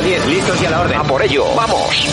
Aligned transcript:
10, 0.00 0.26
listos 0.26 0.62
y 0.62 0.66
a 0.66 0.70
la 0.70 0.80
orden. 0.80 0.98
A 0.98 1.04
por 1.04 1.22
ello, 1.22 1.44
vamos. 1.54 2.08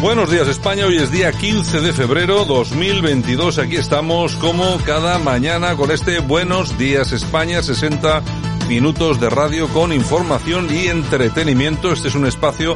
Buenos 0.00 0.30
días 0.30 0.48
España, 0.48 0.84
hoy 0.84 0.98
es 0.98 1.10
día 1.10 1.32
15 1.32 1.80
de 1.80 1.94
febrero 1.94 2.44
2022, 2.44 3.58
aquí 3.58 3.76
estamos 3.76 4.36
como 4.36 4.76
cada 4.84 5.18
mañana 5.18 5.76
con 5.76 5.90
este 5.90 6.18
Buenos 6.18 6.76
días 6.76 7.12
España, 7.12 7.62
60 7.62 8.22
minutos 8.68 9.18
de 9.18 9.30
radio 9.30 9.66
con 9.68 9.92
información 9.92 10.68
y 10.70 10.88
entretenimiento. 10.88 11.92
Este 11.92 12.08
es 12.08 12.14
un 12.14 12.26
espacio 12.26 12.74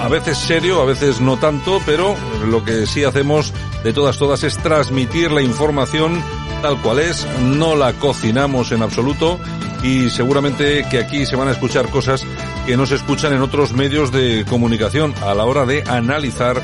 a 0.00 0.08
veces 0.08 0.38
serio, 0.38 0.80
a 0.80 0.84
veces 0.84 1.20
no 1.20 1.38
tanto, 1.38 1.80
pero 1.84 2.14
lo 2.46 2.64
que 2.64 2.86
sí 2.86 3.04
hacemos 3.04 3.52
de 3.84 3.92
todas 3.92 4.18
todas 4.18 4.42
es 4.44 4.56
transmitir 4.58 5.30
la 5.30 5.42
información 5.42 6.22
tal 6.62 6.80
cual 6.82 6.98
es, 6.98 7.26
no 7.42 7.76
la 7.76 7.92
cocinamos 7.92 8.72
en 8.72 8.82
absoluto 8.82 9.38
y 9.82 10.10
seguramente 10.10 10.84
que 10.90 10.98
aquí 10.98 11.24
se 11.24 11.36
van 11.36 11.48
a 11.48 11.52
escuchar 11.52 11.88
cosas 11.88 12.24
que 12.66 12.76
no 12.76 12.86
se 12.86 12.96
escuchan 12.96 13.32
en 13.32 13.42
otros 13.42 13.72
medios 13.72 14.10
de 14.10 14.44
comunicación 14.48 15.14
a 15.22 15.34
la 15.34 15.44
hora 15.44 15.66
de 15.66 15.84
analizar 15.86 16.60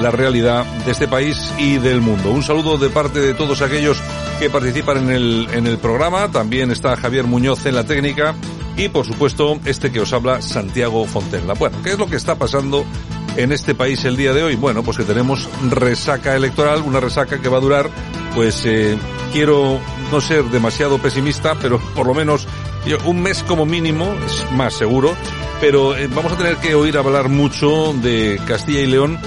la 0.00 0.10
realidad 0.10 0.64
de 0.84 0.92
este 0.92 1.06
país 1.06 1.52
y 1.58 1.78
del 1.78 2.00
mundo. 2.00 2.30
Un 2.30 2.42
saludo 2.42 2.78
de 2.78 2.88
parte 2.88 3.20
de 3.20 3.34
todos 3.34 3.62
aquellos 3.62 4.00
que 4.40 4.50
participan 4.50 4.98
en 4.98 5.10
el, 5.10 5.48
en 5.52 5.66
el 5.66 5.78
programa. 5.78 6.30
También 6.30 6.70
está 6.70 6.96
Javier 6.96 7.24
Muñoz 7.24 7.64
en 7.66 7.76
la 7.76 7.84
técnica 7.84 8.34
y 8.76 8.88
por 8.88 9.06
supuesto 9.06 9.58
este 9.64 9.92
que 9.92 10.00
os 10.00 10.12
habla 10.12 10.42
Santiago 10.42 11.04
Fontenla. 11.06 11.54
Bueno, 11.54 11.78
¿qué 11.82 11.90
es 11.90 11.98
lo 11.98 12.06
que 12.06 12.16
está 12.16 12.36
pasando 12.36 12.84
en 13.36 13.52
este 13.52 13.74
país 13.74 14.04
el 14.04 14.16
día 14.16 14.32
de 14.32 14.42
hoy? 14.42 14.56
Bueno, 14.56 14.82
pues 14.82 14.96
que 14.96 15.04
tenemos 15.04 15.48
resaca 15.70 16.34
electoral, 16.34 16.82
una 16.82 17.00
resaca 17.00 17.40
que 17.40 17.48
va 17.48 17.58
a 17.58 17.60
durar, 17.60 17.90
pues 18.34 18.64
eh, 18.66 18.96
quiero 19.32 19.80
no 20.10 20.20
ser 20.20 20.44
demasiado 20.44 20.98
pesimista, 20.98 21.56
pero 21.60 21.78
por 21.94 22.06
lo 22.06 22.14
menos 22.14 22.46
un 23.06 23.22
mes 23.22 23.42
como 23.42 23.64
mínimo, 23.64 24.14
es 24.26 24.50
más 24.52 24.74
seguro, 24.74 25.14
pero 25.60 25.96
eh, 25.96 26.08
vamos 26.08 26.32
a 26.32 26.36
tener 26.36 26.56
que 26.56 26.74
oír 26.74 26.98
hablar 26.98 27.28
mucho 27.28 27.94
de 27.94 28.40
Castilla 28.46 28.80
y 28.80 28.86
León 28.86 29.18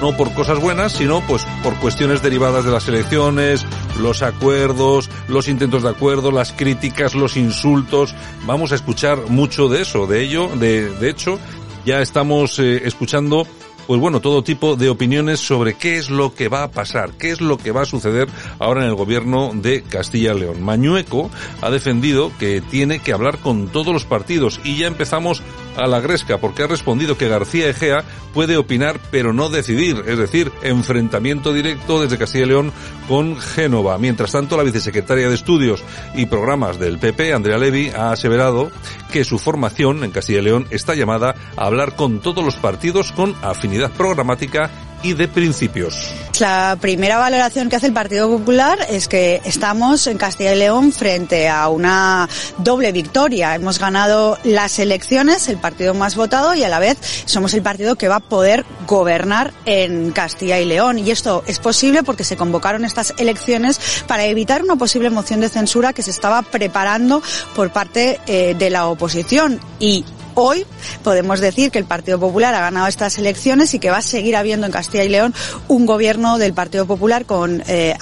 no 0.00 0.16
por 0.16 0.32
cosas 0.34 0.60
buenas, 0.60 0.92
sino 0.92 1.20
pues 1.26 1.46
por 1.62 1.74
cuestiones 1.76 2.22
derivadas 2.22 2.64
de 2.64 2.70
las 2.70 2.86
elecciones, 2.88 3.64
los 4.00 4.22
acuerdos, 4.22 5.10
los 5.28 5.48
intentos 5.48 5.82
de 5.82 5.90
acuerdo, 5.90 6.30
las 6.30 6.52
críticas, 6.52 7.14
los 7.14 7.36
insultos. 7.36 8.14
Vamos 8.46 8.72
a 8.72 8.76
escuchar 8.76 9.28
mucho 9.28 9.68
de 9.68 9.82
eso, 9.82 10.06
de 10.06 10.22
ello, 10.22 10.48
de, 10.56 10.90
de 10.90 11.10
hecho, 11.10 11.38
ya 11.84 12.00
estamos 12.00 12.58
eh, 12.58 12.82
escuchando 12.84 13.46
pues 13.86 14.00
bueno, 14.00 14.20
todo 14.20 14.42
tipo 14.42 14.76
de 14.76 14.88
opiniones 14.88 15.40
sobre 15.40 15.74
qué 15.74 15.96
es 15.96 16.10
lo 16.10 16.34
que 16.34 16.48
va 16.48 16.64
a 16.64 16.70
pasar, 16.70 17.12
qué 17.12 17.30
es 17.30 17.40
lo 17.40 17.56
que 17.56 17.70
va 17.70 17.82
a 17.82 17.86
suceder 17.86 18.28
ahora 18.58 18.82
en 18.82 18.88
el 18.88 18.96
gobierno 18.96 19.52
de 19.54 19.82
Castilla 19.82 20.32
y 20.34 20.40
León. 20.40 20.62
Mañueco 20.62 21.30
ha 21.62 21.70
defendido 21.70 22.32
que 22.38 22.60
tiene 22.60 22.98
que 22.98 23.12
hablar 23.12 23.38
con 23.38 23.68
todos 23.68 23.92
los 23.92 24.04
partidos 24.04 24.60
y 24.64 24.76
ya 24.76 24.88
empezamos 24.88 25.42
a 25.76 25.86
la 25.86 26.00
gresca 26.00 26.38
porque 26.38 26.62
ha 26.62 26.66
respondido 26.66 27.16
que 27.16 27.28
García 27.28 27.68
Egea 27.68 28.04
puede 28.34 28.56
opinar 28.56 29.00
pero 29.10 29.32
no 29.32 29.48
decidir, 29.48 30.02
es 30.06 30.18
decir, 30.18 30.52
enfrentamiento 30.62 31.52
directo 31.52 32.00
desde 32.00 32.18
Castilla 32.18 32.44
y 32.44 32.48
León 32.48 32.72
con 33.08 33.36
Génova. 33.36 33.98
Mientras 33.98 34.32
tanto, 34.32 34.56
la 34.56 34.62
vicesecretaria 34.62 35.28
de 35.28 35.34
Estudios 35.34 35.82
y 36.14 36.26
Programas 36.26 36.78
del 36.78 36.98
PP, 36.98 37.32
Andrea 37.32 37.58
Levy, 37.58 37.90
ha 37.90 38.12
aseverado 38.12 38.70
que 39.12 39.24
su 39.24 39.38
formación 39.38 40.04
en 40.04 40.10
Castilla 40.10 40.40
y 40.40 40.42
León 40.42 40.66
está 40.70 40.94
llamada 40.94 41.34
a 41.56 41.66
hablar 41.66 41.96
con 41.96 42.20
todos 42.20 42.44
los 42.44 42.56
partidos 42.56 43.12
con 43.12 43.34
afinidad 43.42 43.90
programática 43.92 44.70
y 45.02 45.14
de 45.14 45.28
principios. 45.28 46.12
La 46.40 46.76
primera 46.80 47.16
valoración 47.16 47.68
que 47.68 47.76
hace 47.76 47.86
el 47.86 47.92
Partido 47.92 48.28
Popular 48.28 48.78
es 48.90 49.08
que 49.08 49.40
estamos 49.44 50.06
en 50.06 50.18
Castilla 50.18 50.54
y 50.54 50.58
León 50.58 50.92
frente 50.92 51.48
a 51.48 51.68
una 51.68 52.28
doble 52.58 52.92
victoria. 52.92 53.54
Hemos 53.54 53.78
ganado 53.78 54.38
las 54.44 54.78
elecciones, 54.78 55.48
el 55.48 55.56
partido 55.56 55.94
más 55.94 56.14
votado, 56.14 56.54
y 56.54 56.62
a 56.62 56.68
la 56.68 56.78
vez 56.78 56.98
somos 57.24 57.54
el 57.54 57.62
partido 57.62 57.96
que 57.96 58.08
va 58.08 58.16
a 58.16 58.20
poder 58.20 58.66
gobernar 58.86 59.52
en 59.64 60.10
Castilla 60.10 60.58
y 60.58 60.66
León. 60.66 60.98
Y 60.98 61.10
esto 61.10 61.42
es 61.46 61.58
posible 61.58 62.02
porque 62.02 62.24
se 62.24 62.36
convocaron 62.36 62.84
estas 62.84 63.14
elecciones 63.16 63.80
para 64.06 64.26
evitar 64.26 64.62
una 64.62 64.76
posible 64.76 65.08
moción 65.08 65.40
de 65.40 65.48
censura 65.48 65.92
que 65.92 66.02
se 66.02 66.10
estaba 66.10 66.42
preparando 66.42 67.22
por 67.54 67.70
parte 67.70 68.20
eh, 68.26 68.54
de 68.58 68.70
la 68.70 68.88
oposición. 68.88 69.58
Y 69.80 70.04
hoy 70.36 70.64
podemos 71.02 71.40
decir 71.40 71.70
que 71.70 71.78
el 71.78 71.84
Partido 71.84 72.20
Popular 72.20 72.54
ha 72.54 72.60
ganado 72.60 72.86
estas 72.86 73.18
elecciones 73.18 73.74
y 73.74 73.78
que 73.78 73.90
va 73.90 73.98
a 73.98 74.02
seguir 74.02 74.36
habiendo 74.36 74.66
en 74.66 74.72
Castilla 74.72 75.02
y 75.02 75.08
León 75.08 75.34
un 75.68 75.86
gobierno 75.86 76.38
del 76.38 76.52
Partido 76.52 76.86
Popular 76.86 77.24
con 77.24 77.62
eh, 77.66 77.96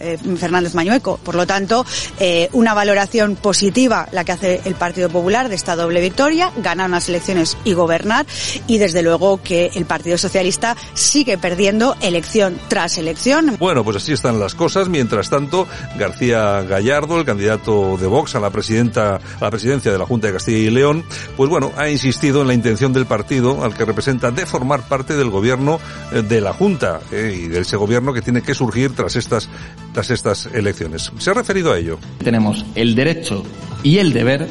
eh, 0.00 0.18
Fernández 0.38 0.74
Mañueco. 0.74 1.18
Por 1.22 1.34
lo 1.34 1.46
tanto, 1.46 1.84
eh, 2.18 2.48
una 2.52 2.74
valoración 2.74 3.36
positiva 3.36 4.08
la 4.12 4.24
que 4.24 4.32
hace 4.32 4.60
el 4.64 4.74
Partido 4.74 5.08
Popular 5.08 5.48
de 5.48 5.56
esta 5.56 5.76
doble 5.76 6.00
victoria, 6.00 6.52
ganar 6.56 6.88
unas 6.88 7.08
elecciones 7.08 7.56
y 7.64 7.72
gobernar, 7.72 8.24
y 8.66 8.78
desde 8.78 9.02
luego 9.02 9.42
que 9.42 9.70
el 9.74 9.84
Partido 9.84 10.16
Socialista 10.16 10.76
sigue 10.94 11.38
perdiendo 11.38 11.96
elección 12.00 12.58
tras 12.68 12.98
elección. 12.98 13.56
Bueno, 13.58 13.82
pues 13.82 13.96
así 13.96 14.12
están 14.12 14.38
las 14.38 14.54
cosas. 14.54 14.88
Mientras 14.88 15.28
tanto, 15.28 15.66
García 15.98 16.62
Gallardo, 16.62 17.18
el 17.18 17.24
candidato 17.24 17.96
de 17.96 18.06
Vox 18.06 18.36
a 18.36 18.40
la 18.40 18.50
presidenta, 18.50 19.16
a 19.16 19.20
la 19.40 19.50
presidencia 19.50 19.90
de 19.90 19.98
la 19.98 20.06
Junta 20.06 20.28
de 20.28 20.34
Castilla 20.34 20.58
y 20.58 20.70
León, 20.70 21.04
pues 21.36 21.50
bueno, 21.50 21.63
ha 21.76 21.88
insistido 21.88 22.42
en 22.42 22.48
la 22.48 22.54
intención 22.54 22.92
del 22.92 23.06
partido 23.06 23.64
al 23.64 23.74
que 23.74 23.84
representa 23.84 24.30
de 24.30 24.46
formar 24.46 24.88
parte 24.88 25.16
del 25.16 25.30
gobierno 25.30 25.80
eh, 26.12 26.22
de 26.22 26.40
la 26.40 26.52
Junta 26.52 27.00
eh, 27.12 27.44
y 27.44 27.48
de 27.48 27.60
ese 27.60 27.76
gobierno 27.76 28.12
que 28.12 28.22
tiene 28.22 28.42
que 28.42 28.54
surgir 28.54 28.94
tras 28.94 29.16
estas, 29.16 29.48
tras 29.92 30.10
estas 30.10 30.46
elecciones. 30.46 31.12
Se 31.18 31.30
ha 31.30 31.34
referido 31.34 31.72
a 31.72 31.78
ello. 31.78 31.98
Tenemos 32.22 32.64
el 32.74 32.94
derecho 32.94 33.44
y 33.82 33.98
el 33.98 34.12
deber, 34.12 34.48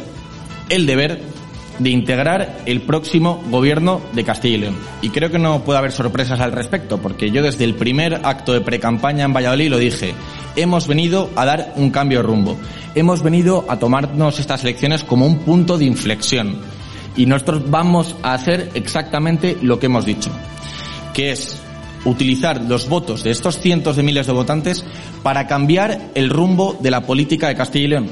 el 0.70 0.86
deber 0.86 1.22
de 1.80 1.90
integrar 1.90 2.62
el 2.66 2.82
próximo 2.82 3.44
gobierno 3.50 4.02
de 4.14 4.24
Castilla 4.24 4.56
y 4.56 4.60
León. 4.60 4.78
Y 5.02 5.10
creo 5.10 5.32
que 5.32 5.40
no 5.40 5.64
puede 5.64 5.80
haber 5.80 5.92
sorpresas 5.92 6.40
al 6.40 6.52
respecto, 6.52 7.00
porque 7.00 7.32
yo 7.32 7.42
desde 7.42 7.64
el 7.64 7.76
primer 7.76 8.22
acto 8.24 8.54
de 8.54 8.62
precampaña 8.62 9.26
en 9.26 9.34
Valladolid 9.34 9.70
lo 9.70 9.78
dije, 9.78 10.14
hemos 10.56 10.88
venido 10.88 11.30
a 11.36 11.46
dar 11.46 11.74
un 11.76 11.90
cambio 11.90 12.20
de 12.20 12.28
rumbo, 12.28 12.58
hemos 12.96 13.24
venido 13.24 13.66
a 13.68 13.80
tomarnos 13.80 14.40
estas 14.40 14.64
elecciones 14.64 15.04
como 15.04 15.26
un 15.26 15.40
punto 15.40 15.78
de 15.78 15.86
inflexión 15.86 16.58
y 17.16 17.26
nosotros 17.26 17.70
vamos 17.70 18.16
a 18.24 18.34
hacer 18.34 18.72
exactamente 18.74 19.58
lo 19.62 19.80
que 19.80 19.86
hemos 19.88 20.06
dicho, 20.06 20.32
que 21.14 21.32
es 21.32 21.58
utilizar 22.06 22.62
los 22.62 22.90
votos 22.90 23.24
de 23.24 23.32
estos 23.32 23.60
cientos 23.60 23.96
de 23.96 24.04
miles 24.04 24.28
de 24.28 24.34
votantes 24.34 24.84
para 25.22 25.48
cambiar 25.48 26.10
el 26.16 26.30
rumbo 26.30 26.78
de 26.80 26.92
la 26.92 27.02
política 27.02 27.48
de 27.48 27.56
Castilla 27.56 27.86
y 27.86 27.88
León. 27.88 28.10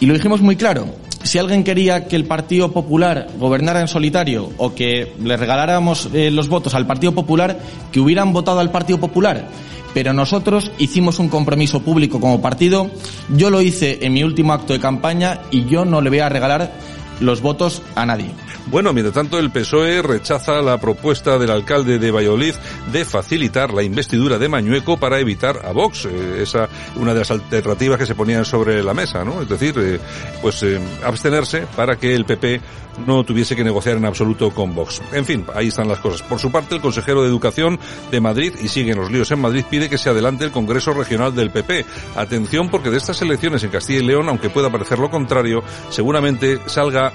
Y 0.00 0.06
lo 0.06 0.14
dijimos 0.14 0.40
muy 0.40 0.56
claro. 0.56 0.86
Si 1.22 1.38
alguien 1.38 1.64
quería 1.64 2.06
que 2.06 2.16
el 2.16 2.26
Partido 2.26 2.72
Popular 2.72 3.28
gobernara 3.38 3.80
en 3.80 3.88
solitario 3.88 4.50
o 4.58 4.74
que 4.74 5.14
le 5.22 5.36
regaláramos 5.38 6.10
eh, 6.12 6.30
los 6.30 6.48
votos 6.48 6.74
al 6.74 6.86
Partido 6.86 7.12
Popular, 7.12 7.58
que 7.90 8.00
hubieran 8.00 8.32
votado 8.34 8.60
al 8.60 8.70
Partido 8.70 9.00
Popular. 9.00 9.48
Pero 9.94 10.12
nosotros 10.12 10.70
hicimos 10.76 11.18
un 11.20 11.28
compromiso 11.28 11.80
público 11.80 12.20
como 12.20 12.42
partido. 12.42 12.90
Yo 13.34 13.48
lo 13.48 13.62
hice 13.62 14.00
en 14.02 14.12
mi 14.12 14.22
último 14.22 14.52
acto 14.52 14.72
de 14.72 14.80
campaña 14.80 15.40
y 15.50 15.64
yo 15.64 15.84
no 15.84 16.02
le 16.02 16.10
voy 16.10 16.18
a 16.18 16.28
regalar 16.28 16.72
los 17.20 17.40
votos 17.40 17.82
a 17.94 18.06
nadie. 18.06 18.32
Bueno, 18.66 18.92
mientras 18.92 19.14
tanto, 19.14 19.38
el 19.38 19.50
PSOE 19.50 20.02
rechaza 20.02 20.62
la 20.62 20.78
propuesta 20.78 21.38
del 21.38 21.50
alcalde 21.50 21.98
de 21.98 22.10
Valladolid 22.10 22.54
de 22.92 23.04
facilitar 23.04 23.72
la 23.72 23.82
investidura 23.82 24.38
de 24.38 24.48
Mañueco 24.48 24.96
para 24.96 25.20
evitar 25.20 25.60
a 25.64 25.72
Vox. 25.72 26.06
Eh, 26.06 26.42
esa 26.42 26.68
una 26.96 27.12
de 27.12 27.20
las 27.20 27.30
alternativas 27.30 27.98
que 27.98 28.06
se 28.06 28.14
ponían 28.14 28.44
sobre 28.44 28.82
la 28.82 28.94
mesa, 28.94 29.24
¿no? 29.24 29.42
Es 29.42 29.48
decir, 29.48 29.74
eh, 29.78 30.00
pues 30.40 30.62
eh, 30.62 30.80
abstenerse 31.04 31.66
para 31.76 31.96
que 31.96 32.14
el 32.14 32.24
PP 32.24 32.60
no 33.06 33.24
tuviese 33.24 33.56
que 33.56 33.64
negociar 33.64 33.96
en 33.96 34.04
absoluto 34.04 34.50
con 34.50 34.74
Vox. 34.74 35.02
En 35.12 35.24
fin, 35.24 35.44
ahí 35.54 35.68
están 35.68 35.88
las 35.88 35.98
cosas. 35.98 36.22
Por 36.22 36.38
su 36.38 36.50
parte, 36.50 36.74
el 36.74 36.80
consejero 36.80 37.22
de 37.22 37.28
Educación 37.28 37.78
de 38.10 38.20
Madrid, 38.20 38.54
y 38.62 38.68
siguen 38.68 38.98
los 38.98 39.10
líos 39.10 39.30
en 39.30 39.40
Madrid, 39.40 39.64
pide 39.68 39.88
que 39.88 39.98
se 39.98 40.10
adelante 40.10 40.44
el 40.44 40.52
Congreso 40.52 40.92
Regional 40.92 41.34
del 41.34 41.50
PP. 41.50 41.84
Atención 42.16 42.68
porque 42.70 42.90
de 42.90 42.98
estas 42.98 43.20
elecciones 43.22 43.62
en 43.64 43.70
Castilla 43.70 44.00
y 44.00 44.06
León, 44.06 44.28
aunque 44.28 44.50
pueda 44.50 44.70
parecer 44.70 44.98
lo 44.98 45.10
contrario, 45.10 45.62
seguramente 45.90 46.58
salga 46.66 47.12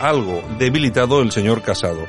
algo 0.00 0.42
debilitado 0.58 1.22
el 1.22 1.32
señor 1.32 1.62
Casado. 1.62 2.06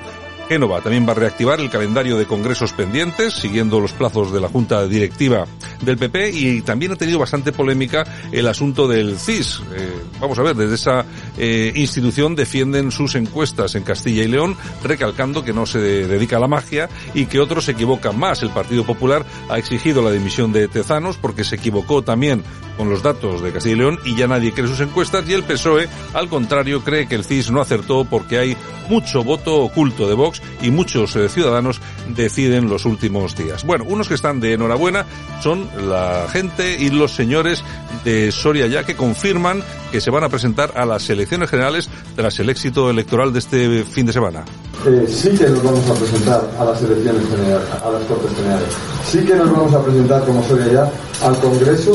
Génova 0.49 0.81
también 0.81 1.07
va 1.07 1.13
a 1.13 1.15
reactivar 1.15 1.59
el 1.59 1.69
calendario 1.69 2.17
de 2.17 2.25
congresos 2.25 2.73
pendientes, 2.73 3.33
siguiendo 3.33 3.79
los 3.79 3.93
plazos 3.93 4.31
de 4.33 4.41
la 4.41 4.49
Junta 4.49 4.85
Directiva 4.85 5.45
del 5.81 5.97
PP 5.97 6.31
y 6.31 6.61
también 6.61 6.91
ha 6.91 6.95
tenido 6.95 7.19
bastante 7.19 7.51
polémica 7.51 8.03
el 8.31 8.47
asunto 8.47 8.87
del 8.87 9.17
CIS. 9.17 9.61
Eh, 9.73 9.93
vamos 10.19 10.37
a 10.39 10.43
ver, 10.43 10.55
desde 10.55 10.75
esa 10.75 11.05
eh, 11.37 11.73
institución 11.75 12.35
defienden 12.35 12.91
sus 12.91 13.15
encuestas 13.15 13.75
en 13.75 13.83
Castilla 13.83 14.23
y 14.23 14.27
León, 14.27 14.55
recalcando 14.83 15.43
que 15.43 15.53
no 15.53 15.65
se 15.65 15.79
dedica 15.79 16.37
a 16.37 16.39
la 16.39 16.47
magia 16.47 16.89
y 17.13 17.25
que 17.25 17.39
otros 17.39 17.65
se 17.65 17.71
equivocan 17.71 18.17
más. 18.17 18.43
El 18.43 18.49
Partido 18.49 18.85
Popular 18.85 19.25
ha 19.49 19.57
exigido 19.57 20.01
la 20.01 20.11
dimisión 20.11 20.51
de 20.53 20.67
Tezanos 20.67 21.17
porque 21.17 21.43
se 21.43 21.55
equivocó 21.55 22.03
también 22.03 22.43
con 22.77 22.89
los 22.89 23.03
datos 23.03 23.41
de 23.41 23.51
Castilla 23.51 23.75
y 23.75 23.79
León 23.79 23.99
y 24.03 24.15
ya 24.15 24.27
nadie 24.27 24.51
cree 24.51 24.67
sus 24.67 24.79
encuestas 24.79 25.27
y 25.27 25.33
el 25.33 25.43
PSOE, 25.43 25.87
al 26.13 26.27
contrario, 26.27 26.83
cree 26.83 27.07
que 27.07 27.15
el 27.15 27.23
CIS 27.23 27.51
no 27.51 27.61
acertó 27.61 28.05
porque 28.05 28.39
hay 28.39 28.57
mucho 28.89 29.23
voto 29.23 29.61
oculto 29.61 30.07
de 30.07 30.13
Vox 30.13 30.41
y 30.61 30.71
muchos 30.71 31.15
eh, 31.15 31.29
ciudadanos 31.29 31.79
deciden 32.09 32.69
los 32.69 32.85
últimos 32.85 33.35
días. 33.35 33.63
Bueno, 33.63 33.85
unos 33.87 34.07
que 34.07 34.15
están 34.15 34.39
de 34.39 34.53
enhorabuena 34.53 35.05
son 35.41 35.69
la 35.87 36.27
gente 36.31 36.77
y 36.79 36.89
los 36.89 37.11
señores 37.11 37.63
de 38.03 38.31
Soria 38.31 38.67
ya 38.67 38.83
que 38.85 38.95
confirman 38.95 39.63
que 39.91 40.01
se 40.01 40.09
van 40.09 40.23
a 40.23 40.29
presentar 40.29 40.73
a 40.75 40.85
las 40.85 41.09
elecciones 41.09 41.22
generales 41.49 41.89
tras 42.15 42.39
el 42.39 42.49
éxito 42.49 42.89
electoral 42.89 43.33
de 43.33 43.39
este 43.39 43.83
fin 43.83 44.05
de 44.05 44.13
semana. 44.13 44.43
Eh, 44.85 45.05
sí 45.07 45.29
que 45.29 45.49
nos 45.49 45.63
vamos 45.63 45.89
a 45.89 45.93
presentar 45.93 46.41
a 46.59 46.65
las 46.65 46.81
elecciones 46.81 47.27
generales, 47.29 47.67
a 47.83 47.89
las 47.89 48.03
Cortes 48.03 48.31
Generales. 48.35 48.69
Sí 49.05 49.19
que 49.19 49.35
nos 49.35 49.51
vamos 49.51 49.73
a 49.73 49.83
presentar 49.83 50.25
como 50.25 50.43
Soria 50.43 50.73
ya 50.73 51.27
al 51.27 51.37
Congreso 51.39 51.93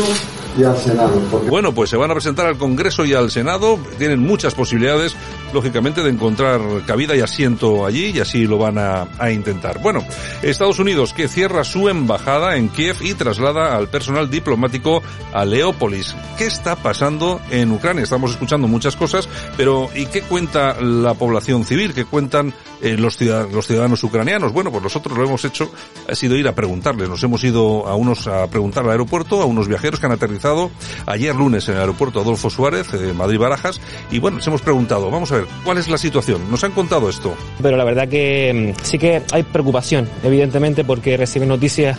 y 0.58 0.64
al 0.64 0.76
Senado. 0.76 1.20
Bueno, 1.48 1.72
pues 1.72 1.90
se 1.90 1.96
van 1.96 2.10
a 2.10 2.14
presentar 2.14 2.46
al 2.46 2.58
Congreso 2.58 3.04
y 3.04 3.14
al 3.14 3.30
Senado. 3.30 3.78
Tienen 3.98 4.20
muchas 4.20 4.54
posibilidades, 4.54 5.14
lógicamente, 5.52 6.02
de 6.02 6.10
encontrar 6.10 6.60
cabida 6.86 7.16
y 7.16 7.20
asiento 7.20 7.86
allí 7.86 8.12
y 8.14 8.20
así 8.20 8.46
lo 8.46 8.58
van 8.58 8.78
a, 8.78 9.06
intentar. 9.30 9.80
Bueno, 9.80 10.04
Estados 10.42 10.78
Unidos 10.78 11.12
que 11.12 11.28
cierra 11.28 11.64
su 11.64 11.88
embajada 11.88 12.56
en 12.56 12.68
Kiev 12.68 12.96
y 13.00 13.14
traslada 13.14 13.76
al 13.76 13.88
personal 13.88 14.30
diplomático 14.30 15.02
a 15.32 15.44
Leópolis. 15.44 16.14
¿Qué 16.36 16.46
está 16.46 16.76
pasando 16.76 17.40
en 17.50 17.72
Ucrania? 17.72 18.02
Estamos 18.02 18.30
escuchando 18.30 18.68
muchas 18.68 18.96
cosas, 18.96 19.28
pero 19.56 19.90
¿y 19.94 20.06
qué 20.06 20.22
cuenta 20.22 20.80
la 20.80 21.14
población 21.14 21.64
civil? 21.64 21.94
¿Qué 21.94 22.04
cuentan 22.04 22.54
eh, 22.80 22.96
los, 22.96 23.16
ciudadanos, 23.16 23.52
los 23.52 23.66
ciudadanos 23.66 24.02
ucranianos? 24.04 24.52
Bueno, 24.52 24.70
pues 24.70 24.82
nosotros 24.82 25.16
lo 25.16 25.24
hemos 25.24 25.44
hecho, 25.44 25.70
ha 26.08 26.14
sido 26.14 26.36
ir 26.36 26.48
a 26.48 26.54
preguntarles. 26.54 27.08
Nos 27.08 27.22
hemos 27.22 27.42
ido 27.44 27.86
a 27.86 27.94
unos 27.94 28.26
a 28.26 28.46
preguntar 28.48 28.84
al 28.84 28.90
aeropuerto, 28.90 29.42
a 29.42 29.46
unos 29.46 29.68
viajeros 29.68 30.00
que 30.00 30.06
han 30.06 30.12
aterrizado 30.12 30.70
ayer 31.06 31.34
lunes 31.34 31.68
en 31.68 31.74
el 31.74 31.80
aeropuerto 31.80 32.20
Adolfo 32.20 32.50
Suárez, 32.50 32.90
de 32.92 33.12
Madrid 33.12 33.38
Barajas, 33.38 33.80
y 34.10 34.18
bueno, 34.18 34.38
les 34.38 34.46
hemos 34.46 34.62
preguntado, 34.62 35.10
vamos 35.10 35.32
a 35.32 35.37
¿cuál 35.64 35.78
es 35.78 35.88
la 35.88 35.98
situación? 35.98 36.50
Nos 36.50 36.62
han 36.64 36.72
contado 36.72 37.08
esto. 37.08 37.34
Pero 37.62 37.76
la 37.76 37.84
verdad 37.84 38.08
que 38.08 38.74
mm, 38.76 38.82
sí 38.82 38.98
que 38.98 39.22
hay 39.32 39.42
preocupación, 39.42 40.08
evidentemente, 40.22 40.84
porque 40.84 41.16
reciben 41.16 41.48
noticias 41.48 41.98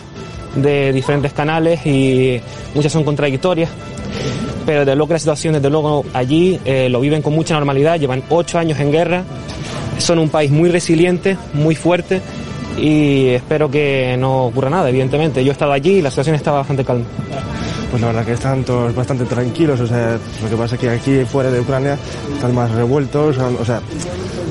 de 0.54 0.92
diferentes 0.92 1.32
canales 1.32 1.84
y 1.86 2.40
muchas 2.74 2.92
son 2.92 3.04
contradictorias. 3.04 3.70
Pero 4.66 4.84
de 4.84 4.94
lo 4.94 5.06
que 5.06 5.14
la 5.14 5.18
situación, 5.18 5.54
desde 5.54 5.70
luego, 5.70 6.04
allí 6.12 6.60
eh, 6.64 6.88
lo 6.88 7.00
viven 7.00 7.22
con 7.22 7.34
mucha 7.34 7.54
normalidad, 7.54 7.98
llevan 7.98 8.22
ocho 8.28 8.58
años 8.58 8.78
en 8.80 8.92
guerra, 8.92 9.24
son 9.98 10.18
un 10.18 10.28
país 10.28 10.50
muy 10.50 10.70
resiliente, 10.70 11.36
muy 11.54 11.74
fuerte 11.74 12.20
y 12.78 13.28
espero 13.28 13.70
que 13.70 14.16
no 14.18 14.46
ocurra 14.46 14.70
nada, 14.70 14.88
evidentemente. 14.88 15.44
Yo 15.44 15.50
he 15.50 15.52
estado 15.52 15.72
allí 15.72 15.96
y 15.96 16.02
la 16.02 16.10
situación 16.10 16.36
está 16.36 16.52
bastante 16.52 16.84
calma 16.84 17.04
pues 17.90 18.00
la 18.00 18.08
verdad 18.08 18.24
que 18.24 18.32
están 18.32 18.64
todos 18.64 18.94
bastante 18.94 19.24
tranquilos, 19.24 19.80
o 19.80 19.86
sea, 19.86 20.18
lo 20.42 20.48
que 20.48 20.56
pasa 20.56 20.74
es 20.76 20.80
que 20.80 20.90
aquí 20.90 21.24
fuera 21.24 21.50
de 21.50 21.60
Ucrania 21.60 21.98
están 22.34 22.54
más 22.54 22.70
revueltos, 22.70 23.36
o 23.38 23.64
sea, 23.64 23.80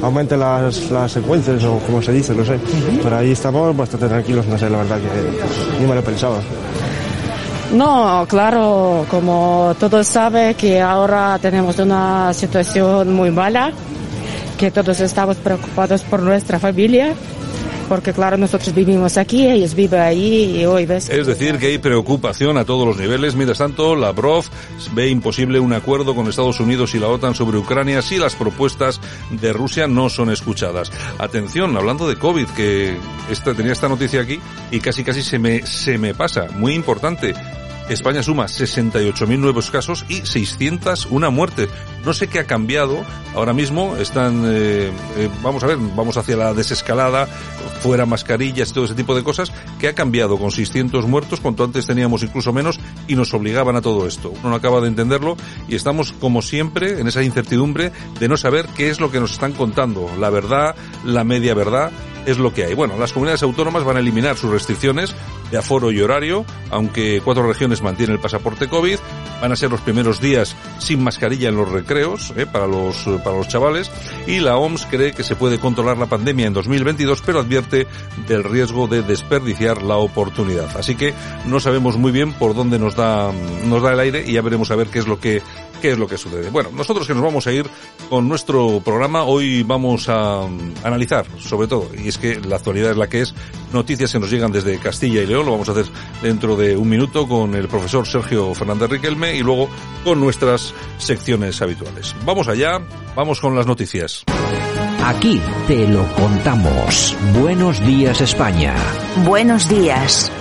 aumentan 0.02 0.40
las, 0.40 0.90
las 0.92 1.12
secuencias 1.12 1.64
o 1.64 1.80
como 1.80 2.02
se 2.02 2.12
dice, 2.12 2.34
no 2.34 2.44
sé, 2.44 2.60
pero 3.02 3.18
ahí 3.18 3.32
estamos 3.32 3.76
bastante 3.76 4.08
tranquilos, 4.08 4.46
no 4.48 4.58
sé, 4.58 4.70
la 4.70 4.80
verdad 4.80 4.98
que 4.98 5.80
ni 5.80 5.88
me 5.88 5.96
lo 5.96 6.04
pensaba. 6.04 6.38
No, 7.74 8.26
claro, 8.28 9.06
como 9.10 9.76
todos 9.80 10.08
saben 10.08 10.56
que 10.56 10.82
ahora 10.82 11.38
tenemos 11.40 11.78
una 11.78 12.34
situación 12.34 13.14
muy 13.14 13.30
mala, 13.30 13.72
que 14.58 14.72
todos 14.72 15.00
estamos 15.00 15.38
preocupados 15.38 16.02
por 16.02 16.22
nuestra 16.22 16.60
familia 16.60 17.14
porque 17.90 18.14
claro, 18.14 18.38
nosotros 18.38 18.74
vivimos 18.74 19.18
aquí, 19.18 19.48
ellos 19.48 19.74
viven 19.74 20.00
ahí 20.00 20.60
y 20.60 20.66
hoy 20.66 20.86
ves. 20.86 21.10
Es 21.10 21.26
decir, 21.26 21.58
que 21.58 21.68
hay 21.68 21.78
preocupación 21.80 22.58
a 22.58 22.64
todos 22.64 22.88
los 22.88 22.98
niveles. 22.98 23.36
Mientras 23.36 23.58
tanto, 23.58 23.96
la 23.96 24.08
Lavrov 24.08 24.46
ve 24.94 25.10
imposible 25.10 25.60
un 25.60 25.74
acuerdo 25.74 26.16
con 26.16 26.28
Estados 26.28 26.60
Unidos 26.60 26.94
y 26.94 27.00
la 27.00 27.08
OTAN 27.08 27.34
sobre 27.34 27.58
Ucrania 27.58 28.02
si 28.02 28.18
las 28.18 28.36
propuestas 28.36 29.02
de 29.32 29.52
Rusia 29.52 29.88
no 29.88 30.10
son 30.10 30.30
escuchadas. 30.30 30.92
Atención, 31.18 31.76
hablando 31.76 32.08
de 32.08 32.16
COVID, 32.16 32.48
que 32.50 32.96
esta, 33.30 33.54
tenía 33.56 33.74
esta 33.74 33.90
noticia 33.90 34.22
aquí 34.22 34.40
y 34.72 34.80
casi 34.80 35.04
casi 35.04 35.24
se 35.24 35.40
me, 35.40 35.66
se 35.66 35.98
me 35.98 36.14
pasa. 36.14 36.48
Muy 36.56 36.76
importante. 36.76 37.34
España 37.90 38.22
suma 38.22 38.46
68.000 38.46 39.40
nuevos 39.40 39.72
casos 39.72 40.06
y 40.10 40.26
601 40.26 41.32
muertes. 41.32 41.70
No 42.06 42.14
sé 42.14 42.28
qué 42.28 42.40
ha 42.40 42.46
cambiado. 42.46 43.04
Ahora 43.36 43.54
mismo 43.54 43.98
están, 43.98 44.44
eh, 44.46 44.92
eh, 45.18 45.30
vamos 45.42 45.64
a 45.64 45.68
ver, 45.68 45.78
vamos 45.96 46.18
hacia 46.18 46.38
la 46.38 46.54
desescalada, 46.54 47.26
fuera 47.82 48.06
mascarillas 48.06 48.70
y 48.70 48.74
todo 48.74 48.86
ese 48.86 48.94
tipo 48.94 49.16
de 49.16 49.24
cosas. 49.24 49.52
¿Qué 49.80 49.88
ha 49.88 49.96
cambiado 49.96 50.38
con 50.38 50.52
600 50.52 51.08
muertos 51.08 51.40
cuanto 51.40 51.64
antes 51.64 51.88
teníamos 51.88 52.22
incluso 52.24 52.54
menos 52.54 52.80
y 53.08 53.16
nos 53.16 53.34
obligaban 53.34 53.76
a 53.76 53.82
todo 53.82 54.08
esto? 54.08 54.30
Uno 54.30 54.50
no 54.50 54.56
acaba 54.56 54.82
de 54.82 54.88
entenderlo 54.88 55.36
y 55.68 55.76
estamos 55.76 56.12
como 56.14 56.42
siempre 56.42 57.00
en 57.00 57.08
esa 57.08 57.24
incertidumbre 57.24 57.92
de 58.20 58.28
no 58.28 58.38
saber 58.38 58.68
qué 58.78 58.90
es 58.90 59.00
lo 59.00 59.12
que 59.12 59.20
nos 59.20 59.32
están 59.32 59.54
contando. 59.54 60.10
La 60.20 60.30
verdad, 60.30 60.76
la 61.04 61.24
media 61.24 61.54
verdad 61.56 61.92
es 62.32 62.38
lo 62.38 62.54
que 62.54 62.66
hay. 62.66 62.74
Bueno, 62.74 62.98
las 62.98 63.14
comunidades 63.14 63.44
autónomas 63.44 63.84
van 63.84 63.98
a 63.98 64.00
eliminar 64.00 64.38
sus 64.38 64.52
restricciones 64.52 65.16
de 65.52 65.58
aforo 65.58 65.92
y 65.92 66.02
horario, 66.02 66.46
aunque 66.70 67.22
cuatro 67.24 67.48
regiones 67.48 67.82
mantienen 67.82 68.16
el 68.16 68.22
pasaporte 68.22 68.68
COVID. 68.68 68.98
Van 69.42 69.52
a 69.52 69.56
ser 69.56 69.72
los 69.72 69.82
primeros 69.82 70.20
días 70.20 70.56
sin 70.80 71.04
mascarilla 71.04 71.50
en 71.50 71.56
los 71.56 71.70
recreos 71.70 72.34
eh, 72.36 72.46
para 72.46 72.68
los 72.68 72.98
para 73.24 73.38
los 73.38 73.48
chavales 73.48 73.90
y 74.28 74.40
la 74.40 74.58
OMS 74.58 74.86
cree 74.86 75.14
que 75.14 75.24
se 75.24 75.36
puede 75.36 75.60
controlar 75.60 75.98
la 75.98 76.08
pandemia 76.08 76.48
en 76.48 76.54
2022, 76.54 77.22
pero 77.26 77.40
advierte 77.40 77.88
del 78.28 78.44
riesgo 78.44 78.88
de 78.88 79.02
desperdiciar 79.02 79.82
la 79.82 79.96
oportunidad. 79.96 80.76
Así 80.78 80.96
que 80.96 81.14
no 81.46 81.60
sabemos 81.60 81.98
muy 81.98 82.12
bien 82.12 82.34
por 82.34 82.54
dónde 82.54 82.80
nos 82.80 82.96
da 82.96 83.32
nos 83.66 83.82
da 83.82 83.94
el 83.94 84.00
aire 84.00 84.26
y 84.28 84.34
ya 84.34 84.42
veremos 84.42 84.72
a 84.72 84.76
ver 84.76 84.88
qué 84.88 85.00
es 85.00 85.08
lo 85.08 85.20
que 85.20 85.42
qué 85.80 85.92
es 85.92 85.98
lo 85.98 86.08
que 86.08 86.18
sucede. 86.18 86.50
Bueno, 86.50 86.70
nosotros 86.72 87.08
que 87.08 87.14
nos 87.14 87.24
vamos 87.24 87.48
a 87.48 87.52
ir 87.52 87.66
con 88.10 88.28
nuestro 88.28 88.82
programa, 88.84 89.24
hoy 89.24 89.64
vamos 89.64 90.10
a 90.10 90.44
analizar 90.84 91.26
sobre 91.40 91.68
todo, 91.68 91.90
y 91.98 92.08
es 92.08 92.18
que 92.18 92.40
la 92.40 92.58
actualidad 92.58 92.92
es 92.92 92.98
la 92.98 93.08
que 93.08 93.22
es, 93.22 93.34
noticias 93.74 94.12
que 94.12 94.20
nos 94.20 94.30
llegan 94.30 94.52
desde 94.52 94.78
Castilla 94.80 95.22
y 95.22 95.28
León, 95.28 95.46
lo 95.46 95.54
vamos 95.54 95.70
a 95.70 95.74
hacer 95.74 95.86
dentro 96.22 96.56
de 96.56 96.78
un 96.78 96.90
minuto 96.90 97.28
con 97.28 97.56
el 97.56 97.68
profesor 97.68 98.08
Sergio 98.08 98.54
Fernández 98.54 98.90
Riquelme 98.90 99.36
y 99.36 99.40
luego 99.40 99.70
con 100.04 100.20
nuestras 100.20 100.74
secciones 100.98 101.62
habituales. 101.62 102.16
Vamos 102.26 102.48
allá, 102.48 102.80
vamos 103.16 103.40
con 103.40 103.56
las 103.56 103.66
noticias. 103.66 104.24
Aquí 105.04 105.42
te 105.68 105.88
lo 105.88 106.06
contamos. 106.14 107.16
Buenos 107.40 107.84
días 107.86 108.22
España. 108.22 108.76
Buenos 109.26 109.68
días. 109.70 110.32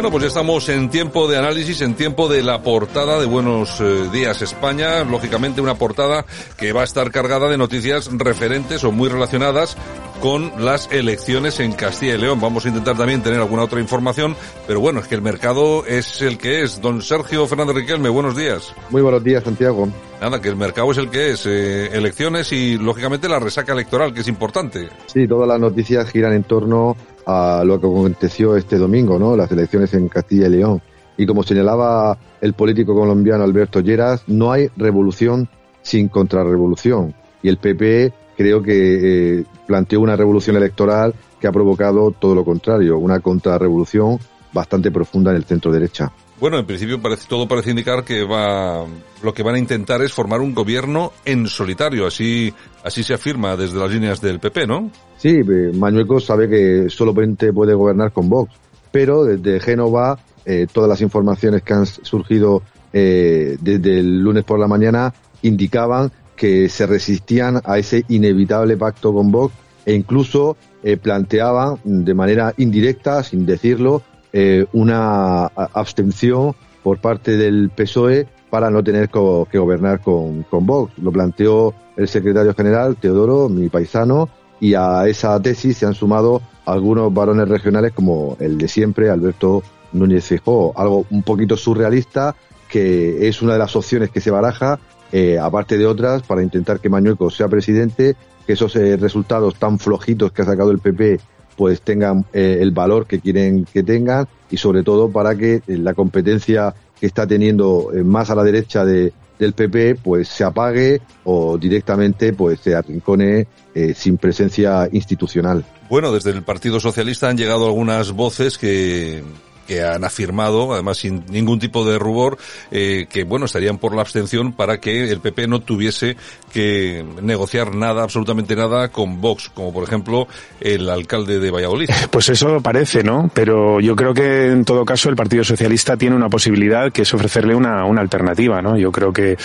Bueno, 0.00 0.12
pues 0.12 0.22
ya 0.22 0.28
estamos 0.28 0.66
en 0.70 0.88
tiempo 0.88 1.28
de 1.28 1.36
análisis, 1.36 1.82
en 1.82 1.92
tiempo 1.92 2.26
de 2.26 2.42
la 2.42 2.62
portada 2.62 3.20
de 3.20 3.26
Buenos 3.26 3.82
eh, 3.82 4.08
Días 4.10 4.40
España. 4.40 5.04
Lógicamente 5.04 5.60
una 5.60 5.74
portada 5.74 6.24
que 6.56 6.72
va 6.72 6.80
a 6.80 6.84
estar 6.84 7.10
cargada 7.10 7.50
de 7.50 7.58
noticias 7.58 8.08
referentes 8.10 8.82
o 8.82 8.92
muy 8.92 9.10
relacionadas 9.10 9.76
con 10.22 10.52
las 10.64 10.90
elecciones 10.90 11.60
en 11.60 11.72
Castilla 11.72 12.14
y 12.14 12.18
León. 12.18 12.40
Vamos 12.40 12.64
a 12.64 12.68
intentar 12.68 12.96
también 12.96 13.22
tener 13.22 13.40
alguna 13.40 13.64
otra 13.64 13.78
información, 13.78 14.36
pero 14.66 14.80
bueno, 14.80 15.00
es 15.00 15.06
que 15.06 15.16
el 15.16 15.22
mercado 15.22 15.84
es 15.84 16.22
el 16.22 16.38
que 16.38 16.62
es. 16.62 16.80
Don 16.80 17.02
Sergio 17.02 17.46
Fernández 17.46 17.76
Riquelme, 17.76 18.08
buenos 18.08 18.34
días. 18.34 18.74
Muy 18.88 19.02
buenos 19.02 19.22
días, 19.22 19.44
Santiago. 19.44 19.86
Nada, 20.20 20.40
que 20.40 20.48
el 20.48 20.56
mercado 20.56 20.92
es 20.92 20.98
el 20.98 21.08
que 21.08 21.30
es. 21.30 21.46
Eh, 21.46 21.96
elecciones 21.96 22.52
y 22.52 22.76
lógicamente 22.76 23.28
la 23.28 23.38
resaca 23.38 23.72
electoral, 23.72 24.12
que 24.12 24.20
es 24.20 24.28
importante. 24.28 24.88
Sí, 25.06 25.26
todas 25.26 25.48
las 25.48 25.58
noticias 25.58 26.10
giran 26.10 26.34
en 26.34 26.44
torno 26.44 26.96
a 27.26 27.62
lo 27.64 27.80
que 27.80 27.86
aconteció 27.86 28.56
este 28.56 28.78
domingo, 28.78 29.18
¿no? 29.18 29.36
Las 29.36 29.50
elecciones 29.52 29.92
en 29.94 30.08
Castilla 30.08 30.46
y 30.46 30.50
León. 30.50 30.82
Y 31.16 31.26
como 31.26 31.42
señalaba 31.42 32.16
el 32.40 32.54
político 32.54 32.94
colombiano 32.94 33.44
Alberto 33.44 33.80
Lleras, 33.80 34.22
no 34.26 34.52
hay 34.52 34.68
revolución 34.76 35.48
sin 35.82 36.08
contrarrevolución. 36.08 37.14
Y 37.42 37.48
el 37.48 37.58
PP 37.58 38.12
creo 38.36 38.62
que 38.62 39.40
eh, 39.40 39.44
planteó 39.66 40.00
una 40.00 40.16
revolución 40.16 40.56
electoral 40.56 41.14
que 41.38 41.46
ha 41.46 41.52
provocado 41.52 42.10
todo 42.10 42.34
lo 42.34 42.44
contrario, 42.44 42.98
una 42.98 43.20
contrarrevolución 43.20 44.18
bastante 44.52 44.90
profunda 44.90 45.30
en 45.30 45.36
el 45.36 45.44
centro 45.44 45.70
derecha. 45.70 46.10
Bueno, 46.40 46.58
en 46.58 46.64
principio 46.64 47.00
parece, 47.02 47.26
todo 47.28 47.46
parece 47.46 47.70
indicar 47.70 48.02
que 48.02 48.24
va, 48.24 48.86
lo 49.22 49.34
que 49.34 49.42
van 49.42 49.56
a 49.56 49.58
intentar 49.58 50.00
es 50.00 50.12
formar 50.12 50.40
un 50.40 50.54
gobierno 50.54 51.12
en 51.26 51.46
solitario, 51.46 52.06
así, 52.06 52.52
así 52.82 53.02
se 53.02 53.12
afirma 53.12 53.56
desde 53.56 53.78
las 53.78 53.90
líneas 53.90 54.22
del 54.22 54.40
PP, 54.40 54.66
¿no? 54.66 54.90
Sí, 55.18 55.40
eh, 55.40 55.70
Mañueco 55.74 56.18
sabe 56.18 56.48
que 56.48 56.88
solamente 56.88 57.52
puede 57.52 57.74
gobernar 57.74 58.12
con 58.12 58.30
Vox, 58.30 58.54
pero 58.90 59.24
desde 59.24 59.60
Génova 59.60 60.18
eh, 60.46 60.66
todas 60.72 60.88
las 60.88 61.02
informaciones 61.02 61.62
que 61.62 61.74
han 61.74 61.84
surgido 61.84 62.62
eh, 62.92 63.58
desde 63.60 64.00
el 64.00 64.20
lunes 64.20 64.44
por 64.44 64.58
la 64.58 64.66
mañana 64.66 65.12
indicaban 65.42 66.10
que 66.34 66.70
se 66.70 66.86
resistían 66.86 67.60
a 67.62 67.78
ese 67.78 68.04
inevitable 68.08 68.78
pacto 68.78 69.12
con 69.12 69.30
Vox 69.30 69.54
e 69.84 69.92
incluso 69.92 70.56
eh, 70.82 70.96
planteaban 70.96 71.78
de 71.84 72.14
manera 72.14 72.54
indirecta, 72.56 73.22
sin 73.22 73.44
decirlo, 73.44 74.02
eh, 74.32 74.66
una 74.72 75.46
abstención 75.46 76.54
por 76.82 76.98
parte 76.98 77.36
del 77.36 77.70
PSOE 77.70 78.26
para 78.48 78.70
no 78.70 78.82
tener 78.82 79.08
que 79.08 79.58
gobernar 79.58 80.00
con, 80.00 80.42
con 80.44 80.66
Vox. 80.66 80.92
Lo 80.98 81.12
planteó 81.12 81.74
el 81.96 82.08
secretario 82.08 82.54
general, 82.54 82.96
Teodoro, 82.96 83.48
mi 83.48 83.68
paisano, 83.68 84.28
y 84.60 84.74
a 84.74 85.06
esa 85.06 85.40
tesis 85.40 85.78
se 85.78 85.86
han 85.86 85.94
sumado 85.94 86.42
algunos 86.66 87.12
varones 87.12 87.48
regionales 87.48 87.92
como 87.92 88.36
el 88.40 88.58
de 88.58 88.68
siempre, 88.68 89.10
Alberto 89.10 89.62
Núñez 89.92 90.24
Fijó, 90.24 90.72
algo 90.76 91.06
un 91.10 91.22
poquito 91.22 91.56
surrealista, 91.56 92.34
que 92.68 93.28
es 93.28 93.42
una 93.42 93.54
de 93.54 93.58
las 93.58 93.74
opciones 93.74 94.10
que 94.10 94.20
se 94.20 94.30
baraja 94.30 94.78
eh, 95.12 95.38
aparte 95.38 95.76
de 95.76 95.86
otras, 95.86 96.22
para 96.22 96.42
intentar 96.42 96.78
que 96.78 96.88
Mañueco 96.88 97.30
sea 97.30 97.48
presidente, 97.48 98.16
que 98.46 98.52
esos 98.52 98.76
eh, 98.76 98.96
resultados 98.96 99.56
tan 99.56 99.78
flojitos 99.78 100.30
que 100.32 100.42
ha 100.42 100.44
sacado 100.44 100.70
el 100.70 100.78
PP 100.78 101.18
pues 101.60 101.82
tengan 101.82 102.24
eh, 102.32 102.56
el 102.62 102.70
valor 102.70 103.06
que 103.06 103.20
quieren 103.20 103.66
que 103.66 103.82
tengan 103.82 104.26
y 104.50 104.56
sobre 104.56 104.82
todo 104.82 105.12
para 105.12 105.36
que 105.36 105.60
la 105.66 105.92
competencia 105.92 106.74
que 106.98 107.04
está 107.04 107.26
teniendo 107.26 107.90
más 108.02 108.30
a 108.30 108.34
la 108.34 108.42
derecha 108.42 108.82
de, 108.82 109.12
del 109.38 109.52
PP 109.52 109.96
pues 109.96 110.28
se 110.28 110.42
apague 110.42 111.02
o 111.24 111.58
directamente 111.58 112.32
pues 112.32 112.60
se 112.60 112.74
arrincone 112.74 113.46
sin 113.94 114.16
presencia 114.16 114.88
institucional. 114.90 115.62
Bueno, 115.90 116.10
desde 116.12 116.30
el 116.30 116.42
Partido 116.42 116.80
Socialista 116.80 117.28
han 117.28 117.36
llegado 117.36 117.66
algunas 117.66 118.12
voces 118.12 118.56
que 118.56 119.22
que 119.70 119.84
han 119.84 120.02
afirmado, 120.02 120.72
además 120.72 120.98
sin 120.98 121.24
ningún 121.28 121.60
tipo 121.60 121.88
de 121.88 121.96
rubor, 121.96 122.38
eh, 122.72 123.06
que 123.08 123.22
bueno, 123.22 123.46
estarían 123.46 123.78
por 123.78 123.94
la 123.94 124.00
abstención 124.00 124.52
para 124.52 124.80
que 124.80 125.12
el 125.12 125.20
PP 125.20 125.46
no 125.46 125.60
tuviese 125.60 126.16
que 126.52 127.04
negociar 127.22 127.72
nada, 127.76 128.02
absolutamente 128.02 128.56
nada 128.56 128.88
con 128.88 129.20
Vox, 129.20 129.48
como 129.54 129.72
por 129.72 129.84
ejemplo 129.84 130.26
el 130.60 130.90
alcalde 130.90 131.38
de 131.38 131.52
Valladolid. 131.52 131.88
Pues 132.10 132.28
eso 132.30 132.60
parece, 132.60 133.04
¿no? 133.04 133.30
Pero 133.32 133.78
yo 133.78 133.94
creo 133.94 134.12
que 134.12 134.46
en 134.46 134.64
todo 134.64 134.84
caso 134.84 135.08
el 135.08 135.14
Partido 135.14 135.44
Socialista 135.44 135.96
tiene 135.96 136.16
una 136.16 136.28
posibilidad 136.28 136.90
que 136.90 137.02
es 137.02 137.14
ofrecerle 137.14 137.54
una, 137.54 137.84
una 137.84 138.00
alternativa, 138.00 138.60
¿no? 138.60 138.76
Yo 138.76 138.90
creo 138.90 139.12
que 139.12 139.36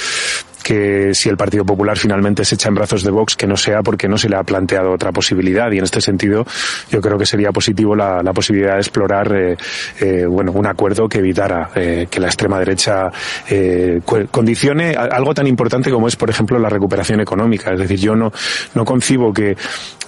que 0.65 1.13
si 1.13 1.29
el 1.29 1.37
Partido 1.37 1.63
Popular 1.63 1.95
finalmente 1.95 2.43
se 2.43 2.55
echa 2.55 2.69
en 2.69 2.75
brazos 2.75 3.03
de 3.03 3.11
Vox, 3.11 3.35
que 3.35 3.45
no 3.45 3.55
sea 3.55 3.83
porque 3.83 4.07
no 4.07 4.17
se 4.17 4.27
le 4.27 4.35
ha 4.35 4.41
planteado 4.41 4.91
otra 4.93 5.11
posibilidad. 5.11 5.71
Y 5.71 5.77
en 5.77 5.83
este 5.83 6.01
sentido, 6.01 6.43
yo 6.89 7.01
creo 7.01 7.19
que 7.19 7.27
sería 7.27 7.51
positivo 7.51 7.95
la, 7.95 8.23
la 8.23 8.33
posibilidad 8.33 8.73
de 8.73 8.79
explorar, 8.79 9.31
eh, 9.31 9.57
eh, 9.99 10.25
bueno, 10.25 10.51
un 10.53 10.65
acuerdo 10.65 11.07
que 11.07 11.19
evitara 11.19 11.69
eh, 11.75 12.07
que 12.09 12.19
la 12.19 12.25
extrema 12.25 12.57
derecha 12.57 13.11
eh, 13.47 14.01
condicione 14.31 14.95
algo 14.95 15.35
tan 15.35 15.45
importante 15.45 15.91
como 15.91 16.07
es, 16.07 16.15
por 16.15 16.31
ejemplo, 16.31 16.57
la 16.57 16.69
recuperación 16.69 17.21
económica. 17.21 17.71
Es 17.71 17.79
decir, 17.81 17.99
yo 17.99 18.15
no, 18.15 18.31
no 18.73 18.85
concibo 18.85 19.31
que 19.31 19.55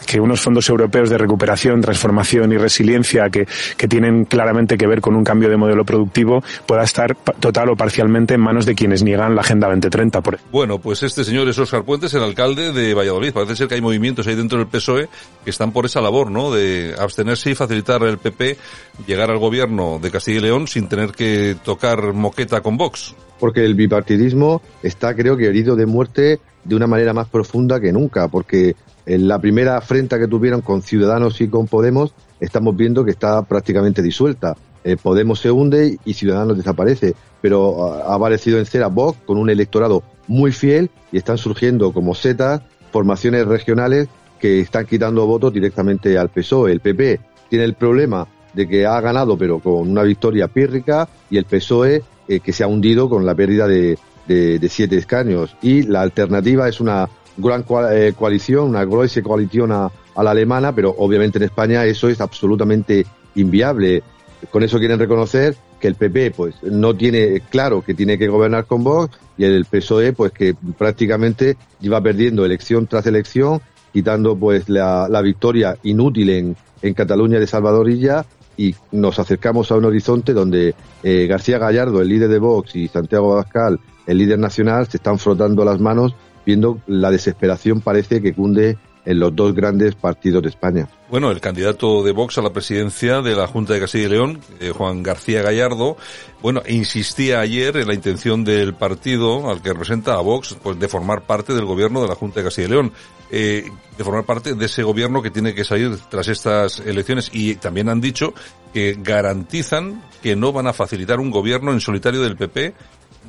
que 0.07 0.19
unos 0.19 0.41
fondos 0.41 0.67
europeos 0.69 1.09
de 1.09 1.17
recuperación, 1.17 1.81
transformación 1.81 2.51
y 2.53 2.57
resiliencia 2.57 3.29
que, 3.29 3.45
que 3.75 3.87
tienen 3.87 4.23
claramente 4.25 4.77
que 4.77 4.87
ver 4.87 5.01
con 5.01 5.15
un 5.15 5.23
cambio 5.23 5.49
de 5.49 5.57
modelo 5.57 5.83
productivo 5.83 6.41
pueda 6.65 6.83
estar 6.83 7.15
total 7.15 7.69
o 7.69 7.75
parcialmente 7.75 8.33
en 8.33 8.41
manos 8.41 8.65
de 8.65 8.73
quienes 8.73 9.03
niegan 9.03 9.35
la 9.35 9.41
Agenda 9.41 9.67
2030. 9.67 10.21
Por... 10.21 10.39
Bueno, 10.49 10.79
pues 10.79 11.03
este 11.03 11.25
señor 11.25 11.49
es 11.49 11.59
Oscar 11.59 11.83
Puentes, 11.83 12.13
el 12.13 12.23
alcalde 12.23 12.71
de 12.71 12.93
Valladolid. 12.93 13.33
Parece 13.33 13.57
ser 13.57 13.67
que 13.67 13.75
hay 13.75 13.81
movimientos 13.81 14.27
ahí 14.27 14.35
dentro 14.35 14.57
del 14.57 14.67
PSOE 14.67 15.09
que 15.43 15.49
están 15.49 15.73
por 15.73 15.85
esa 15.85 15.99
labor, 15.99 16.31
¿no? 16.31 16.51
De 16.51 16.95
abstenerse 16.97 17.51
y 17.51 17.55
facilitar 17.55 18.01
al 18.01 18.17
PP 18.17 18.57
llegar 19.05 19.29
al 19.29 19.39
gobierno 19.39 19.99
de 20.01 20.09
Castilla 20.09 20.37
y 20.37 20.41
León 20.41 20.67
sin 20.67 20.87
tener 20.87 21.11
que 21.11 21.57
tocar 21.65 22.13
moqueta 22.13 22.61
con 22.61 22.77
Vox. 22.77 23.13
Porque 23.41 23.65
el 23.65 23.75
bipartidismo 23.75 24.61
está, 24.81 25.13
creo 25.15 25.35
que, 25.35 25.47
herido 25.47 25.75
de 25.75 25.85
muerte 25.85 26.39
de 26.63 26.75
una 26.75 26.87
manera 26.87 27.13
más 27.13 27.27
profunda 27.27 27.81
que 27.81 27.91
nunca, 27.91 28.29
porque 28.29 28.75
en 29.05 29.27
la 29.27 29.39
primera 29.39 29.77
afrenta 29.77 30.17
que 30.17 30.27
tuvieron 30.27 30.61
con 30.61 30.81
Ciudadanos 30.81 31.41
y 31.41 31.49
con 31.49 31.67
Podemos, 31.67 32.13
estamos 32.39 32.75
viendo 32.75 33.03
que 33.03 33.11
está 33.11 33.41
prácticamente 33.41 34.01
disuelta. 34.01 34.55
Eh, 34.85 34.95
Podemos 34.95 35.41
se 35.41 35.51
hunde 35.51 35.97
y 36.05 36.13
Ciudadanos 36.13 36.55
desaparece, 36.55 37.15
pero 37.41 37.93
ha 37.93 38.15
aparecido 38.15 38.59
en 38.59 38.65
cera 38.65 38.87
Vox 38.87 39.19
con 39.25 39.37
un 39.37 39.49
electorado 39.49 40.03
muy 40.27 40.51
fiel 40.51 40.89
y 41.11 41.17
están 41.17 41.37
surgiendo 41.37 41.91
como 41.91 42.15
setas 42.15 42.61
formaciones 42.91 43.45
regionales 43.45 44.07
que 44.39 44.59
están 44.59 44.85
quitando 44.85 45.25
votos 45.25 45.53
directamente 45.53 46.17
al 46.17 46.29
PSOE. 46.29 46.71
El 46.71 46.79
PP 46.79 47.19
tiene 47.49 47.65
el 47.65 47.73
problema 47.73 48.27
de 48.53 48.67
que 48.67 48.85
ha 48.85 48.99
ganado 49.01 49.37
pero 49.37 49.59
con 49.59 49.89
una 49.89 50.03
victoria 50.03 50.47
pírrica 50.47 51.07
y 51.29 51.37
el 51.37 51.45
PSOE 51.45 52.03
eh, 52.27 52.39
que 52.39 52.53
se 52.53 52.63
ha 52.63 52.67
hundido 52.67 53.09
con 53.09 53.25
la 53.25 53.35
pérdida 53.35 53.67
de, 53.67 53.97
de, 54.27 54.69
siete 54.69 54.97
escaños. 54.97 55.55
Y 55.61 55.83
la 55.83 56.01
alternativa 56.01 56.67
es 56.67 56.79
una 56.79 57.09
gran 57.37 57.63
eh, 57.91 58.13
coalición, 58.17 58.69
una 58.69 58.83
grosse 58.85 59.23
coalición 59.23 59.71
a, 59.71 59.91
la 60.15 60.31
alemana, 60.31 60.73
pero 60.73 60.95
obviamente 60.97 61.37
en 61.37 61.43
España 61.43 61.85
eso 61.85 62.09
es 62.09 62.19
absolutamente 62.19 63.05
inviable. 63.35 64.01
Con 64.49 64.63
eso 64.63 64.79
quieren 64.79 64.99
reconocer 64.99 65.55
que 65.79 65.87
el 65.87 65.95
PP 65.95 66.31
pues 66.31 66.55
no 66.63 66.95
tiene 66.95 67.41
claro 67.49 67.81
que 67.81 67.93
tiene 67.93 68.17
que 68.17 68.27
gobernar 68.27 68.65
con 68.65 68.83
Vox 68.83 69.17
y 69.37 69.45
el 69.45 69.65
PSOE 69.65 70.13
pues 70.13 70.31
que 70.31 70.55
prácticamente 70.77 71.57
lleva 71.79 72.01
perdiendo 72.01 72.45
elección 72.45 72.87
tras 72.87 73.05
elección, 73.05 73.61
quitando 73.93 74.35
pues 74.35 74.69
la, 74.69 75.07
la 75.09 75.21
victoria 75.21 75.77
inútil 75.83 76.29
en, 76.29 76.55
en 76.81 76.93
Cataluña 76.93 77.39
de 77.39 77.47
Salvadorilla 77.47 78.25
y 78.57 78.75
nos 78.91 79.19
acercamos 79.19 79.71
a 79.71 79.75
un 79.75 79.85
horizonte 79.85 80.33
donde 80.33 80.73
eh, 81.03 81.27
García 81.27 81.59
Gallardo, 81.59 82.01
el 82.01 82.09
líder 82.09 82.29
de 82.29 82.39
Vox, 82.39 82.75
y 82.75 82.87
Santiago 82.87 83.33
Abascal, 83.33 83.79
el 84.07 84.17
líder 84.17 84.39
nacional, 84.39 84.87
se 84.87 84.97
están 84.97 85.19
frotando 85.19 85.63
las 85.63 85.79
manos 85.79 86.15
viendo 86.47 86.79
la 86.87 87.11
desesperación 87.11 87.81
parece 87.81 88.21
que 88.21 88.33
cunde 88.33 88.77
en 89.07 89.19
los 89.21 89.33
dos 89.33 89.55
grandes 89.55 89.95
partidos 89.95 90.43
de 90.43 90.49
España. 90.49 90.89
Bueno, 91.09 91.31
el 91.31 91.39
candidato 91.39 92.03
de 92.03 92.11
Vox 92.11 92.37
a 92.37 92.41
la 92.41 92.51
presidencia 92.51 93.21
de 93.21 93.37
la 93.37 93.47
Junta 93.47 93.73
de 93.73 93.79
Castilla 93.79 94.07
y 94.07 94.09
León, 94.09 94.41
eh, 94.59 94.71
Juan 94.75 95.01
García 95.01 95.41
Gallardo, 95.41 95.95
bueno, 96.41 96.61
insistía 96.67 97.39
ayer 97.39 97.77
en 97.77 97.87
la 97.87 97.93
intención 97.93 98.43
del 98.43 98.73
partido 98.73 99.49
al 99.49 99.61
que 99.61 99.71
representa 99.71 100.15
a 100.15 100.21
Vox, 100.21 100.57
pues 100.61 100.77
de 100.77 100.89
formar 100.89 101.21
parte 101.21 101.53
del 101.53 101.63
gobierno 101.63 102.01
de 102.01 102.09
la 102.09 102.15
Junta 102.15 102.41
de 102.41 102.47
Castilla 102.47 102.67
y 102.67 102.71
León, 102.71 102.91
eh, 103.31 103.63
de 103.97 104.03
formar 104.03 104.25
parte 104.25 104.55
de 104.55 104.65
ese 104.65 104.83
gobierno 104.83 105.21
que 105.21 105.31
tiene 105.31 105.55
que 105.55 105.63
salir 105.63 105.97
tras 106.09 106.27
estas 106.27 106.81
elecciones 106.81 107.29
y 107.31 107.55
también 107.55 107.87
han 107.87 108.01
dicho 108.01 108.33
que 108.73 108.97
garantizan 108.99 110.03
que 110.21 110.35
no 110.35 110.51
van 110.51 110.67
a 110.67 110.73
facilitar 110.73 111.21
un 111.21 111.31
gobierno 111.31 111.71
en 111.71 111.79
solitario 111.79 112.21
del 112.21 112.35
PP 112.35 112.73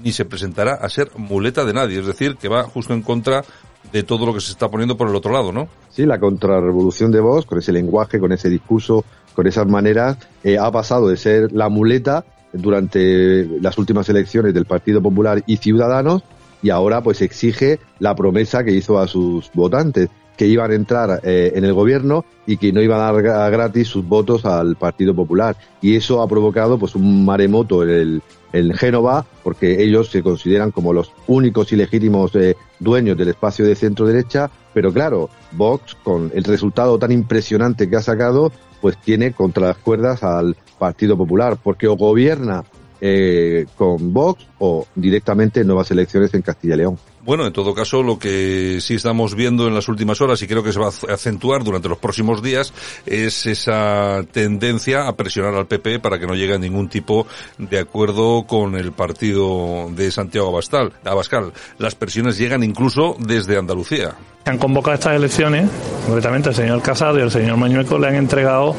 ni 0.03 0.13
se 0.13 0.25
presentará 0.25 0.75
a 0.75 0.89
ser 0.89 1.11
muleta 1.17 1.65
de 1.65 1.73
nadie, 1.73 2.01
es 2.01 2.07
decir, 2.07 2.37
que 2.37 2.49
va 2.49 2.65
justo 2.65 2.95
en 2.95 3.03
contra 3.03 3.45
de 3.93 4.03
todo 4.03 4.27
lo 4.27 4.35
que 4.35 4.41
se 4.41 4.53
está 4.53 4.69
poniendo 4.69 4.97
por 4.97 5.09
el 5.09 5.15
otro 5.15 5.33
lado, 5.33 5.53
¿no? 5.53 5.69
Sí, 5.91 6.05
la 6.05 6.19
contrarrevolución 6.19 7.11
de 7.11 7.21
Vox, 7.21 7.47
con 7.47 7.59
ese 7.59 7.73
lenguaje, 7.73 8.19
con 8.21 8.33
ese 8.33 8.49
discurso, 8.49 9.05
con 9.35 9.47
esas 9.47 9.67
maneras, 9.67 10.19
eh, 10.45 10.59
ha 10.59 10.71
pasado 10.71 11.09
de 11.09 11.17
ser 11.17 11.53
la 11.53 11.69
muleta 11.69 12.25
durante 12.53 13.45
las 13.61 13.77
últimas 13.79 14.09
elecciones 14.09 14.55
del 14.55 14.65
Partido 14.65 15.03
Popular 15.03 15.43
y 15.47 15.59
Ciudadanos 15.59 16.23
y 16.63 16.71
ahora 16.71 17.03
pues 17.03 17.23
exige 17.23 17.79
la 17.99 18.15
promesa 18.15 18.65
que 18.65 18.73
hizo 18.73 18.99
a 18.99 19.07
sus 19.07 19.51
votantes. 19.55 20.09
que 20.37 20.47
iban 20.47 20.71
a 20.71 20.75
entrar 20.75 21.21
eh, 21.25 21.53
en 21.57 21.65
el 21.65 21.73
gobierno 21.73 22.25
y 22.47 22.59
que 22.59 22.73
no 22.73 22.81
iban 22.81 23.01
a 23.01 23.11
dar 23.11 23.51
gratis 23.51 23.89
sus 23.89 24.07
votos 24.07 24.45
al 24.45 24.77
Partido 24.77 25.13
Popular. 25.13 25.57
Y 25.83 25.97
eso 25.97 26.23
ha 26.23 26.29
provocado 26.29 26.79
pues 26.79 26.95
un 26.95 27.25
maremoto 27.25 27.83
en 27.83 27.91
el, 27.91 28.23
en 28.53 28.73
Génova, 28.73 29.27
porque 29.43 29.83
ellos 29.83 30.11
se 30.11 30.23
consideran 30.23 30.71
como 30.71 30.93
los 30.93 31.13
únicos 31.27 31.73
y 31.73 31.77
legítimos 31.77 32.35
eh, 32.35 32.57
dueños 32.79 33.17
del 33.17 33.29
espacio 33.29 33.65
de 33.65 33.75
centro 33.75 34.07
derecha, 34.07 34.51
pero 34.73 34.93
claro, 34.93 35.29
Vox, 35.53 35.95
con 36.03 36.31
el 36.35 36.45
resultado 36.45 36.99
tan 36.99 37.13
impresionante 37.13 37.89
que 37.89 37.97
ha 37.97 38.03
sacado, 38.03 38.53
pues 38.81 38.97
tiene 38.99 39.33
contra 39.33 39.69
las 39.69 39.79
cuerdas 39.79 40.23
al 40.23 40.57
Partido 40.79 41.17
Popular, 41.17 41.59
porque 41.63 41.89
o 41.89 41.97
gobierna 41.97 42.65
eh, 43.01 43.67
con 43.77 44.13
Vox 44.13 44.47
o 44.59 44.87
directamente 44.95 45.65
nuevas 45.65 45.91
elecciones 45.91 46.35
en 46.35 46.43
Castilla 46.43 46.75
y 46.75 46.79
León. 46.79 46.99
Bueno, 47.25 47.47
en 47.47 47.53
todo 47.53 47.75
caso, 47.75 48.03
lo 48.03 48.19
que 48.19 48.79
sí 48.81 48.95
estamos 48.95 49.35
viendo 49.35 49.67
en 49.67 49.75
las 49.75 49.89
últimas 49.89 50.21
horas 50.21 50.41
y 50.43 50.47
creo 50.47 50.63
que 50.63 50.73
se 50.73 50.79
va 50.79 50.87
a 50.87 51.13
acentuar 51.13 51.65
durante 51.65 51.89
los 51.89 51.99
próximos 51.99 52.43
días 52.43 52.73
es 53.07 53.47
esa 53.47 54.25
tendencia 54.33 55.09
a 55.09 55.17
presionar 55.17 55.55
al 55.55 55.67
PP 55.67 55.99
para 55.99 56.19
que 56.19 56.27
no 56.27 56.35
llegue 56.35 56.55
a 56.55 56.59
ningún 56.59 56.89
tipo 56.89 57.27
de 57.59 57.79
acuerdo 57.79 58.45
con 58.47 58.77
el 58.77 58.93
partido 58.93 59.89
de 59.91 60.11
Santiago 60.11 60.49
Abascal. 60.49 60.93
Abascal. 61.05 61.53
Las 61.79 61.95
presiones 61.95 62.39
llegan 62.39 62.63
incluso 62.63 63.17
desde 63.19 63.59
Andalucía 63.59 64.15
han 64.49 64.59
convocado 64.59 64.95
estas 64.95 65.15
elecciones, 65.15 65.69
concretamente 66.07 66.49
el 66.49 66.55
señor 66.55 66.83
Casado 66.83 67.19
y 67.19 67.23
el 67.23 67.31
señor 67.31 67.57
Mañueco 67.57 67.99
le 67.99 68.09
han 68.09 68.15
entregado 68.15 68.75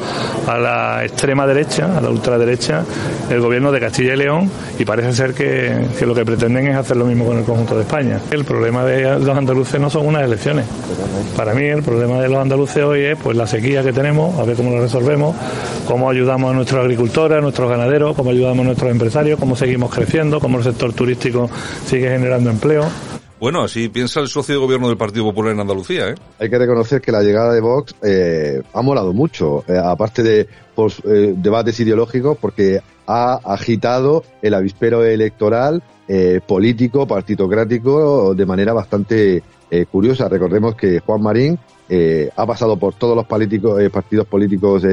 a 0.46 0.58
la 0.58 1.04
extrema 1.04 1.46
derecha, 1.46 1.96
a 1.96 2.00
la 2.00 2.10
ultraderecha, 2.10 2.84
el 3.30 3.40
gobierno 3.40 3.70
de 3.70 3.80
Castilla 3.80 4.14
y 4.14 4.16
León 4.16 4.50
y 4.78 4.84
parece 4.84 5.12
ser 5.12 5.34
que, 5.34 5.86
que, 5.98 6.06
lo 6.06 6.14
que 6.14 6.24
pretenden 6.24 6.68
es 6.68 6.76
hacer 6.76 6.96
lo 6.96 7.04
mismo 7.04 7.24
con 7.24 7.38
el 7.38 7.44
conjunto 7.44 7.76
de 7.76 7.82
España. 7.82 8.20
El 8.30 8.39
problema 8.44 8.84
de 8.84 9.18
los 9.18 9.36
andaluces 9.36 9.80
no 9.80 9.90
son 9.90 10.06
unas 10.06 10.22
elecciones. 10.22 10.66
Para 11.36 11.54
mí 11.54 11.64
el 11.64 11.82
problema 11.82 12.20
de 12.20 12.28
los 12.28 12.38
andaluces 12.38 12.82
hoy 12.82 13.00
es 13.00 13.18
pues 13.18 13.36
la 13.36 13.46
sequía 13.46 13.82
que 13.82 13.92
tenemos, 13.92 14.38
a 14.38 14.44
ver 14.44 14.56
cómo 14.56 14.70
lo 14.70 14.80
resolvemos, 14.80 15.36
cómo 15.86 16.10
ayudamos 16.10 16.50
a 16.50 16.54
nuestros 16.54 16.82
agricultores, 16.82 17.38
a 17.38 17.40
nuestros 17.40 17.70
ganaderos, 17.70 18.16
cómo 18.16 18.30
ayudamos 18.30 18.60
a 18.60 18.64
nuestros 18.64 18.90
empresarios, 18.90 19.38
cómo 19.38 19.56
seguimos 19.56 19.94
creciendo, 19.94 20.40
cómo 20.40 20.58
el 20.58 20.64
sector 20.64 20.92
turístico 20.92 21.48
sigue 21.86 22.08
generando 22.08 22.50
empleo. 22.50 22.84
Bueno, 23.40 23.62
así 23.62 23.88
piensa 23.88 24.20
el 24.20 24.28
socio 24.28 24.54
de 24.54 24.60
gobierno 24.60 24.88
del 24.88 24.98
Partido 24.98 25.24
Popular 25.24 25.54
en 25.54 25.60
Andalucía, 25.60 26.10
¿eh? 26.10 26.14
Hay 26.38 26.50
que 26.50 26.58
reconocer 26.58 27.00
que 27.00 27.10
la 27.10 27.22
llegada 27.22 27.54
de 27.54 27.62
Vox 27.62 27.94
eh, 28.02 28.60
ha 28.74 28.82
molado 28.82 29.14
mucho, 29.14 29.64
eh, 29.66 29.80
aparte 29.82 30.22
de 30.22 30.46
pues, 30.74 31.00
eh, 31.06 31.32
debates 31.34 31.80
ideológicos, 31.80 32.36
porque 32.38 32.80
ha 33.10 33.34
agitado 33.44 34.24
el 34.42 34.54
avispero 34.54 35.04
electoral 35.04 35.82
eh, 36.06 36.40
político, 36.46 37.06
partitocrático, 37.06 38.34
de 38.34 38.46
manera 38.46 38.72
bastante 38.72 39.42
eh, 39.70 39.86
curiosa. 39.86 40.28
Recordemos 40.28 40.74
que 40.74 41.00
Juan 41.00 41.22
Marín 41.22 41.58
ha 42.36 42.46
pasado 42.46 42.76
por 42.76 42.94
todos 42.94 43.16
los 43.16 43.26
partidos 43.26 44.26
políticos 44.28 44.84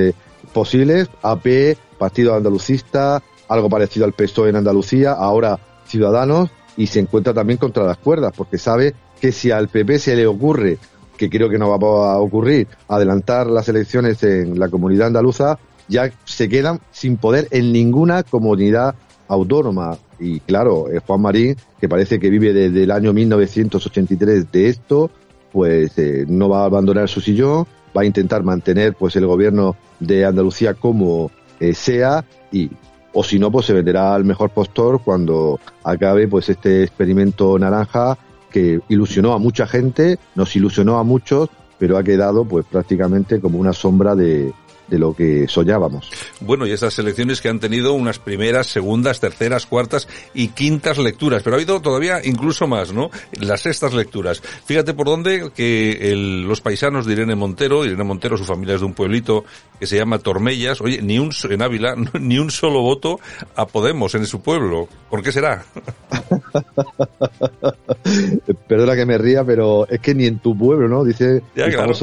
posibles, 0.52 1.08
AP, 1.22 1.78
Partido 2.00 2.34
Andalucista, 2.34 3.22
algo 3.48 3.70
parecido 3.70 4.06
al 4.06 4.14
PSOE 4.14 4.50
en 4.50 4.58
Andalucía, 4.58 5.14
ahora 5.14 5.60
Ciudadanos, 5.86 6.50
y 6.76 6.88
se 6.88 7.00
encuentra 7.00 7.34
también 7.34 7.58
contra 7.58 7.84
las 7.84 7.98
cuerdas, 7.98 8.34
porque 8.36 8.58
sabe 8.58 8.94
que 9.20 9.32
si 9.32 9.52
al 9.52 9.68
PP 9.68 10.00
se 10.00 10.16
le 10.16 10.28
ocurre, 10.28 10.78
que 11.18 11.30
creo 11.30 11.50
que 11.50 11.58
no 11.58 11.70
va 11.70 12.14
a 12.14 12.20
ocurrir, 12.20 12.68
adelantar 12.88 13.48
las 13.48 13.68
elecciones 13.68 14.22
en 14.24 14.60
la 14.60 14.70
comunidad 14.70 15.08
andaluza, 15.08 15.58
ya 15.88 16.12
se 16.25 16.50
quedan 16.50 16.79
sin 16.91 17.17
poder 17.17 17.48
en 17.51 17.72
ninguna 17.72 18.24
comunidad 18.24 18.96
autónoma. 19.27 19.98
Y 20.20 20.39
claro, 20.41 20.89
eh, 20.91 21.00
Juan 21.06 21.22
Marín, 21.22 21.56
que 21.79 21.89
parece 21.89 22.20
que 22.20 22.29
vive 22.29 22.53
desde 22.53 22.84
el 22.84 22.91
año 22.91 23.13
1983 23.13 24.51
de 24.51 24.70
esto, 24.70 25.12
pues 25.51 25.98
eh, 25.98 26.25
no 26.27 26.50
va 26.50 26.63
a 26.63 26.65
abandonar 26.65 27.10
su 27.10 27.22
sillón, 27.22 27.65
va 27.96 28.01
a 28.01 28.06
intentar 28.06 28.44
mantener 28.44 28.94
pues 28.96 29.15
el 29.15 29.25
gobierno 29.25 29.75
de 30.00 30.25
Andalucía 30.25 30.74
como 30.74 31.32
eh, 31.60 31.74
sea 31.74 32.25
y 32.51 32.70
o 33.13 33.24
si 33.24 33.39
no, 33.39 33.51
pues 33.51 33.65
se 33.65 33.74
venderá 33.74 34.13
al 34.13 34.25
mejor 34.25 34.51
postor 34.51 35.01
cuando 35.03 35.60
acabe 35.84 36.27
pues 36.27 36.50
este 36.50 36.84
experimento 36.84 37.58
naranja 37.58 38.15
que 38.51 38.79
ilusionó 38.89 39.34
a 39.34 39.39
mucha 39.39 39.65
gente, 39.65 40.20
nos 40.36 40.56
ilusionó 40.56 41.00
a 41.00 41.03
muchos, 41.03 41.50
pero 41.79 41.98
ha 41.98 42.03
quedado 42.03 42.46
pues 42.46 42.65
prácticamente 42.65 43.39
como 43.39 43.58
una 43.58 43.74
sombra 43.74 44.15
de, 44.15 44.53
de 44.88 45.00
lo 45.00 45.13
que 45.13 45.48
soñábamos. 45.48 46.10
Bueno, 46.39 46.65
y 46.65 46.72
estas 46.72 46.98
elecciones 47.00 47.41
que 47.41 47.50
han 47.50 47.60
tenido 47.60 47.94
unas 47.94 48.20
primeras, 48.20 48.67
segundas, 48.67 49.20
terceras, 49.20 49.65
cuartas 49.65 50.08
y 50.34 50.50
quintas 50.50 50.98
lecturas, 50.98 51.44
pero 51.44 51.56
ha 51.56 51.58
habido 51.58 51.82
todavía 51.82 52.22
incluso 52.24 52.67
más, 52.67 52.94
¿no? 52.94 53.10
Las 53.39 53.62
sextas 53.62 53.94
lecturas. 53.94 54.41
Fíjate 54.65 54.94
por 54.94 55.08
dónde 55.08 55.51
que 55.56 56.12
el, 56.12 56.44
los 56.44 56.62
paisanos 56.62 57.06
de 57.06 57.13
Irene 57.13 57.36
Montero, 57.36 57.86
Irene 57.86 58.03
Montero, 58.03 58.38
su 58.38 58.46
familia 58.46 58.75
es 58.75 58.82
de 58.82 58.88
un 58.88 58.94
pueblito 58.94 59.46
que 59.79 59.88
se 59.88 59.98
llama 59.98 60.20
Tormellas, 60.20 60.82
oye, 60.82 61.01
ni 61.01 61.20
un, 61.20 61.32
en 61.50 61.62
Ávila, 61.62 61.96
ni 62.20 62.39
un 62.39 62.51
solo 62.51 62.82
voto 62.82 63.20
a 63.56 63.67
Podemos 63.67 64.15
en 64.15 64.25
su 64.25 64.41
pueblo. 64.41 64.88
¿Por 65.10 65.22
qué 65.22 65.32
será? 65.32 65.65
Perdona 68.68 68.96
que 68.96 69.05
me 69.05 69.18
ría, 69.18 69.44
pero 69.44 69.87
es 69.87 70.00
que 70.00 70.16
ni 70.16 70.25
en 70.25 70.40
tu 70.40 70.57
pueblo, 70.57 70.87
¿no? 70.87 71.03
Dice 71.03 71.44
ya, 71.55 71.70
claro. 71.70 71.94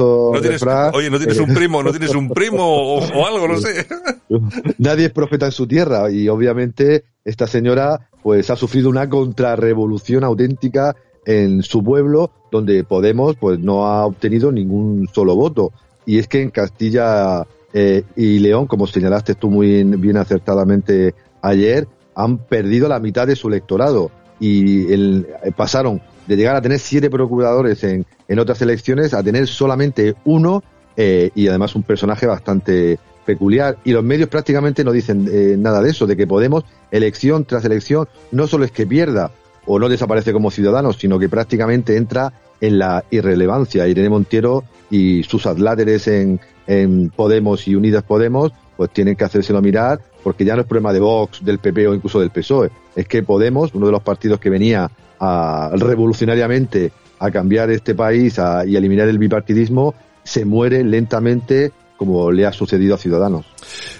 oye, 0.93 1.09
no 1.09 1.17
tienes 1.17 1.39
un 1.39 1.53
primo, 1.53 1.83
no 1.83 1.91
tienes 1.91 2.15
un 2.15 2.29
primo 2.29 2.63
o, 2.63 3.01
algo, 3.25 3.47
no 3.47 3.57
sé. 3.57 3.85
Nadie 4.77 5.05
es 5.05 5.11
profeta 5.11 5.47
en 5.47 5.51
su 5.51 5.67
tierra 5.67 6.11
y 6.11 6.29
obviamente 6.29 7.05
esta 7.23 7.47
señora 7.47 8.09
pues 8.23 8.49
ha 8.49 8.55
sufrido 8.55 8.89
una 8.89 9.09
contrarrevolución 9.09 10.23
auténtica 10.23 10.95
en 11.25 11.63
su 11.63 11.83
pueblo 11.83 12.31
donde 12.51 12.83
Podemos 12.83 13.35
pues 13.35 13.59
no 13.59 13.85
ha 13.85 14.05
obtenido 14.05 14.51
ningún 14.51 15.09
solo 15.13 15.35
voto. 15.35 15.71
Y 16.05 16.19
es 16.19 16.27
que 16.27 16.41
en 16.41 16.51
Castilla 16.51 17.45
eh, 17.73 18.03
y 18.15 18.39
León, 18.39 18.67
como 18.67 18.87
señalaste 18.87 19.35
tú 19.35 19.49
muy 19.49 19.83
bien 19.83 20.17
acertadamente 20.17 21.15
ayer, 21.41 21.87
han 22.15 22.37
perdido 22.37 22.87
la 22.87 22.99
mitad 22.99 23.27
de 23.27 23.35
su 23.35 23.47
electorado 23.47 24.11
y 24.39 24.91
el, 24.91 25.27
pasaron 25.55 26.01
de 26.27 26.35
llegar 26.35 26.55
a 26.55 26.61
tener 26.61 26.79
siete 26.79 27.09
procuradores 27.09 27.83
en, 27.83 28.05
en 28.27 28.39
otras 28.39 28.61
elecciones 28.61 29.13
a 29.13 29.23
tener 29.23 29.47
solamente 29.47 30.15
uno 30.25 30.63
eh, 30.97 31.29
y 31.35 31.47
además 31.47 31.75
un 31.75 31.83
personaje 31.83 32.25
bastante 32.25 32.97
peculiar. 33.25 33.77
Y 33.83 33.91
los 33.91 34.03
medios 34.03 34.29
prácticamente 34.29 34.83
no 34.83 34.91
dicen 34.91 35.27
eh, 35.31 35.55
nada 35.57 35.81
de 35.81 35.89
eso, 35.89 36.07
de 36.07 36.15
que 36.15 36.27
Podemos, 36.27 36.63
elección 36.91 37.45
tras 37.45 37.65
elección, 37.65 38.07
no 38.31 38.47
solo 38.47 38.65
es 38.65 38.71
que 38.71 38.85
pierda 38.87 39.31
o 39.65 39.79
no 39.79 39.89
desaparece 39.89 40.31
como 40.31 40.51
ciudadano, 40.51 40.93
sino 40.93 41.19
que 41.19 41.27
prácticamente 41.27 41.97
entra 41.97 42.33
en 42.61 42.79
la 42.79 43.03
irrelevancia. 43.09 43.87
Irene 43.87 44.09
Montiero 44.09 44.63
y 44.89 45.23
sus 45.23 45.45
adláteres 45.47 46.07
en, 46.07 46.39
en 46.67 47.09
Podemos 47.09 47.67
y 47.67 47.75
Unidas 47.75 48.03
Podemos, 48.03 48.51
pues 48.77 48.91
tienen 48.91 49.15
que 49.15 49.23
hacérselo 49.23 49.61
mirar, 49.61 49.99
porque 50.25 50.43
ya 50.43 50.55
no 50.55 50.61
es 50.61 50.67
problema 50.67 50.91
de 50.91 50.99
Vox, 50.99 51.45
del 51.45 51.59
PP 51.59 51.87
o 51.87 51.93
incluso 51.93 52.19
del 52.19 52.31
PSOE. 52.31 52.71
Es 52.95 53.07
que 53.07 53.21
Podemos, 53.21 53.69
uno 53.75 53.85
de 53.85 53.91
los 53.91 54.01
partidos 54.01 54.39
que 54.39 54.49
venía 54.49 54.89
a, 55.19 55.69
revolucionariamente 55.73 56.91
a 57.19 57.29
cambiar 57.29 57.69
este 57.69 57.93
país 57.93 58.39
y 58.65 58.75
eliminar 58.75 59.07
el 59.07 59.19
bipartidismo, 59.19 59.93
se 60.23 60.43
muere 60.43 60.83
lentamente 60.83 61.71
como 61.95 62.31
le 62.31 62.45
ha 62.47 62.51
sucedido 62.51 62.95
a 62.95 62.97
Ciudadanos. 62.97 63.45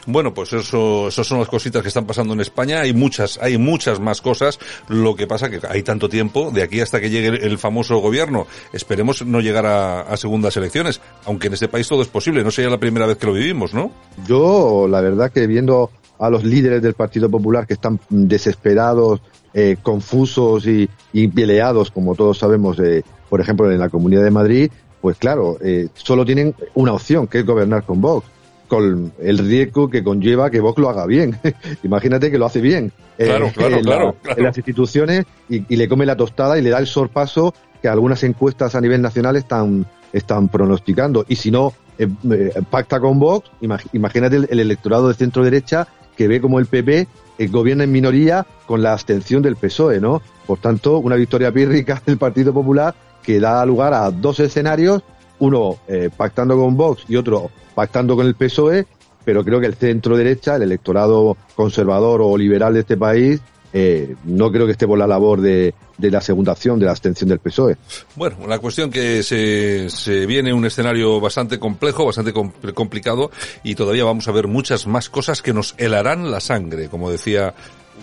Bueno, 0.07 0.33
pues 0.33 0.51
eso, 0.53 1.09
eso 1.09 1.23
son 1.23 1.39
las 1.39 1.47
cositas 1.47 1.83
que 1.83 1.89
están 1.89 2.07
pasando 2.07 2.33
en 2.33 2.41
España. 2.41 2.81
Hay 2.81 2.93
muchas, 2.93 3.37
hay 3.39 3.59
muchas 3.59 3.99
más 3.99 4.19
cosas. 4.19 4.57
Lo 4.89 5.15
que 5.15 5.27
pasa 5.27 5.51
que 5.51 5.59
hay 5.69 5.83
tanto 5.83 6.09
tiempo 6.09 6.49
de 6.51 6.63
aquí 6.63 6.81
hasta 6.81 6.99
que 6.99 7.11
llegue 7.11 7.27
el, 7.45 7.57
famoso 7.59 7.99
gobierno. 7.99 8.47
Esperemos 8.73 9.23
no 9.23 9.41
llegar 9.41 9.67
a, 9.67 10.01
a, 10.01 10.17
segundas 10.17 10.57
elecciones, 10.57 11.01
aunque 11.25 11.47
en 11.47 11.53
este 11.53 11.67
país 11.67 11.87
todo 11.87 12.01
es 12.01 12.07
posible. 12.07 12.43
No 12.43 12.49
sería 12.49 12.71
la 12.71 12.79
primera 12.79 13.05
vez 13.05 13.17
que 13.17 13.27
lo 13.27 13.33
vivimos, 13.33 13.75
¿no? 13.75 13.91
Yo, 14.27 14.87
la 14.89 15.01
verdad 15.01 15.31
que 15.31 15.45
viendo 15.47 15.91
a 16.19 16.29
los 16.29 16.43
líderes 16.43 16.81
del 16.81 16.93
Partido 16.93 17.29
Popular 17.29 17.67
que 17.67 17.73
están 17.73 17.99
desesperados, 18.09 19.21
eh, 19.53 19.77
confusos 19.81 20.67
y, 20.67 20.89
y, 21.13 21.27
peleados, 21.27 21.91
como 21.91 22.15
todos 22.15 22.37
sabemos, 22.37 22.79
eh, 22.79 23.03
por 23.29 23.41
ejemplo, 23.41 23.71
en 23.71 23.79
la 23.79 23.89
Comunidad 23.89 24.23
de 24.23 24.31
Madrid, 24.31 24.71
pues 25.01 25.17
claro, 25.17 25.57
eh, 25.61 25.87
solo 25.93 26.25
tienen 26.25 26.55
una 26.73 26.93
opción, 26.93 27.27
que 27.27 27.39
es 27.39 27.45
gobernar 27.45 27.83
con 27.83 28.01
Vox, 28.01 28.27
con 28.67 29.13
el 29.19 29.37
riesgo 29.37 29.89
que 29.89 30.03
conlleva 30.03 30.49
que 30.49 30.59
Vox 30.59 30.79
lo 30.79 30.89
haga 30.89 31.05
bien. 31.05 31.37
Imagínate 31.83 32.31
que 32.31 32.37
lo 32.37 32.45
hace 32.45 32.61
bien 32.61 32.91
eh, 33.17 33.25
claro, 33.25 33.51
claro, 33.53 33.75
en, 33.77 33.83
claro, 33.83 34.15
en, 34.35 34.43
las 34.43 34.57
instituciones 34.57 35.25
y, 35.47 35.63
y, 35.73 35.77
le 35.77 35.87
come 35.87 36.05
la 36.05 36.15
tostada 36.15 36.57
y 36.57 36.61
le 36.61 36.69
da 36.69 36.79
el 36.79 36.87
sorpaso 36.87 37.53
que 37.81 37.87
algunas 37.87 38.23
encuestas 38.23 38.75
a 38.75 38.81
nivel 38.81 39.01
nacional 39.01 39.35
están, 39.35 39.85
están 40.11 40.49
pronosticando. 40.49 41.25
Y 41.27 41.35
si 41.35 41.51
no 41.51 41.73
eh, 41.97 42.07
eh 42.31 42.61
pacta 42.69 42.99
con 42.99 43.19
Vox, 43.19 43.49
imagínate 43.93 44.35
el, 44.37 44.47
el, 44.49 44.59
electorado 44.59 45.07
de 45.07 45.13
centro 45.13 45.43
derecha 45.43 45.87
que 46.15 46.27
ve 46.27 46.41
como 46.41 46.59
el 46.59 46.65
PP 46.65 47.07
eh, 47.37 47.47
gobierna 47.47 47.83
en 47.83 47.91
minoría 47.91 48.45
con 48.65 48.81
la 48.81 48.93
abstención 48.93 49.41
del 49.41 49.55
PSOE, 49.55 49.99
¿no? 49.99 50.21
Por 50.45 50.59
tanto, 50.59 50.99
una 50.99 51.15
victoria 51.15 51.51
pírrica 51.51 52.01
del 52.05 52.17
Partido 52.17 52.53
Popular 52.53 52.95
que 53.23 53.39
da 53.39 53.65
lugar 53.65 53.93
a 53.93 54.11
dos 54.11 54.39
escenarios, 54.39 55.01
uno 55.39 55.77
eh, 55.87 56.09
pactando 56.15 56.57
con 56.57 56.77
Vox 56.77 57.03
y 57.07 57.15
otro 57.15 57.49
pactando 57.73 58.15
con 58.15 58.25
el 58.25 58.35
PSOE, 58.35 58.85
pero 59.25 59.43
creo 59.43 59.59
que 59.59 59.65
el 59.65 59.75
centro 59.75 60.15
derecha, 60.15 60.55
el 60.55 60.61
electorado 60.61 61.35
conservador 61.55 62.21
o 62.21 62.37
liberal 62.37 62.73
de 62.73 62.81
este 62.81 62.95
país, 62.95 63.41
eh, 63.77 64.15
no 64.23 64.49
creo 64.53 64.65
que 64.65 64.71
esté 64.71 64.87
por 64.87 64.97
la 64.97 65.05
labor 65.05 65.41
de, 65.41 65.73
de 65.97 66.09
la 66.09 66.21
segunda 66.21 66.53
acción, 66.53 66.79
de 66.79 66.85
la 66.85 66.91
abstención 66.91 67.27
del 67.27 67.39
PSOE. 67.39 67.75
Bueno, 68.15 68.47
la 68.47 68.59
cuestión 68.59 68.89
que 68.89 69.21
se, 69.21 69.89
se 69.89 70.25
viene 70.25 70.53
un 70.53 70.65
escenario 70.65 71.19
bastante 71.19 71.59
complejo, 71.59 72.05
bastante 72.05 72.31
complicado 72.31 73.31
y 73.63 73.75
todavía 73.75 74.05
vamos 74.05 74.29
a 74.29 74.31
ver 74.31 74.47
muchas 74.47 74.87
más 74.87 75.09
cosas 75.09 75.41
que 75.41 75.51
nos 75.51 75.75
helarán 75.77 76.31
la 76.31 76.39
sangre, 76.39 76.87
como 76.87 77.11
decía 77.11 77.53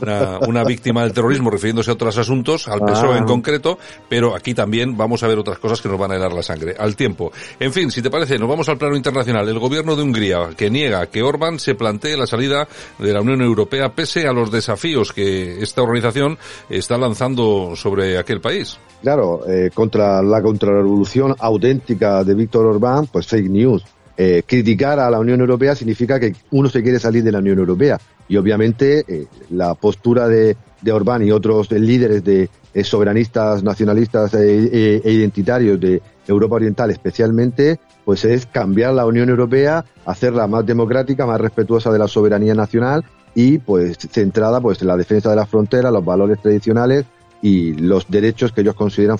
una, 0.03 0.39
una 0.47 0.65
víctima 0.65 1.03
del 1.03 1.13
terrorismo 1.13 1.51
refiriéndose 1.51 1.91
a 1.91 1.95
otros 1.95 2.17
asuntos, 2.19 2.69
al 2.69 2.81
PSOE 2.81 3.17
en 3.19 3.23
Ah. 3.25 3.27
concreto, 3.27 3.79
pero 4.09 4.35
aquí 4.35 4.55
también 4.55 4.97
vamos 4.97 5.23
a 5.23 5.29
ver 5.29 5.39
otras 5.39 5.59
cosas 5.59 5.81
que 5.81 5.89
nos 5.89 5.99
van 5.99 6.13
a 6.13 6.17
helar 6.17 6.33
la 6.33 6.43
sangre, 6.43 6.75
al 6.79 6.97
tiempo. 6.97 7.33
En 7.61 7.73
fin, 7.73 7.91
si 7.91 8.03
te 8.03 8.11
parece, 8.11 8.39
nos 8.39 8.49
vamos 8.49 8.69
al 8.69 8.79
plano 8.79 8.97
internacional. 8.97 9.49
El 9.49 9.59
gobierno 9.59 9.97
de 9.97 10.03
Hungría, 10.03 10.51
que 10.57 10.71
niega 10.71 11.07
que 11.07 11.23
Orbán 11.23 11.59
se 11.59 11.75
plantee 11.75 12.17
la 12.17 12.27
salida 12.27 12.67
de 12.99 13.13
la 13.13 13.21
Unión 13.21 13.41
Europea 13.43 13.91
pese 13.91 14.27
a 14.27 14.33
los 14.33 14.51
desafíos 14.51 15.13
que 15.13 15.63
esta 15.63 15.83
organización 15.83 16.39
está 16.69 16.99
lanzando 16.99 17.75
sobre 17.77 18.19
aquel 18.19 18.41
país. 18.41 18.79
Claro, 19.03 19.41
eh, 19.49 19.71
contra 19.75 20.23
la 20.23 20.41
contrarrevolución 20.43 21.35
auténtica 21.39 22.23
de 22.25 22.35
Víctor 22.35 22.67
Orbán, 22.67 23.07
pues 23.11 23.27
fake 23.27 23.49
news. 23.51 23.85
Eh, 24.25 24.45
criticar 24.47 25.01
a 25.01 25.11
la 25.11 25.19
Unión 25.19 25.41
Europea 25.41 25.75
significa 25.75 26.21
que 26.21 26.33
uno 26.53 26.69
se 26.69 26.81
quiere 26.81 27.01
salir 27.01 27.25
de 27.25 27.33
la 27.33 27.41
Unión 27.41 27.59
Europea. 27.59 27.99
Y 28.29 28.37
obviamente 28.37 29.05
eh, 29.09 29.27
la 29.51 29.75
postura 29.75 30.29
de, 30.29 30.57
de 30.81 30.93
Orbán 30.93 31.27
y 31.27 31.33
otros 31.33 31.73
líderes 31.73 32.23
de 32.23 32.49
eh, 32.73 32.85
soberanistas, 32.85 33.65
nacionalistas 33.65 34.33
e, 34.35 35.03
identitarios 35.05 35.81
de 35.81 36.01
Europa 36.29 36.55
Oriental 36.55 36.93
especialmente, 36.93 37.81
pues 38.05 38.25
es 38.25 38.47
cambiar 38.47 38.95
la 38.95 39.07
Unión 39.07 39.29
Europea, 39.29 39.85
hacerla 40.07 40.47
más 40.47 40.65
democrática, 40.65 41.27
más 41.27 41.41
respetuosa 41.41 41.91
de 41.91 41.99
la 41.99 42.07
soberanía 42.07 42.55
nacional 42.55 43.05
y 43.35 43.59
pues 43.59 43.99
centrada 43.99 44.61
pues 44.61 44.81
en 44.83 44.87
la 44.87 44.97
defensa 44.97 45.31
de 45.31 45.37
las 45.37 45.49
fronteras, 45.49 45.93
los 45.93 46.05
valores 46.05 46.41
tradicionales 46.41 47.07
y 47.43 47.73
los 47.73 48.09
derechos 48.09 48.53
que 48.53 48.61
ellos 48.61 48.77
consideran 48.77 49.19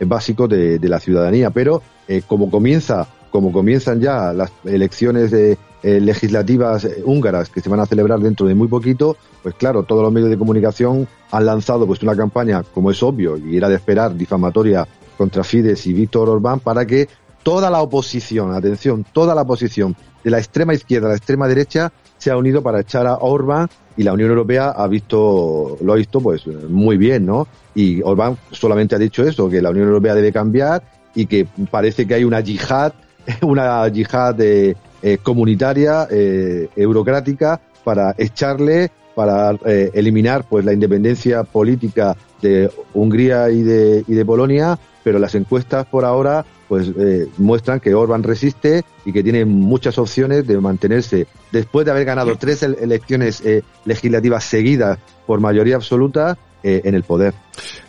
básicos 0.00 0.50
de, 0.50 0.78
de 0.78 0.88
la 0.90 1.00
ciudadanía. 1.00 1.48
Pero 1.48 1.80
como 2.26 2.50
comienza, 2.50 3.08
como 3.34 3.50
comienzan 3.50 4.00
ya 4.00 4.32
las 4.32 4.52
elecciones 4.64 5.32
de, 5.32 5.58
eh, 5.82 6.00
legislativas 6.00 6.84
eh, 6.84 7.02
húngaras 7.04 7.48
que 7.48 7.60
se 7.60 7.68
van 7.68 7.80
a 7.80 7.86
celebrar 7.86 8.20
dentro 8.20 8.46
de 8.46 8.54
muy 8.54 8.68
poquito, 8.68 9.16
pues 9.42 9.56
claro, 9.56 9.82
todos 9.82 10.04
los 10.04 10.12
medios 10.12 10.30
de 10.30 10.38
comunicación 10.38 11.08
han 11.32 11.44
lanzado 11.44 11.84
pues 11.84 12.00
una 12.04 12.14
campaña, 12.14 12.62
como 12.62 12.92
es 12.92 13.02
obvio, 13.02 13.36
y 13.36 13.56
era 13.56 13.68
de 13.68 13.74
esperar, 13.74 14.14
difamatoria 14.14 14.86
contra 15.18 15.42
Fidesz 15.42 15.84
y 15.88 15.92
Víctor 15.92 16.28
Orbán 16.28 16.60
para 16.60 16.86
que 16.86 17.08
toda 17.42 17.70
la 17.70 17.82
oposición, 17.82 18.54
atención, 18.54 19.04
toda 19.12 19.34
la 19.34 19.42
oposición 19.42 19.96
de 20.22 20.30
la 20.30 20.38
extrema 20.38 20.72
izquierda 20.72 21.08
a 21.08 21.10
la 21.10 21.16
extrema 21.16 21.48
derecha 21.48 21.92
se 22.16 22.30
ha 22.30 22.36
unido 22.36 22.62
para 22.62 22.82
echar 22.82 23.08
a 23.08 23.16
Orbán 23.16 23.68
y 23.96 24.04
la 24.04 24.12
Unión 24.12 24.30
Europea 24.30 24.68
ha 24.68 24.86
visto, 24.86 25.76
lo 25.80 25.92
ha 25.92 25.96
visto 25.96 26.20
pues 26.20 26.46
muy 26.46 26.98
bien, 26.98 27.26
¿no? 27.26 27.48
Y 27.74 28.00
Orbán 28.00 28.38
solamente 28.52 28.94
ha 28.94 28.98
dicho 29.00 29.24
eso, 29.24 29.50
que 29.50 29.60
la 29.60 29.70
Unión 29.70 29.88
Europea 29.88 30.14
debe 30.14 30.32
cambiar 30.32 30.84
y 31.16 31.26
que 31.26 31.48
parece 31.68 32.06
que 32.06 32.14
hay 32.14 32.22
una 32.22 32.38
yihad, 32.38 32.92
una 33.42 33.86
yihad 33.88 34.40
eh, 34.40 34.76
eh, 35.02 35.18
comunitaria, 35.22 36.08
eh, 36.10 36.68
eurocrática, 36.76 37.60
para 37.82 38.14
echarle, 38.16 38.90
para 39.14 39.50
eliminar 39.92 40.44
pues 40.48 40.64
la 40.64 40.72
independencia 40.72 41.44
política 41.44 42.16
de 42.40 42.70
Hungría 42.94 43.50
y 43.50 43.62
de, 43.62 44.04
y 44.08 44.14
de 44.14 44.24
Polonia, 44.24 44.78
pero 45.04 45.18
las 45.18 45.34
encuestas 45.34 45.84
por 45.86 46.04
ahora 46.04 46.44
pues 46.66 46.90
muestran 47.36 47.78
que 47.80 47.94
Orban 47.94 48.22
resiste 48.22 48.84
y 49.04 49.12
que 49.12 49.22
tiene 49.22 49.44
muchas 49.44 49.98
opciones 49.98 50.46
de 50.46 50.58
mantenerse 50.58 51.26
después 51.52 51.84
de 51.84 51.90
haber 51.92 52.06
ganado 52.06 52.34
tres 52.36 52.62
ele- 52.62 52.78
elecciones 52.80 53.42
legislativas 53.84 54.44
seguidas 54.44 54.98
por 55.26 55.40
mayoría 55.40 55.76
absoluta 55.76 56.38
en 56.62 56.94
el 56.94 57.02
poder. 57.04 57.34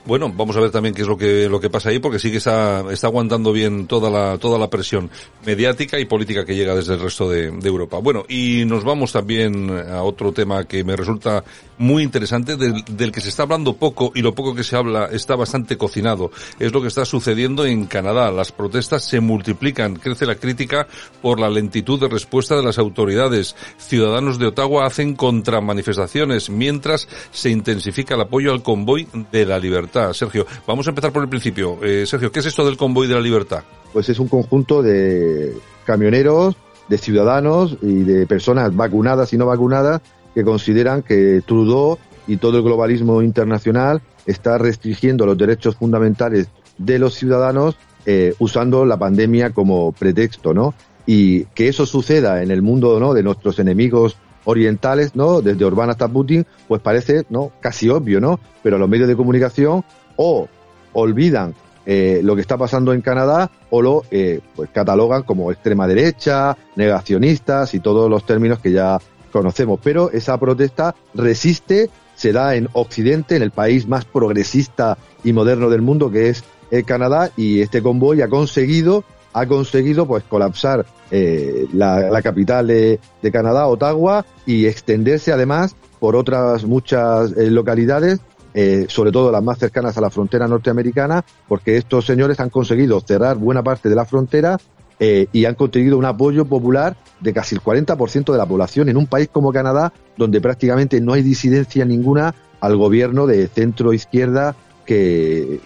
Bueno, 0.05 0.31
vamos 0.31 0.55
a 0.55 0.59
ver 0.59 0.69
también 0.69 0.93
qué 0.93 1.01
es 1.01 1.07
lo 1.07 1.17
que 1.17 1.49
lo 1.49 1.59
que 1.59 1.69
pasa 1.69 1.89
ahí, 1.89 1.99
porque 1.99 2.19
sí 2.19 2.29
que 2.29 2.37
está 2.37 2.83
está 2.91 3.07
aguantando 3.07 3.51
bien 3.51 3.87
toda 3.87 4.09
la 4.09 4.37
toda 4.37 4.59
la 4.59 4.69
presión 4.69 5.09
mediática 5.45 5.99
y 5.99 6.05
política 6.05 6.45
que 6.45 6.55
llega 6.55 6.75
desde 6.75 6.93
el 6.93 6.99
resto 6.99 7.29
de, 7.29 7.45
Europa. 7.65 7.97
Bueno, 7.97 8.23
y 8.29 8.63
nos 8.65 8.83
vamos 8.83 9.11
también 9.11 9.71
a 9.71 10.03
otro 10.03 10.31
tema 10.31 10.65
que 10.65 10.83
me 10.83 10.95
resulta 10.95 11.43
muy 11.79 12.03
interesante, 12.03 12.55
del, 12.55 12.83
del 12.85 13.11
que 13.11 13.21
se 13.21 13.29
está 13.29 13.43
hablando 13.43 13.73
poco 13.73 14.11
y 14.13 14.21
lo 14.21 14.35
poco 14.35 14.53
que 14.53 14.63
se 14.63 14.75
habla 14.75 15.09
está 15.11 15.35
bastante 15.35 15.77
cocinado. 15.77 16.29
Es 16.59 16.71
lo 16.71 16.81
que 16.81 16.89
está 16.89 17.03
sucediendo 17.05 17.65
en 17.65 17.87
Canadá. 17.87 18.31
Las 18.31 18.51
protestas 18.51 19.03
se 19.03 19.19
multiplican, 19.19 19.95
crece 19.95 20.27
la 20.27 20.35
crítica 20.35 20.87
por 21.21 21.39
la 21.39 21.49
lentitud 21.49 21.99
de 21.99 22.07
respuesta 22.07 22.55
de 22.55 22.63
las 22.63 22.77
autoridades. 22.77 23.55
Ciudadanos 23.77 24.37
de 24.37 24.47
Ottawa 24.47 24.85
hacen 24.85 25.15
contramanifestaciones 25.15 26.49
mientras 26.49 27.07
se 27.31 27.49
intensifica 27.49 28.15
el 28.15 28.21
apoyo 28.21 28.51
al 28.51 28.61
convoy 28.61 29.07
de 29.31 29.45
la 29.45 29.54
libertad. 29.59 30.13
Sergio, 30.13 30.45
vamos 30.67 30.87
a 30.87 30.91
empezar 30.91 31.11
por 31.11 31.23
el 31.23 31.29
principio. 31.29 31.77
Eh, 31.83 32.05
Sergio, 32.05 32.31
¿qué 32.31 32.39
es 32.39 32.45
esto 32.45 32.65
del 32.65 32.77
convoy 32.77 33.07
de 33.07 33.15
la 33.15 33.21
libertad? 33.21 33.63
Pues 33.93 34.09
es 34.09 34.19
un 34.19 34.27
conjunto 34.27 34.81
de 34.81 35.55
camioneros, 35.85 36.55
de 36.87 36.97
ciudadanos 36.97 37.77
y 37.81 38.03
de 38.03 38.27
personas 38.27 38.75
vacunadas 38.75 39.33
y 39.33 39.37
no 39.37 39.45
vacunadas 39.45 40.01
que 40.33 40.43
consideran 40.43 41.01
que 41.01 41.41
Trudeau 41.45 41.97
y 42.27 42.37
todo 42.37 42.57
el 42.57 42.63
globalismo 42.63 43.21
internacional 43.21 44.01
está 44.25 44.57
restringiendo 44.57 45.25
los 45.25 45.37
derechos 45.37 45.75
fundamentales 45.75 46.49
de 46.77 46.99
los 46.99 47.13
ciudadanos 47.15 47.77
eh, 48.05 48.33
usando 48.39 48.85
la 48.85 48.97
pandemia 48.97 49.51
como 49.51 49.91
pretexto, 49.91 50.53
¿no? 50.53 50.73
Y 51.07 51.45
que 51.45 51.67
eso 51.67 51.85
suceda 51.85 52.43
en 52.43 52.51
el 52.51 52.61
mundo, 52.61 52.99
¿no? 52.99 53.13
De 53.13 53.23
nuestros 53.23 53.59
enemigos 53.59 54.17
orientales, 54.45 55.15
¿no? 55.15 55.41
Desde 55.41 55.65
Orbán 55.65 55.89
hasta 55.89 56.07
Putin, 56.07 56.45
pues 56.67 56.81
parece, 56.81 57.25
¿no? 57.29 57.51
Casi 57.59 57.89
obvio, 57.89 58.21
¿no? 58.21 58.39
Pero 58.63 58.77
los 58.77 58.89
medios 58.89 59.07
de 59.07 59.15
comunicación 59.15 59.83
o 60.15 60.47
olvidan 60.93 61.53
eh, 61.85 62.21
lo 62.23 62.35
que 62.35 62.41
está 62.41 62.57
pasando 62.57 62.93
en 62.93 63.01
Canadá 63.01 63.51
o 63.69 63.81
lo 63.81 64.03
eh, 64.09 64.39
pues 64.55 64.69
catalogan 64.71 65.23
como 65.23 65.51
extrema 65.51 65.87
derecha, 65.87 66.57
negacionistas 66.75 67.75
y 67.75 67.79
todos 67.79 68.09
los 68.09 68.25
términos 68.25 68.59
que 68.59 68.71
ya 68.71 68.99
conocemos. 69.31 69.79
Pero 69.83 70.09
esa 70.11 70.37
protesta 70.39 70.95
resiste, 71.13 71.89
se 72.15 72.31
da 72.31 72.55
en 72.55 72.69
Occidente, 72.73 73.35
en 73.35 73.43
el 73.43 73.51
país 73.51 73.87
más 73.87 74.05
progresista 74.05 74.97
y 75.23 75.33
moderno 75.33 75.69
del 75.69 75.81
mundo 75.81 76.09
que 76.09 76.29
es 76.29 76.43
eh, 76.71 76.83
Canadá 76.83 77.29
y 77.37 77.61
este 77.61 77.83
convoy 77.83 78.21
ha 78.21 78.29
conseguido 78.29 79.03
ha 79.35 79.45
conseguido 79.47 80.07
pues 80.07 80.23
colapsar 80.23 80.85
eh, 81.11 81.67
la, 81.73 82.21
capital 82.23 82.67
de, 82.67 82.99
Canadá, 83.33 83.67
Ottawa, 83.67 84.25
y 84.45 84.65
extenderse 84.65 85.33
además 85.33 85.75
por 85.99 86.15
otras 86.15 86.63
muchas 86.63 87.33
eh, 87.37 87.51
localidades 87.51 88.21
eh, 88.53 88.85
sobre 88.87 89.11
todo 89.11 89.33
las 89.33 89.43
más 89.43 89.59
cercanas 89.59 89.97
a 89.97 90.01
la 90.01 90.09
frontera 90.09 90.47
norteamericana, 90.47 91.25
porque 91.49 91.75
estos 91.75 92.05
señores 92.05 92.39
han 92.39 92.49
conseguido 92.49 93.01
cerrar 93.01 93.35
buena 93.35 93.61
parte 93.61 93.89
de 93.89 93.95
la 93.95 94.05
frontera 94.05 94.57
y 94.97 95.43
han 95.43 95.55
conseguido 95.55 95.97
un 95.97 96.05
apoyo 96.05 96.45
popular 96.45 96.95
de 97.19 97.33
casi 97.33 97.55
el 97.55 97.61
40% 97.61 98.31
de 98.31 98.37
la 98.37 98.45
población 98.45 98.87
en 98.87 98.95
un 98.95 99.07
país 99.07 99.27
como 99.29 99.51
Canadá, 99.51 99.91
donde 100.15 100.39
prácticamente 100.39 101.01
no 101.01 101.11
hay 101.11 101.21
disidencia 101.21 101.83
ninguna 101.83 102.33
al 102.61 102.77
gobierno 102.77 103.27
de 103.27 103.49
centro 103.49 103.91
izquierda 103.91 104.55
que 104.85 105.59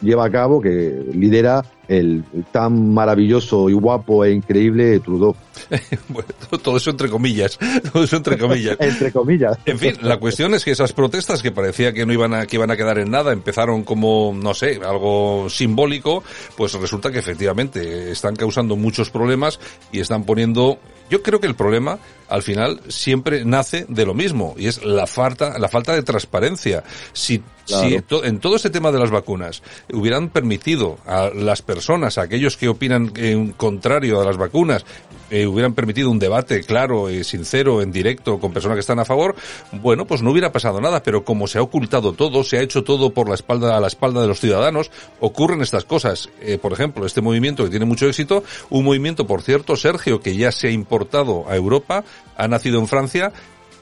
lleva 0.00 0.26
a 0.26 0.30
cabo, 0.30 0.60
que 0.60 1.06
lidera 1.12 1.64
el 1.88 2.22
tan 2.52 2.92
maravilloso 2.92 3.70
y 3.70 3.72
guapo 3.72 4.24
e 4.24 4.32
increíble 4.32 5.00
Trudeau. 5.00 5.34
bueno, 6.08 6.28
todo 6.62 6.76
eso 6.76 6.90
entre 6.90 7.08
comillas, 7.08 7.58
todo 7.92 8.04
eso 8.04 8.16
entre 8.16 8.38
comillas. 8.38 8.76
entre 8.80 9.10
comillas. 9.10 9.58
En 9.64 9.78
fin, 9.78 9.94
la 10.02 10.18
cuestión 10.18 10.54
es 10.54 10.64
que 10.64 10.72
esas 10.72 10.92
protestas 10.92 11.42
que 11.42 11.50
parecía 11.50 11.92
que 11.92 12.04
no 12.04 12.12
iban 12.12 12.34
a, 12.34 12.46
que 12.46 12.56
iban 12.56 12.70
a 12.70 12.76
quedar 12.76 12.98
en 12.98 13.10
nada, 13.10 13.32
empezaron 13.32 13.84
como, 13.84 14.34
no 14.36 14.54
sé, 14.54 14.78
algo 14.84 15.48
simbólico, 15.48 16.22
pues 16.56 16.74
resulta 16.74 17.10
que 17.10 17.18
efectivamente 17.18 18.10
están 18.12 18.36
causando 18.36 18.76
muchos 18.76 19.10
problemas 19.10 19.58
y 19.90 20.00
están 20.00 20.24
poniendo, 20.24 20.78
yo 21.10 21.22
creo 21.22 21.40
que 21.40 21.46
el 21.46 21.54
problema 21.54 21.98
al 22.28 22.42
final 22.42 22.80
siempre 22.88 23.44
nace 23.44 23.86
de 23.88 24.04
lo 24.04 24.12
mismo 24.14 24.54
y 24.58 24.66
es 24.66 24.84
la 24.84 25.06
falta, 25.06 25.58
la 25.58 25.68
falta 25.68 25.94
de 25.94 26.02
transparencia. 26.02 26.84
Si, 27.12 27.42
Claro. 27.66 27.88
si 27.88 28.00
to- 28.02 28.24
en 28.24 28.38
todo 28.40 28.56
este 28.56 28.70
tema 28.70 28.90
de 28.92 28.98
las 28.98 29.10
vacunas 29.10 29.62
hubieran 29.92 30.30
permitido 30.30 30.98
a 31.06 31.28
las 31.34 31.60
personas, 31.62 32.16
a 32.18 32.22
aquellos 32.22 32.56
que 32.56 32.68
opinan 32.68 33.12
en 33.16 33.52
contrario 33.52 34.20
a 34.20 34.24
las 34.24 34.36
vacunas, 34.38 34.84
eh, 35.30 35.46
hubieran 35.46 35.74
permitido 35.74 36.10
un 36.10 36.18
debate 36.18 36.62
claro, 36.62 37.08
eh, 37.08 37.24
sincero, 37.24 37.82
en 37.82 37.92
directo, 37.92 38.38
con 38.38 38.52
personas 38.52 38.76
que 38.76 38.80
están 38.80 38.98
a 38.98 39.04
favor, 39.04 39.36
bueno, 39.72 40.06
pues 40.06 40.22
no 40.22 40.30
hubiera 40.30 40.52
pasado 40.52 40.80
nada, 40.80 41.02
pero 41.02 41.24
como 41.24 41.46
se 41.46 41.58
ha 41.58 41.62
ocultado 41.62 42.12
todo, 42.12 42.44
se 42.44 42.58
ha 42.58 42.62
hecho 42.62 42.84
todo 42.84 43.10
por 43.10 43.28
la 43.28 43.34
espalda, 43.34 43.76
a 43.76 43.80
la 43.80 43.88
espalda 43.88 44.20
de 44.20 44.28
los 44.28 44.40
ciudadanos, 44.40 44.90
ocurren 45.20 45.60
estas 45.60 45.84
cosas. 45.84 46.28
Eh, 46.40 46.58
por 46.58 46.72
ejemplo, 46.72 47.06
este 47.06 47.20
movimiento 47.20 47.64
que 47.64 47.70
tiene 47.70 47.84
mucho 47.84 48.06
éxito, 48.06 48.42
un 48.70 48.84
movimiento, 48.84 49.26
por 49.26 49.42
cierto, 49.42 49.76
Sergio, 49.76 50.20
que 50.20 50.36
ya 50.36 50.52
se 50.52 50.68
ha 50.68 50.70
importado 50.70 51.48
a 51.48 51.56
Europa, 51.56 52.04
ha 52.36 52.48
nacido 52.48 52.78
en 52.78 52.88
Francia 52.88 53.32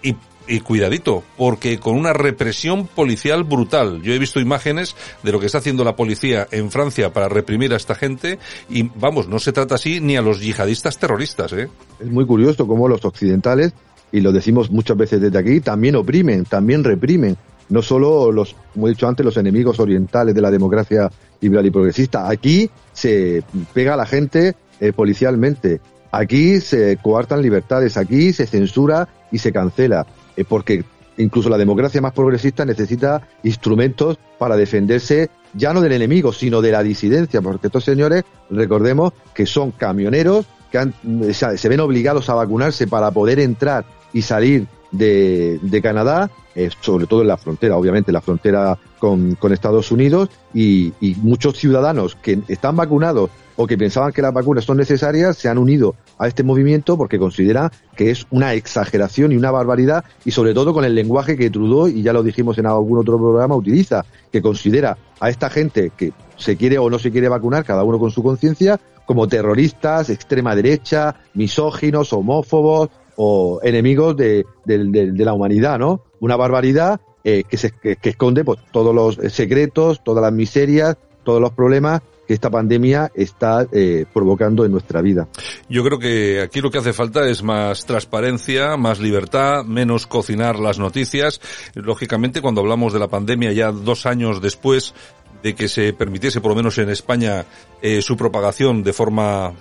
y 0.03 0.15
y 0.49 0.61
cuidadito, 0.61 1.23
porque 1.37 1.79
con 1.79 1.97
una 1.97 2.13
represión 2.13 2.87
policial 2.87 3.45
brutal. 3.45 4.03
Yo 4.03 4.13
he 4.13 4.19
visto 4.19 4.41
imágenes 4.41 4.95
de 5.23 5.33
lo 5.33 5.41
que 5.41 5.47
está 5.47 5.59
haciendo 5.59 5.85
la 5.85 5.97
policía 5.97 6.47
en 6.51 6.71
Francia 6.71 7.13
para 7.13 7.29
reprimir 7.29 7.73
a 7.73 7.77
esta 7.77 7.95
gente 7.95 8.39
y 8.69 8.83
vamos, 8.83 9.29
no 9.29 9.39
se 9.39 9.53
trata 9.53 9.77
así 9.77 10.01
ni 10.01 10.17
a 10.17 10.23
los 10.23 10.41
yihadistas 10.41 10.99
terroristas, 10.99 11.53
¿eh? 11.53 11.69
Es 12.01 12.07
muy 12.07 12.27
curioso 12.27 12.67
cómo 12.67 12.89
los 12.89 13.05
occidentales, 13.05 13.73
y 14.13 14.21
lo 14.21 14.33
decimos 14.33 14.71
muchas 14.71 14.97
veces 14.97 15.21
desde 15.21 15.39
aquí, 15.39 15.61
también 15.61 15.97
oprimen, 15.97 16.45
también 16.45 16.85
reprimen. 16.85 17.37
no 17.69 17.83
solo 17.83 18.31
los, 18.31 18.55
como 18.73 18.87
he 18.87 18.91
dicho 18.91 19.09
antes, 19.09 19.25
los 19.25 19.37
enemigos 19.37 19.81
orientales 19.81 20.35
de 20.35 20.41
la 20.41 20.51
democracia 20.51 21.11
liberal 21.41 21.67
y 21.67 21.71
progresista. 21.71 22.29
Aquí 22.29 22.71
se 22.93 23.43
pega 23.75 23.95
a 23.95 23.97
la 23.97 24.07
gente 24.07 24.55
eh, 24.81 24.93
policialmente. 24.93 25.81
Aquí 26.13 26.61
se 26.61 26.97
coartan 26.99 27.43
libertades, 27.43 27.97
aquí 27.97 28.33
se 28.33 28.47
censura 28.47 29.09
y 29.33 29.39
se 29.39 29.53
cancela, 29.53 30.07
eh, 30.37 30.45
porque 30.45 30.85
incluso 31.19 31.49
la 31.49 31.59
democracia 31.59 32.01
más 32.01 32.13
progresista 32.13 32.65
necesita 32.65 33.27
instrumentos 33.43 34.19
para 34.39 34.57
defenderse 34.57 35.31
ya 35.55 35.73
no 35.73 35.81
del 35.81 35.93
enemigo, 35.93 36.33
sino 36.33 36.61
de 36.61 36.73
la 36.73 36.83
disidencia, 36.83 37.41
porque 37.41 37.69
estos 37.69 37.85
señores, 37.85 38.25
recordemos 38.51 39.13
que 39.35 39.47
son 39.47 39.71
camioneros 39.71 40.45
que 40.71 40.79
han, 40.79 40.95
se 41.33 41.69
ven 41.69 41.81
obligados 41.81 42.29
a 42.29 42.35
vacunarse 42.35 42.87
para 42.87 43.11
poder 43.11 43.41
entrar 43.41 43.87
y 44.13 44.23
salir 44.23 44.67
de, 44.91 45.59
de 45.63 45.83
Canadá, 45.83 46.31
eh, 46.55 46.71
sobre 46.81 47.07
todo 47.07 47.23
en 47.23 47.29
la 47.29 47.37
frontera, 47.37 47.77
obviamente 47.77 48.13
la 48.13 48.21
frontera 48.21 48.79
con, 48.99 49.35
con 49.37 49.53
Estados 49.53 49.91
Unidos, 49.91 50.31
y, 50.55 50.93
y, 51.01 51.15
muchos 51.17 51.57
ciudadanos 51.57 52.17
que 52.17 52.41
están 52.49 52.77
vacunados 52.77 53.31
o 53.57 53.67
que 53.67 53.79
pensaban 53.79 54.13
que 54.13 54.23
las 54.23 54.33
vacunas 54.33 54.65
son 54.65 54.77
necesarias 54.77 55.37
se 55.37 55.49
han 55.49 55.59
unido 55.59 55.95
a 56.19 56.29
este 56.29 56.43
movimiento 56.43 56.97
porque 56.97 57.19
consideran 57.19 57.71
que 57.95 58.11
es 58.11 58.27
una 58.31 58.55
exageración 58.55 59.33
y 59.33 59.37
una 59.37 59.51
barbaridad, 59.51 60.05
y 60.25 60.31
sobre 60.31 60.55
todo 60.55 60.73
con 60.73 60.85
el 60.85 60.95
lenguaje 60.95 61.37
que 61.37 61.51
Trudeau, 61.51 61.89
y 61.89 62.03
ya 62.03 62.13
lo 62.13 62.23
dijimos 62.23 62.59
en 62.59 62.67
algún 62.67 62.99
otro 62.99 63.19
programa, 63.19 63.57
utiliza, 63.57 64.05
que 64.31 64.43
considera 64.43 64.99
a 65.21 65.31
esta 65.31 65.51
gente 65.51 65.93
que 65.97 66.13
se 66.37 66.57
quiere 66.57 66.79
o 66.79 66.91
no 66.91 66.99
se 66.99 67.11
quiere 67.11 67.29
vacunar, 67.29 67.65
cada 67.65 67.85
uno 67.85 67.99
con 67.99 68.11
su 68.11 68.23
conciencia, 68.23 68.79
como 69.07 69.29
terroristas, 69.29 70.11
extrema 70.11 70.55
derecha, 70.55 71.17
misóginos, 71.35 72.13
homófobos, 72.13 72.91
o 73.17 73.61
enemigos 73.63 74.17
de, 74.17 74.45
de, 74.65 75.25
la 75.25 75.33
humanidad, 75.33 75.79
¿no? 75.79 76.03
Una 76.21 76.37
barbaridad 76.37 77.01
eh, 77.25 77.45
que, 77.49 77.57
se, 77.57 77.73
esconde 78.03 78.45
pues, 78.45 78.61
todos 78.71 78.95
los 78.95 79.17
secretos, 79.33 80.05
todas 80.05 80.23
las 80.23 80.33
miserias, 80.33 80.97
todos 81.25 81.41
los 81.41 81.53
problemas 81.53 82.03
que 82.27 82.35
esta 82.35 82.51
pandemia 82.51 83.11
está 83.15 83.67
eh, 83.73 84.05
provocando 84.13 84.65
en 84.65 84.73
nuestra 84.73 85.01
vida. 85.01 85.29
Yo 85.69 85.85
creo 85.85 85.99
que 85.99 86.41
aquí 86.41 86.61
lo 86.61 86.71
que 86.71 86.79
hace 86.79 86.93
falta 86.93 87.29
es 87.29 87.43
más 87.43 87.87
transparencia, 87.87 88.77
más 88.77 89.01
libertad, 89.01 89.65
menos 89.65 90.07
cocinar 90.07 90.59
las 90.59 90.79
noticias. 90.79 91.41
Lógicamente, 91.75 92.41
cuando 92.41 92.61
hablamos 92.61 92.93
de 92.93 92.99
la 92.99 93.09
pandemia 93.09 93.53
ya 93.53 93.71
dos 93.73 94.07
años 94.07 94.41
después 94.41 94.95
de 95.43 95.55
que 95.55 95.69
se 95.69 95.93
permitiese, 95.93 96.41
por 96.41 96.51
lo 96.51 96.57
menos 96.57 96.79
en 96.79 96.91
España, 96.91 97.45
eh, 97.83 98.03
su 98.03 98.17
propagación 98.17 98.83
de 98.83 98.93
forma 98.93 99.55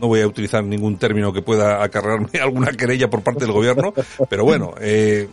no 0.00 0.08
voy 0.08 0.20
a 0.20 0.26
utilizar 0.26 0.64
ningún 0.64 0.98
término 0.98 1.32
que 1.32 1.42
pueda 1.42 1.82
acarrearme 1.82 2.28
alguna 2.42 2.72
querella 2.72 3.08
por 3.08 3.22
parte 3.22 3.44
del 3.44 3.52
gobierno, 3.52 3.94
pero 4.28 4.44
bueno, 4.44 4.74
eh, 4.80 5.28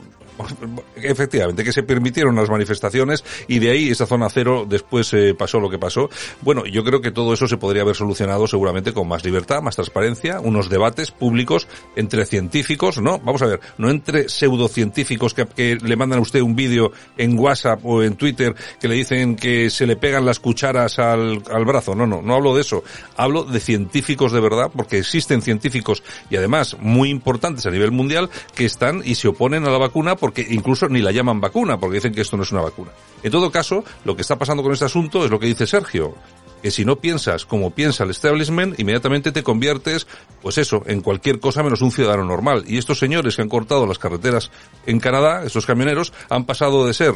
efectivamente, 0.96 1.64
que 1.64 1.74
se 1.74 1.84
permitieron 1.84 2.36
las 2.36 2.50
manifestaciones 2.50 3.24
y 3.48 3.60
de 3.60 3.72
ahí 3.72 3.90
esa 3.90 4.06
zona 4.06 4.30
cero 4.30 4.66
después 4.68 5.14
eh, 5.14 5.34
pasó 5.38 5.60
lo 5.60 5.70
que 5.70 5.78
pasó. 5.78 6.10
Bueno, 6.42 6.66
yo 6.66 6.84
creo 6.84 7.02
que 7.02 7.12
todo 7.12 7.34
eso 7.34 7.48
se 7.48 7.58
podría 7.58 7.84
haber 7.84 7.96
solucionado 7.96 8.48
seguramente 8.48 8.94
con 8.94 9.08
más 9.08 9.24
libertad, 9.24 9.62
más 9.62 9.76
transparencia, 9.76 10.40
unos 10.40 10.70
debates 10.70 11.12
públicos 11.12 11.68
entre 11.96 12.26
científicos, 12.26 13.00
¿no? 13.00 13.20
Vamos 13.20 13.42
a 13.42 13.48
ver, 13.48 13.60
no 13.78 13.90
entre 13.90 14.30
pseudocientíficos 14.30 15.34
que, 15.34 15.46
que 15.46 15.76
le 15.76 15.96
mandan 15.96 16.20
a 16.20 16.22
usted 16.22 16.42
un 16.42 16.56
vídeo 16.56 16.92
en 17.18 17.38
WhatsApp 17.38 17.86
o 17.86 18.04
en 18.04 18.16
Twitter 18.16 18.56
que 18.80 18.88
le 18.88 18.96
dicen 18.96 19.36
que 19.36 19.70
se 19.70 19.86
le 19.86 19.96
pegan 19.96 20.26
las 20.26 20.40
cucharas 20.40 21.00
al, 21.00 21.44
al 21.52 21.66
brazo. 21.66 21.96
No, 21.96 22.08
no, 22.08 22.22
no 22.22 22.36
hablo 22.36 22.56
de 22.56 22.62
eso. 22.62 22.84
Hablo 23.18 23.44
de 23.44 23.60
científicos 23.60 24.32
de 24.32 24.40
verdad 24.40 24.72
porque 24.76 24.98
existen 24.98 25.42
científicos 25.42 26.04
y 26.30 26.36
además 26.36 26.78
muy 26.80 27.10
importantes 27.10 27.66
a 27.66 27.72
nivel 27.72 27.92
mundial 27.92 28.30
que 28.56 28.66
están 28.66 29.02
y 29.06 29.16
se 29.16 29.28
oponen 29.28 29.66
a 29.66 29.72
la 29.72 29.78
vacuna 29.78 30.16
porque 30.16 30.31
incluso 30.50 30.88
ni 30.88 31.02
la 31.02 31.12
llaman 31.12 31.42
vacuna, 31.42 31.80
porque 31.80 31.96
dicen 31.96 32.14
que 32.14 32.22
esto 32.22 32.38
no 32.38 32.44
es 32.44 32.52
una 32.52 32.62
vacuna. 32.62 32.92
En 33.24 33.32
todo 33.32 33.52
caso, 33.52 33.84
lo 34.06 34.16
que 34.16 34.22
está 34.22 34.38
pasando 34.38 34.64
con 34.64 34.72
este 34.72 34.86
asunto 34.86 35.24
es 35.26 35.32
lo 35.32 35.40
que 35.40 35.48
dice 35.48 35.68
Sergio, 35.68 36.16
que 36.62 36.72
si 36.72 36.86
no 36.86 36.98
piensas 36.98 37.46
como 37.46 37.72
piensa 37.72 38.04
el 38.04 38.12
establishment, 38.12 38.80
inmediatamente 38.80 39.32
te 39.32 39.44
conviertes, 39.44 40.08
pues 40.42 40.58
eso, 40.58 40.84
en 40.86 41.02
cualquier 41.02 41.40
cosa 41.40 41.64
menos 41.64 41.82
un 41.82 41.92
ciudadano 41.92 42.26
normal. 42.26 42.64
Y 42.68 42.78
estos 42.78 43.00
señores 43.00 43.36
que 43.36 43.42
han 43.42 43.50
cortado 43.50 43.88
las 43.88 44.00
carreteras 44.00 44.52
en 44.86 45.00
Canadá, 45.00 45.44
estos 45.44 45.66
camioneros, 45.66 46.14
han 46.30 46.46
pasado 46.46 46.86
de 46.86 46.94
ser 46.94 47.14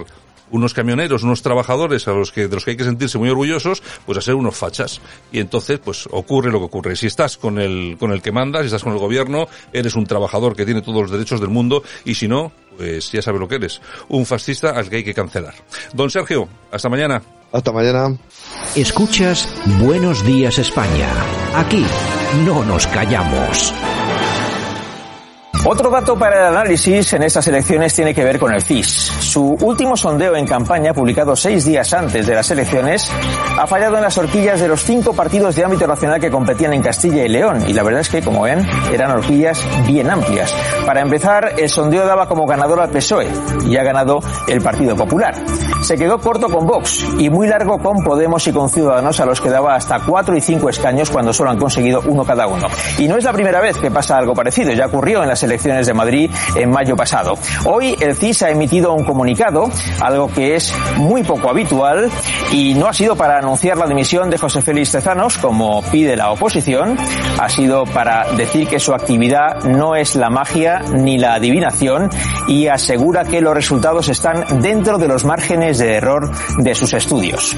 unos 0.52 0.74
camioneros, 0.74 1.24
unos 1.24 1.42
trabajadores 1.42 2.08
a 2.08 2.12
los 2.12 2.32
que, 2.32 2.48
de 2.48 2.56
los 2.56 2.64
que 2.64 2.72
hay 2.72 2.78
que 2.78 2.84
sentirse 2.84 3.18
muy 3.18 3.30
orgullosos, 3.30 3.82
pues 4.06 4.18
a 4.18 4.22
ser 4.22 4.36
unos 4.36 4.56
fachas. 4.56 5.02
Y 5.32 5.40
entonces, 5.40 5.80
pues 5.80 6.08
ocurre 6.12 6.52
lo 6.52 6.60
que 6.60 6.66
ocurre. 6.66 6.96
Si 6.96 7.08
estás 7.08 7.38
con 7.38 7.60
el, 7.60 7.98
con 8.00 8.12
el 8.12 8.22
que 8.22 8.32
mandas, 8.32 8.62
si 8.62 8.68
estás 8.68 8.84
con 8.84 8.94
el 8.94 9.00
gobierno, 9.00 9.48
eres 9.74 9.96
un 9.96 10.06
trabajador 10.06 10.56
que 10.56 10.66
tiene 10.66 10.82
todos 10.82 11.02
los 11.02 11.12
derechos 11.12 11.40
del 11.40 11.50
mundo, 11.50 11.84
y 12.04 12.16
si 12.16 12.28
no, 12.28 12.52
pues 12.78 13.12
ya 13.12 13.22
sabes 13.22 13.40
lo 13.40 13.48
que 13.48 13.56
eres. 13.56 13.82
Un 14.10 14.26
fascista 14.26 14.72
al 14.72 14.90
que 14.90 14.98
hay 14.98 15.04
que 15.04 15.14
cancelar. 15.14 15.56
Don 15.94 16.10
Sergio, 16.10 16.48
hasta 16.72 16.90
mañana. 16.90 17.22
Hasta 17.52 17.72
mañana. 17.72 18.18
Escuchas 18.76 19.48
Buenos 19.80 20.26
Días 20.26 20.60
España. 20.60 21.10
Aquí 21.56 21.86
no 22.46 22.66
nos 22.66 22.86
callamos. 22.88 23.74
Otro 25.68 25.90
dato 25.90 26.16
para 26.16 26.42
el 26.42 26.56
análisis 26.56 27.12
en 27.14 27.24
estas 27.24 27.48
elecciones 27.48 27.92
tiene 27.92 28.14
que 28.14 28.24
ver 28.24 28.38
con 28.38 28.54
el 28.54 28.62
CIS. 28.62 28.88
Su 29.20 29.58
último 29.62 29.98
sondeo 29.98 30.36
en 30.36 30.46
campaña, 30.46 30.94
publicado 30.94 31.36
seis 31.36 31.66
días 31.66 31.92
antes 31.92 32.28
de 32.28 32.36
las 32.36 32.52
elecciones, 32.52 33.12
ha 33.58 33.66
fallado 33.66 33.96
en 33.96 34.04
las 34.04 34.16
horquillas 34.16 34.62
de 34.62 34.68
los 34.68 34.84
cinco 34.84 35.14
partidos 35.14 35.56
de 35.56 35.64
ámbito 35.64 35.88
nacional 35.88 36.22
que 36.22 36.30
competían 36.30 36.74
en 36.74 36.84
Castilla 36.84 37.26
y 37.26 37.30
León. 37.30 37.64
Y 37.68 37.74
la 37.74 37.82
verdad 37.82 38.02
es 38.02 38.10
que, 38.10 38.22
como 38.22 38.44
ven, 38.44 38.64
eran 38.94 39.10
horquillas 39.10 39.60
bien 39.88 40.08
amplias. 40.08 40.54
Para 40.86 41.02
empezar, 41.02 41.54
el 41.58 41.68
sondeo 41.68 42.06
daba 42.06 42.28
como 42.28 42.46
ganador 42.46 42.80
al 42.80 42.90
PSOE 42.90 43.28
y 43.66 43.76
ha 43.76 43.84
ganado 43.84 44.20
el 44.48 44.62
Partido 44.62 44.96
Popular. 44.96 45.34
Se 45.82 45.98
quedó 45.98 46.20
corto 46.20 46.48
con 46.48 46.68
Vox 46.68 47.04
y 47.18 47.32
muy 47.32 47.48
largo 47.48 47.80
con 47.80 48.04
Podemos 48.04 48.46
y 48.48 48.52
con 48.52 48.70
Ciudadanos, 48.70 49.20
a 49.20 49.26
los 49.26 49.42
que 49.42 49.50
daba 49.50 49.74
hasta 49.74 50.00
cuatro 50.02 50.38
y 50.38 50.42
cinco 50.42 50.70
escaños 50.70 51.10
cuando 51.10 51.34
solo 51.34 51.50
han 51.50 51.58
conseguido 51.58 52.04
uno 52.06 52.24
cada 52.24 52.46
uno. 52.46 52.68
Y 53.00 53.08
no 53.08 53.18
es 53.18 53.24
la 53.24 53.34
primera 53.34 53.60
vez 53.62 53.78
que 53.80 53.90
pasa 53.90 54.16
algo 54.16 54.36
parecido. 54.36 54.72
Ya 54.72 54.86
ocurrió 54.86 55.24
en 55.24 55.30
las 55.30 55.42
elecciones 55.42 55.55
elecciones 55.56 55.88
de 55.88 55.94
Madrid 55.94 56.30
en 56.56 56.70
mayo 56.70 56.96
pasado. 56.96 57.38
Hoy 57.64 57.96
el 58.02 58.16
CIS 58.16 58.44
ha 58.44 58.50
emitido 58.50 58.94
un 58.94 59.06
comunicado, 59.06 59.70
algo 60.02 60.28
que 60.28 60.56
es 60.56 60.74
muy 60.98 61.24
poco 61.24 61.50
habitual 61.50 62.12
y 62.52 62.74
no 62.74 62.88
ha 62.88 62.94
sido 62.94 63.16
para 63.16 63.38
anunciar 63.38 63.78
la 63.78 63.88
dimisión 63.88 64.30
de 64.30 64.38
José 64.38 64.62
Félix 64.62 64.92
Tezanos, 64.92 65.38
como 65.38 65.82
pide 65.84 66.18
la 66.18 66.32
oposición, 66.32 66.98
ha 67.40 67.50
sido 67.50 67.86
para 67.86 68.26
decir 68.34 68.68
que 68.68 68.80
su 68.80 68.94
actividad 68.94 69.64
no 69.64 69.96
es 69.96 70.16
la 70.16 70.30
magia 70.30 70.82
ni 70.94 71.18
la 71.18 71.36
adivinación 71.36 72.10
y 72.48 72.68
asegura 72.68 73.24
que 73.24 73.40
los 73.40 73.54
resultados 73.54 74.10
están 74.10 74.62
dentro 74.62 74.98
de 74.98 75.08
los 75.08 75.24
márgenes 75.24 75.78
de 75.78 75.94
error 75.94 76.30
de 76.58 76.76
sus 76.76 76.94
estudios 76.94 77.56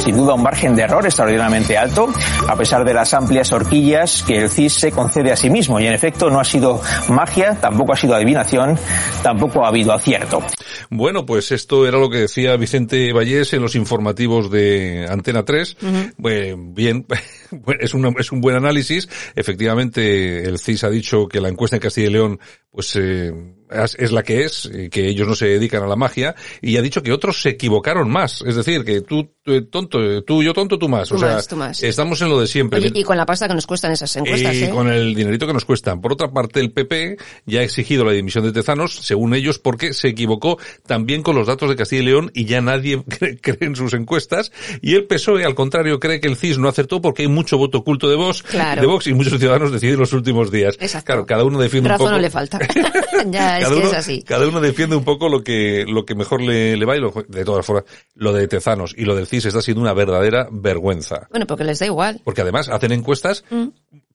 sin 0.00 0.16
duda 0.16 0.34
un 0.34 0.42
margen 0.42 0.74
de 0.74 0.82
error 0.82 1.04
extraordinariamente 1.04 1.76
alto, 1.76 2.08
a 2.48 2.56
pesar 2.56 2.84
de 2.84 2.94
las 2.94 3.12
amplias 3.14 3.52
horquillas 3.52 4.22
que 4.22 4.38
el 4.38 4.48
CIS 4.48 4.72
se 4.72 4.92
concede 4.92 5.30
a 5.30 5.36
sí 5.36 5.50
mismo. 5.50 5.78
Y 5.78 5.86
en 5.86 5.92
efecto 5.92 6.30
no 6.30 6.40
ha 6.40 6.44
sido 6.44 6.80
magia, 7.08 7.56
tampoco 7.60 7.92
ha 7.92 7.96
sido 7.96 8.14
adivinación, 8.14 8.78
tampoco 9.22 9.64
ha 9.64 9.68
habido 9.68 9.92
acierto. 9.92 10.42
Bueno, 10.88 11.26
pues 11.26 11.52
esto 11.52 11.86
era 11.86 11.98
lo 11.98 12.08
que 12.08 12.18
decía 12.18 12.56
Vicente 12.56 13.12
Vallés 13.12 13.52
en 13.52 13.62
los 13.62 13.74
informativos 13.74 14.50
de 14.50 15.06
Antena 15.08 15.44
3. 15.44 15.76
Uh 15.80 15.86
-huh. 15.86 16.74
bien, 16.74 17.06
es 17.80 17.94
un, 17.94 18.14
es 18.18 18.32
un 18.32 18.40
buen 18.40 18.56
análisis. 18.56 19.08
Efectivamente, 19.34 20.44
el 20.44 20.58
CIS 20.58 20.84
ha 20.84 20.90
dicho 20.90 21.28
que 21.28 21.40
la 21.40 21.48
encuesta 21.48 21.76
en 21.76 21.82
Castilla 21.82 22.08
y 22.08 22.12
León 22.12 22.40
pues 22.70 22.94
eh, 22.96 23.32
es 23.70 24.12
la 24.12 24.22
que 24.22 24.44
es, 24.44 24.70
que 24.90 25.08
ellos 25.08 25.26
no 25.26 25.34
se 25.34 25.46
dedican 25.46 25.82
a 25.82 25.86
la 25.86 25.96
magia, 25.96 26.34
y 26.60 26.76
ha 26.76 26.82
dicho 26.82 27.02
que 27.02 27.12
otros 27.12 27.42
se 27.42 27.50
equivocaron 27.50 28.10
más. 28.10 28.42
Es 28.46 28.56
decir, 28.56 28.84
que 28.84 29.00
tú 29.00 29.34
tonto, 29.70 30.22
tú 30.24 30.42
yo 30.42 30.52
tonto, 30.52 30.78
tú 30.78 30.88
más. 30.88 31.08
Tú 31.08 31.16
o 31.16 31.18
sea, 31.18 31.34
más, 31.34 31.48
tú 31.48 31.56
más. 31.56 31.82
estamos 31.82 32.20
en 32.20 32.28
lo 32.28 32.40
de 32.40 32.46
siempre. 32.46 32.78
Oye, 32.78 32.92
y 32.94 33.02
con 33.04 33.16
la 33.16 33.26
pasta 33.26 33.48
que 33.48 33.54
nos 33.54 33.66
cuestan 33.66 33.92
esas 33.92 34.14
encuestas, 34.16 34.54
y 34.54 34.64
¿eh? 34.64 34.70
con 34.70 34.88
el 34.88 35.14
dinerito 35.14 35.46
que 35.46 35.52
nos 35.52 35.64
cuestan. 35.64 36.00
Por 36.00 36.12
otra 36.12 36.30
parte, 36.30 36.60
el 36.60 36.72
PP 36.72 37.16
ya 37.46 37.60
ha 37.60 37.62
exigido 37.62 38.04
la 38.04 38.12
dimisión 38.12 38.44
de 38.44 38.52
Tezanos, 38.52 38.94
según 39.02 39.34
ellos, 39.34 39.58
porque 39.58 39.94
se 39.94 40.08
equivocó 40.08 40.58
también 40.86 41.22
con 41.22 41.34
los 41.36 41.46
datos 41.46 41.68
de 41.68 41.76
Castilla 41.76 42.02
y 42.02 42.04
León 42.04 42.30
y 42.34 42.44
ya 42.44 42.60
nadie 42.60 43.02
cree, 43.08 43.38
cree 43.38 43.58
en 43.60 43.76
sus 43.76 43.94
encuestas. 43.94 44.52
Y 44.82 44.94
el 44.94 45.06
PSOE, 45.06 45.44
al 45.44 45.54
contrario, 45.54 45.98
cree 45.98 46.20
que 46.20 46.28
el 46.28 46.36
CIS 46.36 46.58
no 46.58 46.68
acertó 46.68 47.00
porque 47.00 47.22
hay 47.22 47.28
mucho 47.28 47.56
voto 47.56 47.78
oculto 47.78 48.08
de 48.08 48.16
Vox, 48.16 48.42
claro. 48.42 48.80
de 48.80 48.86
Vox 48.86 49.06
y 49.06 49.14
muchos 49.14 49.38
ciudadanos 49.38 49.72
deciden 49.72 49.98
los 49.98 50.12
últimos 50.12 50.50
días. 50.50 50.76
Exacto. 50.80 51.06
Claro, 51.06 51.26
cada 51.26 51.44
uno 51.44 51.58
defiende 51.58 51.88
Razón 51.88 52.06
un 52.06 52.10
poco. 52.10 52.16
no 52.16 52.22
le 52.22 52.30
falta. 52.30 52.58
ya, 53.30 53.58
es 53.58 53.64
cada 53.64 53.74
que 53.74 53.80
uno, 53.80 53.90
es 53.90 53.96
así. 53.96 54.22
Cada 54.22 54.48
uno 54.48 54.60
defiende 54.60 54.96
un 54.96 55.04
poco 55.04 55.28
lo 55.28 55.42
que, 55.42 55.84
lo 55.88 56.04
que 56.04 56.14
mejor 56.14 56.42
le, 56.42 56.76
le 56.76 56.84
va 56.84 56.96
y 56.96 57.00
lo, 57.00 57.12
de 57.26 57.44
todas 57.44 57.64
formas, 57.64 57.84
lo 58.14 58.32
de 58.32 58.46
Tezanos 58.48 58.94
y 58.96 59.04
lo 59.04 59.14
del 59.14 59.26
CIS 59.30 59.46
está 59.46 59.62
siendo 59.62 59.80
una 59.80 59.94
verdadera 59.94 60.48
vergüenza. 60.50 61.26
Bueno, 61.30 61.46
porque 61.46 61.64
les 61.64 61.78
da 61.78 61.86
igual. 61.86 62.20
Porque 62.24 62.42
además 62.42 62.68
hacen 62.68 62.92
encuestas, 62.92 63.44
Mm. 63.50 63.68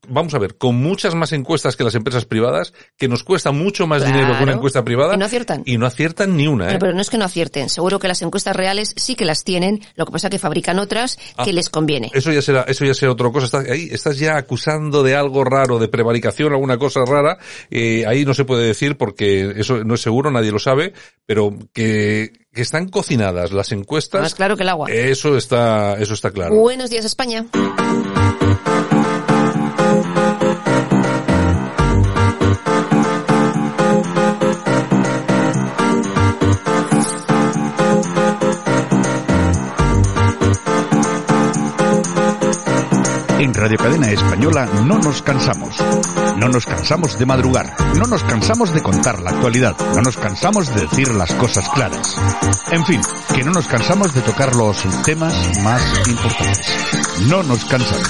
vamos 0.08 0.34
a 0.36 0.38
ver, 0.40 0.56
con 0.58 0.76
muchas 0.76 1.16
más 1.16 1.32
encuestas 1.32 1.76
que 1.76 1.84
las 1.84 1.96
empresas 1.96 2.26
privadas, 2.26 2.74
que 2.98 3.08
nos 3.08 3.24
cuesta 3.24 3.52
mucho 3.52 3.88
más 3.88 4.06
dinero 4.06 4.38
que 4.38 4.44
una 4.44 4.54
encuesta 4.54 4.84
privada. 4.84 5.16
Y 5.16 5.18
no 5.18 5.26
aciertan. 5.26 5.64
Y 5.66 5.78
no 5.80 5.86
aciertan 5.88 6.38
ni 6.38 6.48
una, 6.48 6.72
¿eh? 6.74 6.78
Pero 6.80 6.94
no 6.94 7.02
es 7.02 7.10
que 7.10 7.18
no 7.18 7.26
acierten. 7.26 7.70
Seguro 7.70 7.98
que 7.98 8.08
las 8.08 8.22
encuestas 8.22 8.56
reales 8.56 8.94
sí 8.98 9.16
que 9.16 9.26
las 9.26 9.44
tienen. 9.44 9.82
Lo 9.96 10.06
que 10.06 10.12
pasa 10.12 10.30
que 10.30 10.38
fabrican 10.38 10.78
otras 10.78 11.18
Ah. 11.38 11.44
que 11.44 11.54
les 11.54 11.70
conviene. 11.72 12.12
Eso 12.14 12.32
ya 12.32 12.42
será, 12.44 12.62
eso 12.68 12.86
ya 12.86 12.94
será 12.94 13.14
otra 13.14 13.32
cosa. 13.32 13.46
Estás, 13.46 13.68
ahí 13.70 13.88
estás 13.92 14.20
ya 14.20 14.38
acusando 14.38 15.02
de 15.02 15.16
algo 15.16 15.44
raro, 15.44 15.80
de 15.80 15.88
prevaricación, 15.88 16.54
alguna 16.54 16.78
cosa 16.78 17.00
rara. 17.06 17.38
Eh, 17.72 18.06
ahí 18.06 18.26
no 18.26 18.34
se 18.36 18.46
puede 18.46 18.68
decir 18.68 18.98
porque 18.98 19.54
eso 19.58 19.84
no 19.84 19.96
es 19.96 20.02
seguro, 20.02 20.30
nadie 20.30 20.52
lo 20.52 20.60
sabe, 20.60 20.94
pero 21.26 21.52
que, 21.74 22.32
que 22.56 22.62
están 22.62 22.88
cocinadas 22.88 23.52
las 23.52 23.72
encuestas. 23.74 24.22
Más 24.22 24.34
claro 24.34 24.56
que 24.56 24.64
el 24.64 24.70
agua. 24.70 24.90
Eso 24.90 25.38
está, 25.38 25.96
eso 26.00 26.14
está 26.14 26.32
claro. 26.32 26.56
Buenos 26.56 26.90
días, 26.90 27.06
España. 27.06 27.46
Radio 43.56 43.78
Cadena 43.78 44.12
Española 44.12 44.66
no 44.86 45.00
nos 45.00 45.22
cansamos. 45.22 45.78
No 46.36 46.50
nos 46.50 46.66
cansamos 46.66 47.18
de 47.18 47.26
madrugar. 47.26 47.74
No 47.96 48.06
nos 48.06 48.22
cansamos 48.24 48.74
de 48.74 48.82
contar 48.82 49.22
la 49.22 49.32
actualidad. 49.32 49.78
No 49.96 50.02
nos 50.02 50.18
cansamos 50.18 50.76
de 50.76 50.82
decir 50.82 51.14
las 51.14 51.34
cosas 51.36 51.70
claras. 51.70 52.18
En 52.72 52.86
fin, 52.86 53.00
que 53.34 53.44
no 53.46 53.52
nos 53.52 53.66
cansamos 53.68 54.14
de 54.14 54.22
tocar 54.22 54.54
los 54.56 54.78
temas 55.04 55.34
más 55.62 55.82
importantes. 56.06 56.68
No 57.30 57.44
nos 57.44 57.64
cansamos. 57.64 58.10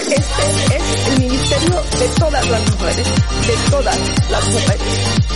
Este 0.00 0.76
es 0.76 1.08
el 1.12 1.20
ministerio 1.20 1.76
de 1.76 2.08
todas 2.18 2.50
las 2.50 2.70
mujeres, 2.72 3.06
de 3.06 3.70
todas 3.70 4.30
las 4.30 4.48
mujeres. 4.52 5.28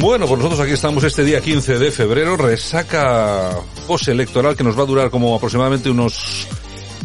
Bueno, 0.00 0.26
pues 0.26 0.38
nosotros 0.38 0.60
aquí 0.60 0.72
estamos 0.72 1.04
este 1.04 1.22
día 1.22 1.40
15 1.40 1.78
de 1.78 1.90
febrero, 1.92 2.36
resaca 2.36 3.50
postelectoral 3.86 4.56
que 4.56 4.64
nos 4.64 4.76
va 4.76 4.82
a 4.82 4.86
durar 4.86 5.10
como 5.10 5.36
aproximadamente 5.36 5.88
unos 5.88 6.48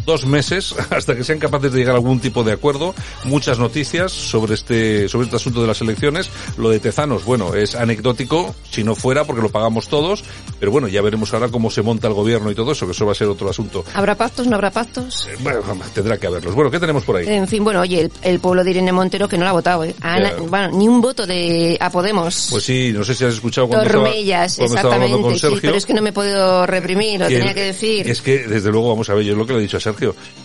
dos 0.08 0.26
meses 0.26 0.74
hasta 0.90 1.14
que 1.14 1.22
sean 1.22 1.38
capaces 1.38 1.70
de 1.70 1.78
llegar 1.78 1.94
a 1.94 1.98
algún 1.98 2.18
tipo 2.18 2.42
de 2.42 2.52
acuerdo. 2.52 2.94
Muchas 3.24 3.58
noticias 3.58 4.10
sobre 4.10 4.54
este, 4.54 5.08
sobre 5.08 5.26
este 5.26 5.36
asunto 5.36 5.60
de 5.60 5.66
las 5.68 5.80
elecciones. 5.82 6.30
Lo 6.56 6.70
de 6.70 6.80
Tezanos, 6.80 7.24
bueno, 7.24 7.54
es 7.54 7.74
anecdótico, 7.74 8.54
si 8.70 8.82
no 8.82 8.94
fuera, 8.94 9.24
porque 9.24 9.42
lo 9.42 9.50
pagamos 9.50 9.88
todos, 9.88 10.24
pero 10.58 10.72
bueno, 10.72 10.88
ya 10.88 11.02
veremos 11.02 11.32
ahora 11.34 11.48
cómo 11.48 11.70
se 11.70 11.82
monta 11.82 12.08
el 12.08 12.14
gobierno 12.14 12.50
y 12.50 12.54
todo 12.54 12.72
eso, 12.72 12.86
que 12.86 12.92
eso 12.92 13.04
va 13.06 13.12
a 13.12 13.14
ser 13.14 13.28
otro 13.28 13.50
asunto. 13.50 13.84
¿Habrá 13.94 14.14
pactos? 14.16 14.46
¿No 14.46 14.54
habrá 14.56 14.70
pactos? 14.70 15.28
Bueno, 15.40 15.60
tendrá 15.94 16.16
que 16.18 16.26
haberlos. 16.26 16.54
Bueno, 16.54 16.70
¿qué 16.70 16.80
tenemos 16.80 17.04
por 17.04 17.16
ahí? 17.16 17.26
En 17.28 17.46
fin, 17.46 17.62
bueno, 17.62 17.80
oye, 17.82 18.00
el, 18.00 18.12
el 18.22 18.40
pueblo 18.40 18.64
de 18.64 18.70
Irene 18.70 18.92
Montero 18.92 19.28
que 19.28 19.36
no 19.36 19.44
la 19.44 19.50
ha 19.50 19.52
votado, 19.52 19.84
¿eh? 19.84 19.94
Ana- 20.00 20.32
bueno, 20.48 20.70
ni 20.78 20.88
un 20.88 21.00
voto 21.02 21.26
de 21.26 21.76
a 21.80 21.90
Podemos. 21.90 22.48
Pues 22.50 22.64
sí, 22.64 22.92
no 22.94 23.04
sé 23.04 23.14
si 23.14 23.24
has 23.24 23.34
escuchado 23.34 23.68
cuando 23.68 23.84
estaba, 23.86 24.04
Tormellas, 24.04 24.56
cuando 24.56 24.74
estaba 24.76 24.94
hablando 24.94 25.20
con 25.22 25.32
exactamente, 25.32 25.60
sí, 25.60 25.66
pero 25.66 25.76
es 25.78 25.86
que 25.86 25.94
no 25.94 26.02
me 26.02 26.10
he 26.10 26.12
podido 26.12 26.66
reprimir, 26.66 27.20
lo 27.20 27.26
tenía 27.28 27.52
que 27.54 27.62
decir. 27.64 28.08
Es 28.08 28.22
que, 28.22 28.46
desde 28.46 28.70
luego, 28.70 28.88
vamos 28.88 29.10
a 29.10 29.14
ver, 29.14 29.24
yo 29.24 29.32
es 29.32 29.38
lo 29.38 29.44
que 29.46 29.52
le 29.52 29.58
he 29.58 29.62
dicho 29.62 29.76
a 29.76 29.80
Sergio. 29.80 29.97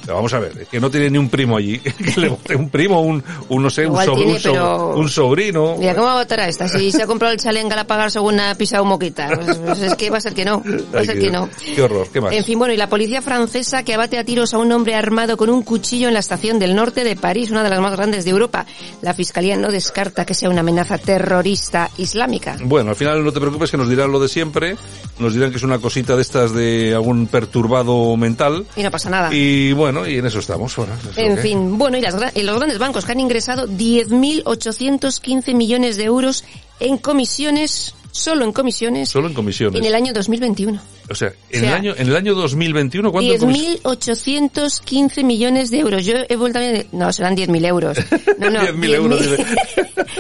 Vamos 0.08 0.34
a 0.34 0.40
ver, 0.40 0.68
que 0.70 0.82
no 0.82 0.92
tiene 0.92 1.10
ni 1.10 1.18
un 1.18 1.30
primo 1.30 1.56
allí. 1.56 1.80
Que 2.14 2.20
le 2.20 2.30
vote 2.30 2.56
un 2.56 2.70
primo, 2.70 3.00
un, 3.02 3.24
un 3.50 3.64
no 3.64 3.70
sé, 3.70 3.88
un, 3.88 3.98
tiene, 3.98 4.34
un, 4.34 4.40
pero- 4.42 4.96
un 4.98 5.08
sobrino. 5.10 5.76
Mira, 5.80 5.96
¿cómo 5.96 6.08
va 6.08 6.14
a 6.14 6.24
votar 6.24 6.42
a 6.42 6.48
esta? 6.50 6.68
Si 6.68 6.92
se 6.92 7.04
ha 7.04 7.08
comprado 7.08 7.34
el 7.34 7.40
chale 7.40 7.62
en 7.62 7.70
Galapagar 7.70 8.12
según 8.12 8.40
ha 8.40 8.54
pisado 8.56 8.84
moquita. 8.84 9.30
Pues, 9.34 9.58
pues 9.58 9.82
es 9.82 9.96
que 9.96 10.10
va 10.10 10.18
a 10.18 10.22
ser 10.22 10.34
que 10.34 10.44
no. 10.44 10.62
Va 10.94 11.00
a 11.02 11.06
ser 11.06 11.18
que 11.20 11.32
no. 11.32 11.50
Qué 11.76 11.82
horror, 11.82 12.08
¿qué 12.12 12.20
más? 12.20 12.34
En 12.34 12.44
fin, 12.44 12.60
bueno, 12.60 12.74
y 12.74 12.78
la 12.78 12.90
policía 12.90 13.22
francesa 13.22 13.84
que 13.84 13.94
abate 13.94 14.18
a 14.18 14.26
tiros 14.26 14.54
a 14.54 14.58
un 14.58 14.72
hombre 14.74 14.96
armado 14.96 15.38
con 15.38 15.50
un 15.50 15.64
cuchillo 15.64 16.10
en 16.10 16.14
la 16.16 16.20
estación 16.20 16.60
del 16.60 16.76
norte 16.76 17.04
de 17.06 17.16
París, 17.16 17.50
una 17.52 17.64
de 17.64 17.70
las 17.70 17.80
más 17.80 17.96
grandes 17.96 18.26
de 18.26 18.32
Europa. 18.32 18.66
La 19.02 19.14
fiscalía 19.14 19.56
no 19.56 19.72
descarta 19.72 20.26
que 20.26 20.34
sea 20.34 20.50
una 20.50 20.60
amenaza 20.62 20.98
terrorista 20.98 21.90
islámica. 21.98 22.58
Bueno, 22.64 22.90
al 22.90 22.96
final 22.98 23.24
no 23.24 23.32
te 23.32 23.40
preocupes 23.40 23.72
que 23.72 23.78
nos 23.78 23.88
dirán 23.90 24.12
lo 24.12 24.20
de 24.20 24.28
siempre. 24.28 24.76
Nos 25.20 25.34
dirán 25.34 25.52
que 25.52 25.58
es 25.58 25.64
una 25.64 25.80
cosita 25.80 26.16
de 26.16 26.22
estas 26.24 26.54
de 26.54 26.94
algún 26.94 27.28
perturbado 27.28 28.18
mental. 28.18 28.66
Y 28.76 28.84
no 28.84 28.92
pasa 28.92 29.10
nada. 29.10 29.34
Y 29.34 29.43
bueno, 29.74 30.08
y 30.08 30.18
en 30.18 30.26
eso 30.26 30.40
estamos. 30.40 30.76
Bueno, 30.76 30.94
eso 30.96 31.12
En 31.20 31.38
fin, 31.38 31.78
bueno, 31.78 31.98
y, 31.98 32.02
las 32.02 32.16
y 32.36 32.44
los 32.44 32.56
grandes 32.58 32.78
bancos 32.80 33.06
que 33.06 33.12
han 33.12 33.20
ingresado 33.20 33.68
10.815 33.68 35.54
millones 35.54 35.98
de 35.98 36.04
euros 36.06 36.44
en 36.80 36.98
comisiones, 36.98 37.96
solo 38.12 38.46
en 38.46 38.52
comisiones, 38.54 39.10
Solo 39.10 39.28
en 39.28 39.34
comisiones. 39.34 39.80
en 39.80 39.86
el 39.86 39.96
año 39.96 40.14
2021. 40.14 40.82
O 41.10 41.16
sea, 41.16 41.30
en, 41.30 41.36
O 41.36 41.60
sea, 41.66 41.70
el 41.70 41.76
año, 41.76 41.94
en 41.98 42.08
el 42.08 42.16
año 42.16 42.34
2021, 42.36 43.12
¿cuánto 43.12 43.34
en 43.34 43.40
comisiones? 43.40 43.82
10.815 43.84 45.24
millones 45.24 45.70
de 45.72 45.80
euros. 45.80 46.06
Yo 46.06 46.14
he 46.28 46.36
vuelto 46.36 46.60
a 46.60 46.64
no, 46.92 47.12
serán 47.12 47.36
10.000 47.36 47.66
euros. 47.66 47.98
No, 48.40 48.50
no, 48.50 48.60
10.000 48.68 48.94
euros, 48.96 49.22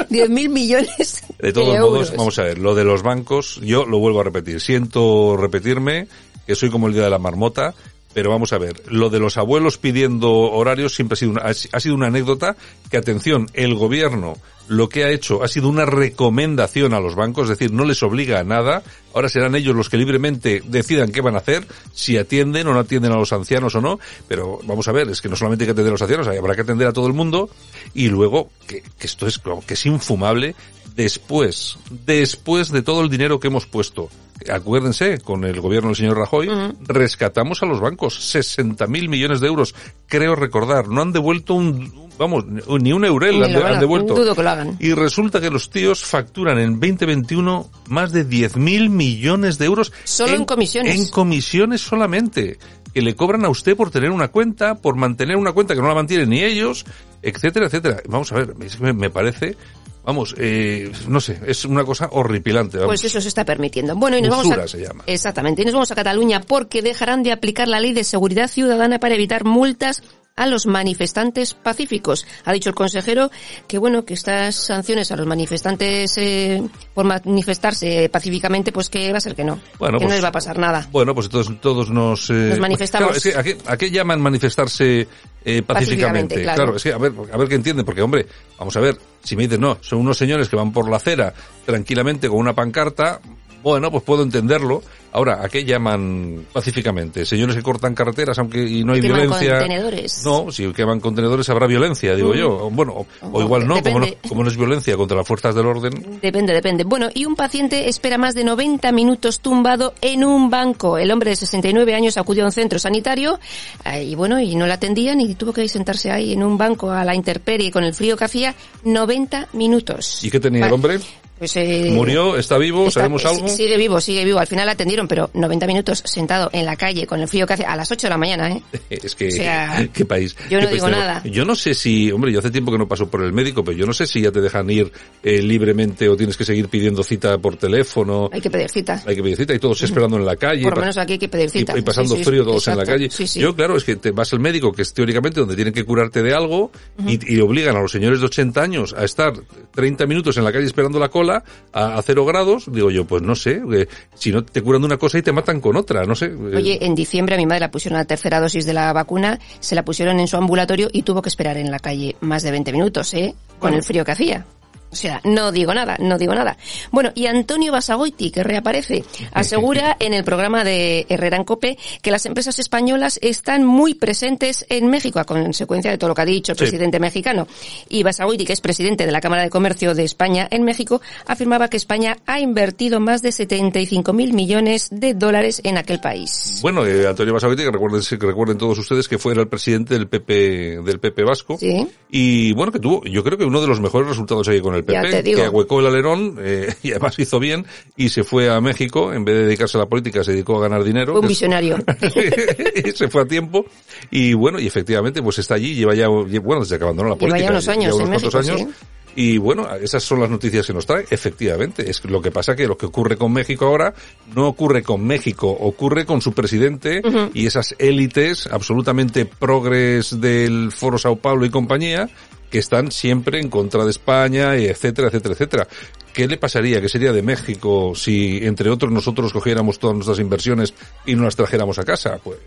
10.000 0.10 0.50
millones 0.50 1.24
De 1.40 1.54
todos 1.54 1.76
euros. 1.76 1.90
modos, 1.92 2.16
vamos 2.18 2.40
a 2.40 2.44
ver, 2.44 2.58
lo 2.58 2.76
de 2.76 2.84
los 2.84 3.02
bancos, 3.04 3.60
yo 3.62 3.86
lo 3.86 4.00
vuelvo 4.00 4.22
a 4.22 4.24
repetir. 4.24 4.60
Siento 4.60 5.38
repetirme 5.38 6.08
que 6.46 6.56
soy 6.56 6.70
como 6.70 6.88
el 6.88 6.94
día 6.94 7.04
de 7.04 7.10
la 7.10 7.20
marmota, 7.20 7.74
pero 8.14 8.30
vamos 8.30 8.54
a 8.54 8.58
ver, 8.58 8.82
lo 8.88 9.10
de 9.10 9.20
los 9.20 9.38
abuelos 9.38 9.78
pidiendo 9.78 10.32
horarios 10.32 10.96
siempre 10.96 11.14
ha 11.14 11.18
sido 11.18 11.32
una, 11.32 11.42
ha 11.42 11.80
sido 11.80 11.96
una 11.96 12.08
anécdota 12.08 12.56
que, 12.90 12.98
atención, 12.98 13.48
el 13.54 13.76
gobierno 13.76 14.36
lo 14.68 14.90
que 14.90 15.04
ha 15.04 15.10
hecho 15.10 15.44
ha 15.44 15.48
sido 15.48 15.68
una 15.68 15.86
recomendación 15.86 16.94
a 16.94 17.00
los 17.00 17.16
bancos, 17.16 17.50
es 17.50 17.58
decir, 17.58 17.74
no 17.74 17.86
les 17.86 18.02
obliga 18.04 18.40
a 18.40 18.44
nada. 18.44 18.84
Ahora 19.14 19.30
serán 19.30 19.56
ellos 19.56 19.76
los 19.76 19.90
que 19.90 19.98
libremente 19.98 20.64
decidan 20.66 21.12
qué 21.12 21.22
van 21.22 21.36
a 21.36 21.40
hacer, 21.40 21.68
si 21.94 22.18
atienden 22.18 22.68
o 22.68 22.74
no 22.74 22.80
atienden 22.80 23.12
a 23.12 23.18
los 23.18 23.34
ancianos 23.34 23.76
o 23.76 23.82
no. 23.82 24.00
Pero 24.28 24.60
vamos 24.64 24.88
a 24.88 24.92
ver, 24.92 25.10
es 25.10 25.22
que 25.22 25.30
no 25.30 25.36
solamente 25.36 25.64
hay 25.64 25.68
que 25.68 25.72
atender 25.72 25.92
a 25.92 25.96
los 25.96 26.02
ancianos, 26.02 26.28
habrá 26.28 26.56
que 26.56 26.62
atender 26.62 26.88
a 26.88 26.94
todo 26.94 27.08
el 27.08 27.14
mundo. 27.14 27.50
Y 27.94 28.08
luego, 28.08 28.50
que, 28.68 28.82
que 28.82 29.08
esto 29.08 29.28
es, 29.28 29.40
que 29.68 29.74
es 29.74 29.86
infumable, 29.86 30.56
después, 30.96 31.78
después 32.06 32.72
de 32.72 32.82
todo 32.82 33.02
el 33.02 33.10
dinero 33.10 33.40
que 33.40 33.48
hemos 33.48 33.66
puesto, 33.66 34.10
acuérdense, 34.52 35.20
con 35.20 35.44
el 35.46 35.60
gobierno 35.62 35.90
del 35.90 35.96
señor 35.96 36.18
Rajoy, 36.18 36.50
rescatamos 36.82 37.64
a 37.64 37.66
los 37.66 37.80
bancos 37.80 38.16
60 38.32 38.88
mil 38.88 39.10
millones 39.10 39.40
de 39.40 39.48
euros, 39.48 39.74
creo 40.08 40.36
recordar, 40.36 40.88
no 40.88 41.02
han 41.02 41.12
devuelto 41.14 41.54
un, 41.54 42.10
vamos, 42.18 42.46
ni 42.46 42.92
un 42.94 43.06
eurel 43.06 43.40
Ni 43.40 43.46
han, 43.46 43.74
de- 43.74 43.80
devuelto. 43.80 44.16
dudo 44.16 44.36
que 44.36 44.44
lo 44.44 44.50
hagan. 44.50 44.78
Y 44.80 44.94
resulta 44.94 45.40
que 45.40 45.50
los 45.50 45.70
tíos 45.70 46.04
facturan 46.04 46.60
en 46.60 46.80
2021 46.80 47.70
más 47.88 48.12
de 48.12 48.24
10 48.26 48.58
mil 48.58 48.90
millones 48.90 49.58
de 49.58 49.66
euros. 49.66 49.92
Solo 50.04 50.36
en 50.36 50.46
comisiones. 50.46 50.96
En 51.00 51.08
comisiones 51.10 51.82
solamente. 51.82 52.58
Que 52.94 53.02
le 53.02 53.16
cobran 53.16 53.44
a 53.44 53.50
usted 53.50 53.76
por 53.76 53.90
tener 53.90 54.12
una 54.12 54.28
cuenta, 54.28 54.76
por 54.76 54.96
mantener 54.96 55.36
una 55.38 55.52
cuenta 55.52 55.74
que 55.74 55.82
no 55.82 55.88
la 55.88 55.96
mantienen 55.96 56.30
ni 56.30 56.44
ellos, 56.44 56.86
etcétera, 57.24 57.66
etcétera. 57.66 58.04
Vamos 58.08 58.32
a 58.32 58.36
ver, 58.36 58.54
me 58.94 59.10
parece, 59.10 59.58
vamos, 60.04 60.36
eh, 60.38 60.92
no 61.08 61.20
sé, 61.20 61.40
es 61.46 61.66
una 61.66 61.84
cosa 61.84 62.10
horripilante. 62.12 62.78
Vamos. 62.78 62.92
Pues 62.92 63.04
eso 63.06 63.22
se 63.22 63.28
está 63.28 63.46
permitiendo. 63.46 63.96
Bueno, 63.96 64.18
y 64.18 64.22
nos 64.22 64.32
vamos 64.32 64.58
a... 64.58 64.68
se 64.68 64.82
llama. 64.82 65.04
Exactamente. 65.08 65.62
Y 65.62 65.66
nos 65.66 65.74
vamos 65.74 65.92
a 65.92 65.96
Cataluña 65.96 66.42
porque 66.42 66.82
dejarán 66.82 67.24
de 67.24 67.32
aplicar 67.32 67.68
la 67.68 67.80
ley 67.80 67.94
de 67.94 68.04
seguridad 68.04 68.48
ciudadana 68.48 69.00
para 69.00 69.16
evitar 69.16 69.44
multas 69.46 70.04
a 70.36 70.48
los 70.48 70.66
manifestantes 70.66 71.54
pacíficos. 71.54 72.26
Ha 72.46 72.54
dicho 72.54 72.70
el 72.70 72.76
consejero 72.76 73.30
que 73.68 73.78
bueno, 73.78 74.04
que 74.04 74.16
estas 74.16 74.56
sanciones 74.56 75.12
a 75.12 75.16
los 75.16 75.28
manifestantes 75.28 76.18
eh, 76.18 76.62
por 76.94 77.06
manifestarse 77.06 78.10
pacíficamente, 78.10 78.72
pues 78.72 78.90
que 78.90 79.12
va 79.12 79.20
a 79.20 79.22
ser 79.22 79.36
que 79.36 79.44
no. 79.44 79.60
Bueno, 79.78 80.00
que 80.00 80.06
no 80.06 80.10
pues- 80.10 80.16
les 80.16 80.24
va 80.24 80.30
a 80.30 80.32
pasar 80.32 80.58
nada. 80.58 80.88
Bueno, 80.92 81.14
pues 81.14 81.30
todos, 81.30 81.52
todos 81.62 81.92
nos... 81.92 82.30
eh, 82.32 82.34
Nos 82.50 82.60
manifestamos. 82.60 83.10
Claro, 83.12 83.18
es 83.18 83.24
que, 83.24 83.38
¿a, 83.38 83.44
qué, 83.44 83.58
a 83.68 83.78
qué 83.78 83.92
llaman 83.92 84.22
manifestarse 84.22 85.02
eh, 85.46 85.62
pacíficamente? 85.62 86.36
Pacíficamente, 86.36 86.42
claro. 86.42 86.76
es 86.78 86.84
que 86.84 86.94
a 86.94 86.98
ver, 86.98 87.12
a 87.32 87.38
ver 87.38 87.48
qué 87.48 87.56
entienden, 87.56 87.86
porque 87.86 88.02
hombre, 88.02 88.26
vamos 88.58 88.76
a 88.76 88.80
ver, 88.80 88.98
si 89.24 89.36
me 89.36 89.44
dicen, 89.44 89.62
no, 89.62 89.78
son 89.82 90.00
unos 90.00 90.18
señores 90.18 90.50
que 90.50 90.56
van 90.56 90.74
por 90.74 90.90
la 90.90 90.98
acera 90.98 91.32
tranquilamente 91.64 92.28
con 92.28 92.40
una 92.40 92.54
pancarta, 92.54 93.20
bueno, 93.62 93.92
pues 93.92 94.04
puedo 94.04 94.24
entenderlo. 94.24 94.82
Ahora, 95.14 95.40
¿a 95.44 95.48
qué 95.48 95.64
llaman 95.64 96.46
pacíficamente? 96.52 97.26
Señores 97.26 97.56
que 97.56 97.62
cortan 97.62 97.94
carreteras 97.94 98.38
aunque 98.40 98.64
y 98.68 98.84
no 98.84 98.94
hay 98.94 99.02
Que 99.02 99.08
queman 99.08 99.22
violencia. 99.28 99.60
contenedores. 99.60 100.22
No, 100.26 100.52
si 100.52 100.74
queman 100.74 101.00
contenedores 101.00 101.48
habrá 101.50 101.68
violencia, 101.68 102.16
digo 102.16 102.34
Mm. 102.34 102.38
yo. 102.38 102.70
Bueno, 102.72 102.94
o, 102.94 103.06
o 103.32 103.42
igual 103.42 103.68
no 103.68 103.82
como, 103.84 104.00
no, 104.00 104.08
como 104.28 104.44
no 104.44 104.50
es 104.50 104.58
violencia 104.58 104.98
contra 104.98 105.16
las 105.18 105.28
fuerzas 105.28 105.54
del 105.54 105.68
orden. 105.68 106.20
Depende, 106.22 106.52
depende. 106.54 106.84
Bueno, 106.84 107.10
y 107.14 107.26
un 107.26 107.36
paciente 107.36 107.88
espera 107.90 108.18
más 108.18 108.34
de 108.34 108.44
90 108.44 108.92
minutos 108.92 109.40
tumbado 109.40 109.94
en 110.02 110.24
un 110.24 110.50
banco. 110.50 110.98
El 110.98 111.12
hombre 111.12 111.30
de 111.30 111.36
69 111.36 111.94
años 111.94 112.18
acudió 112.18 112.44
a 112.44 112.48
un 112.48 112.52
centro 112.52 112.80
sanitario 112.80 113.40
eh, 113.86 114.04
y 114.04 114.16
bueno, 114.16 114.40
y 114.40 114.56
no 114.56 114.66
le 114.66 114.74
atendían 114.74 115.22
y 115.22 115.36
tuvo 115.36 115.54
que 115.54 115.68
sentarse 115.70 116.10
ahí 116.12 116.34
en 116.34 116.44
un 116.44 116.58
banco 116.58 116.90
a 116.90 117.04
la 117.04 117.14
intemperie 117.14 117.72
con 117.72 117.84
el 117.84 117.94
frío 117.94 118.18
que 118.18 118.26
hacía 118.26 118.56
90 118.84 119.50
minutos. 119.54 120.24
¿Y 120.24 120.32
qué 120.32 120.40
tenía 120.40 120.66
el 120.66 120.74
hombre? 120.74 121.00
Pues, 121.44 121.58
eh, 121.58 121.90
¿Murió? 121.92 122.38
¿Está 122.38 122.58
vivo? 122.58 122.88
está- 122.88 123.02
¿Sabemos 123.02 123.26
eh, 123.26 123.28
algo? 123.28 123.50
Sigue 123.50 123.76
vivo, 123.76 124.00
sigue 124.00 124.24
vivo. 124.24 124.40
Al 124.40 124.48
final 124.48 124.70
atendieron, 124.70 125.10
pero 125.10 125.30
90 125.34 125.68
minutos 125.68 126.02
sentado 126.06 126.50
en 126.54 126.66
la 126.66 126.78
calle 126.78 127.06
con 127.06 127.20
el 127.20 127.28
frío 127.28 127.46
que 127.46 127.52
hace 127.52 127.66
a 127.66 127.76
las 127.76 127.92
8 127.92 128.08
de 128.08 128.12
la 128.12 128.18
mañana, 128.18 128.50
¿eh? 128.50 128.62
Es 128.90 129.14
que, 129.14 129.28
O 129.28 129.32
sea, 129.32 129.90
¿qué 129.94 130.06
país? 130.06 130.38
yo 130.50 130.62
no 130.62 130.68
digo 130.70 130.90
nada. 130.90 131.22
Yo 131.26 131.44
no 131.44 131.54
sé 131.56 131.74
si, 131.74 132.10
hombre, 132.14 132.32
yo 132.32 132.40
hace 132.40 132.50
tiempo 132.50 132.72
que 132.72 132.78
no 132.78 132.88
paso 132.88 133.10
por 133.10 133.22
el 133.24 133.34
médico, 133.34 133.62
pero 133.62 133.78
yo 133.78 133.86
no 133.86 133.92
sé 133.92 134.08
si 134.08 134.22
ya 134.22 134.32
te 134.32 134.40
dejan 134.40 134.70
ir 134.70 134.90
eh, 135.22 135.42
libremente 135.42 136.08
o 136.08 136.16
tienes 136.16 136.38
que 136.38 136.46
seguir 136.46 136.70
pidiendo 136.70 137.04
cita 137.04 137.38
por 137.40 137.58
teléfono. 137.58 138.30
Hay 138.32 138.40
que 138.40 138.50
pedir 138.50 138.70
cita. 138.70 139.04
Hay 139.06 139.14
que 139.18 139.22
pedir 139.22 139.36
cita 139.36 139.54
y 139.54 139.60
todos 139.60 139.82
esperando 139.82 140.16
en 140.16 140.26
la 140.26 140.38
calle. 140.38 140.64
Por 140.64 140.76
lo 140.76 140.80
menos 140.80 140.98
aquí 140.98 141.12
hay 141.14 141.20
que 141.20 141.28
pedir 141.28 141.50
cita. 141.50 141.78
y 141.78 141.82
pasando 141.82 142.16
Sí, 142.16 142.24
sí, 142.24 142.30
frío 142.30 142.46
todos 142.46 142.66
en 142.70 142.78
la 142.78 142.86
calle. 142.86 143.10
Sí. 143.10 143.28
Yo, 143.38 143.54
claro, 143.54 143.76
es 143.76 143.84
que 143.84 143.98
te 143.98 144.12
vas 144.12 144.32
al 144.32 144.40
médico, 144.40 144.72
que 144.72 144.84
es 144.84 144.94
teóricamente 144.94 145.42
donde 145.42 145.56
tienen 145.56 145.74
que 145.74 145.84
curarte 145.84 146.24
de 146.24 146.34
algo, 146.34 146.72
y, 147.06 147.34
y 147.36 147.42
obligan 147.42 147.76
a 147.76 147.82
los 147.82 147.92
señores 147.92 148.22
de 148.22 148.28
80 148.28 148.62
años 148.62 148.96
a 148.98 149.04
estar 149.04 149.34
30 149.76 150.06
minutos 150.06 150.38
en 150.38 150.46
la 150.46 150.52
calle 150.54 150.68
esperando 150.68 151.00
la 151.00 151.10
cola 151.10 151.33
a, 151.36 151.98
a 151.98 152.02
cero 152.02 152.26
grados. 152.26 152.72
Digo 152.72 152.92
yo, 152.92 153.06
pues 153.06 153.22
no 153.22 153.36
sé, 153.36 153.62
eh, 153.74 153.88
si 154.16 154.32
no 154.32 154.44
te 154.44 154.62
curan 154.62 154.82
de 154.82 154.88
una 154.88 154.98
cosa 154.98 155.18
y 155.18 155.22
te 155.22 155.32
matan 155.32 155.62
con 155.62 155.76
otra, 155.78 156.04
no 156.06 156.16
sé. 156.16 156.26
eh, 156.26 156.56
Oye, 156.56 156.86
en 156.86 156.96
diciembre 156.96 157.36
a 157.36 157.38
mi 157.38 157.46
madre 157.46 157.62
la 157.62 157.72
pusieron 157.72 157.98
la 157.98 158.06
tercera 158.06 158.40
dosis 158.40 158.66
de 158.66 158.74
la 158.74 158.92
vacuna, 158.94 159.40
se 159.60 159.76
la 159.76 159.84
pusieron 159.86 160.20
en 160.20 160.28
su 160.28 160.38
ambulatorio 160.38 160.90
y 160.92 161.04
tuvo 161.04 161.22
que 161.22 161.30
esperar 161.30 161.58
en 161.58 161.72
la 161.72 161.80
calle 161.80 162.16
más 162.22 162.44
de 162.44 162.52
20 162.52 162.72
minutos, 162.72 163.14
¿eh? 163.14 163.34
Con 163.60 163.60
Bueno. 163.72 163.78
el 163.78 163.84
frío 163.84 164.04
que 164.06 164.12
hacía. 164.12 164.46
O 164.94 164.96
sea, 164.96 165.20
no 165.24 165.52
digo 165.52 165.74
nada, 165.74 165.98
no 166.00 166.18
digo 166.18 166.34
nada. 166.36 166.56
Bueno, 166.92 167.12
y 167.16 167.26
Antonio 167.26 167.72
Basagoiti, 167.72 168.30
que 168.32 168.44
reaparece, 168.44 169.04
asegura 169.32 169.98
en 170.00 170.14
el 170.14 170.24
programa 170.24 170.64
de 170.64 171.06
Herrera 171.10 171.38
en 171.38 171.44
Cope 171.44 171.78
que 172.02 172.12
las 172.12 172.26
empresas 172.28 172.60
españolas 172.60 173.20
están 173.22 173.64
muy 173.66 173.96
presentes 173.96 174.66
en 174.70 174.88
México, 174.88 175.20
a 175.20 175.24
consecuencia 175.26 175.90
de 175.92 175.98
todo 175.98 176.10
lo 176.10 176.16
que 176.16 176.22
ha 176.22 176.26
dicho 176.26 176.52
el 176.52 176.58
Sí. 176.58 176.64
presidente 176.66 177.00
mexicano. 177.00 177.48
Y 177.90 178.04
Basagoiti, 178.04 178.46
que 178.46 178.54
es 178.54 178.62
presidente 178.62 179.06
de 179.06 179.12
la 179.12 179.20
Cámara 179.20 179.42
de 179.44 179.50
Comercio 179.50 179.94
de 179.96 180.04
España 180.04 180.48
en 180.52 180.64
México, 180.64 181.02
afirmaba 181.26 181.68
que 181.70 181.78
España 181.78 182.18
ha 182.28 182.40
invertido 182.40 183.00
más 183.00 183.22
de 183.24 183.32
75 183.32 184.14
mil 184.14 184.34
millones 184.34 184.90
de 184.92 185.14
dólares 185.16 185.60
en 185.64 185.78
aquel 185.78 186.00
país. 186.00 186.60
Bueno, 186.62 186.86
eh, 186.86 187.08
Antonio 187.08 187.34
Basagoiti, 187.34 187.64
que 187.64 187.72
recuerden, 187.72 188.02
que 188.02 188.26
recuerden 188.28 188.58
todos 188.60 188.78
ustedes 188.78 189.08
que 189.08 189.18
fue 189.18 189.34
el 189.34 189.48
presidente 189.48 189.96
del 189.96 190.08
PP, 190.08 190.82
del 190.86 191.00
PP 191.00 191.24
Vasco. 191.24 191.58
Sí. 191.58 191.88
Y 192.12 192.54
bueno, 192.54 192.72
que 192.72 192.80
tuvo, 192.80 193.04
yo 193.06 193.24
creo 193.24 193.38
que 193.38 193.46
uno 193.46 193.60
de 193.62 193.68
los 193.68 193.80
mejores 193.82 194.08
resultados 194.10 194.48
ahí 194.48 194.62
con 194.62 194.76
el 194.76 194.83
Ya 194.88 195.02
PP, 195.02 195.12
te 195.12 195.24
digo. 195.24 195.40
que 195.40 195.46
ahuecó 195.46 195.80
el 195.80 195.88
alerón, 195.88 196.38
eh, 196.42 196.74
y 196.84 196.92
además 196.92 197.18
hizo 197.20 197.40
bien, 197.40 197.66
y 197.96 198.10
se 198.10 198.24
fue 198.24 198.50
a 198.50 198.60
México, 198.62 199.14
en 199.14 199.26
vez 199.26 199.36
de 199.36 199.46
dedicarse 199.46 199.78
a 199.78 199.82
la 199.82 199.88
política, 199.88 200.24
se 200.24 200.32
dedicó 200.32 200.58
a 200.58 200.62
ganar 200.62 200.84
dinero. 200.84 201.20
Un 201.20 201.28
visionario. 201.28 201.78
se 202.96 203.08
fue 203.10 203.22
a 203.22 203.26
tiempo, 203.26 203.66
y 204.12 204.34
bueno, 204.34 204.60
y 204.60 204.68
efectivamente, 204.68 205.22
pues 205.22 205.40
está 205.40 205.56
allí, 205.56 205.76
lleva 205.76 205.96
ya, 205.96 206.08
bueno, 206.08 206.62
desde 206.62 206.78
que 206.78 206.84
abandonó 206.84 207.10
la 207.10 207.16
Lleva 207.16 207.30
política. 207.30 207.46
ya 207.46 207.52
unos 207.52 207.68
años 207.68 207.94
lleva 207.94 208.04
en 208.04 208.10
cuantos 208.10 208.36
México, 208.36 208.56
años. 208.56 208.76
Y 209.16 209.38
bueno, 209.38 209.68
esas 209.76 210.04
son 210.04 210.20
las 210.20 210.30
noticias 210.30 210.66
que 210.66 210.74
nos 210.74 210.86
trae. 210.86 211.06
Efectivamente, 211.10 211.90
es 211.90 212.04
lo 212.06 212.22
que 212.22 212.32
pasa 212.32 212.56
que 212.56 212.68
lo 212.68 212.78
que 212.78 212.88
ocurre 212.88 213.16
con 213.16 213.32
México 213.32 213.66
ahora 213.66 213.94
no 214.36 214.48
ocurre 214.48 214.82
con 214.82 215.06
México, 215.06 215.50
ocurre 215.50 216.06
con 216.06 216.22
su 216.22 216.34
presidente 216.34 217.02
y 217.34 217.46
esas 217.46 217.76
élites 217.78 218.48
absolutamente 218.48 219.26
progres 219.26 220.20
del 220.20 220.72
Foro 220.72 220.98
Sao 220.98 221.16
Paulo 221.18 221.46
y 221.46 221.52
compañía 221.52 222.10
que 222.54 222.60
están 222.60 222.92
siempre 222.92 223.40
en 223.40 223.50
contra 223.50 223.84
de 223.84 223.90
España, 223.90 224.56
etcétera, 224.56 225.08
etcétera, 225.08 225.34
etcétera. 225.34 225.68
¿Qué 226.14 226.28
le 226.28 226.38
pasaría? 226.38 226.80
¿Qué 226.80 226.88
sería 226.88 227.12
de 227.12 227.24
México 227.24 227.94
si, 227.96 228.46
entre 228.46 228.70
otros, 228.70 228.92
nosotros 228.92 229.34
cogiéramos 229.34 229.80
todas 229.80 229.96
nuestras 229.96 230.20
inversiones 230.20 230.76
y 231.04 231.16
no 231.16 231.24
las 231.24 231.36
trajéramos 231.36 231.80
a 231.80 231.84
casa? 231.84 232.20
Pues, 232.24 232.38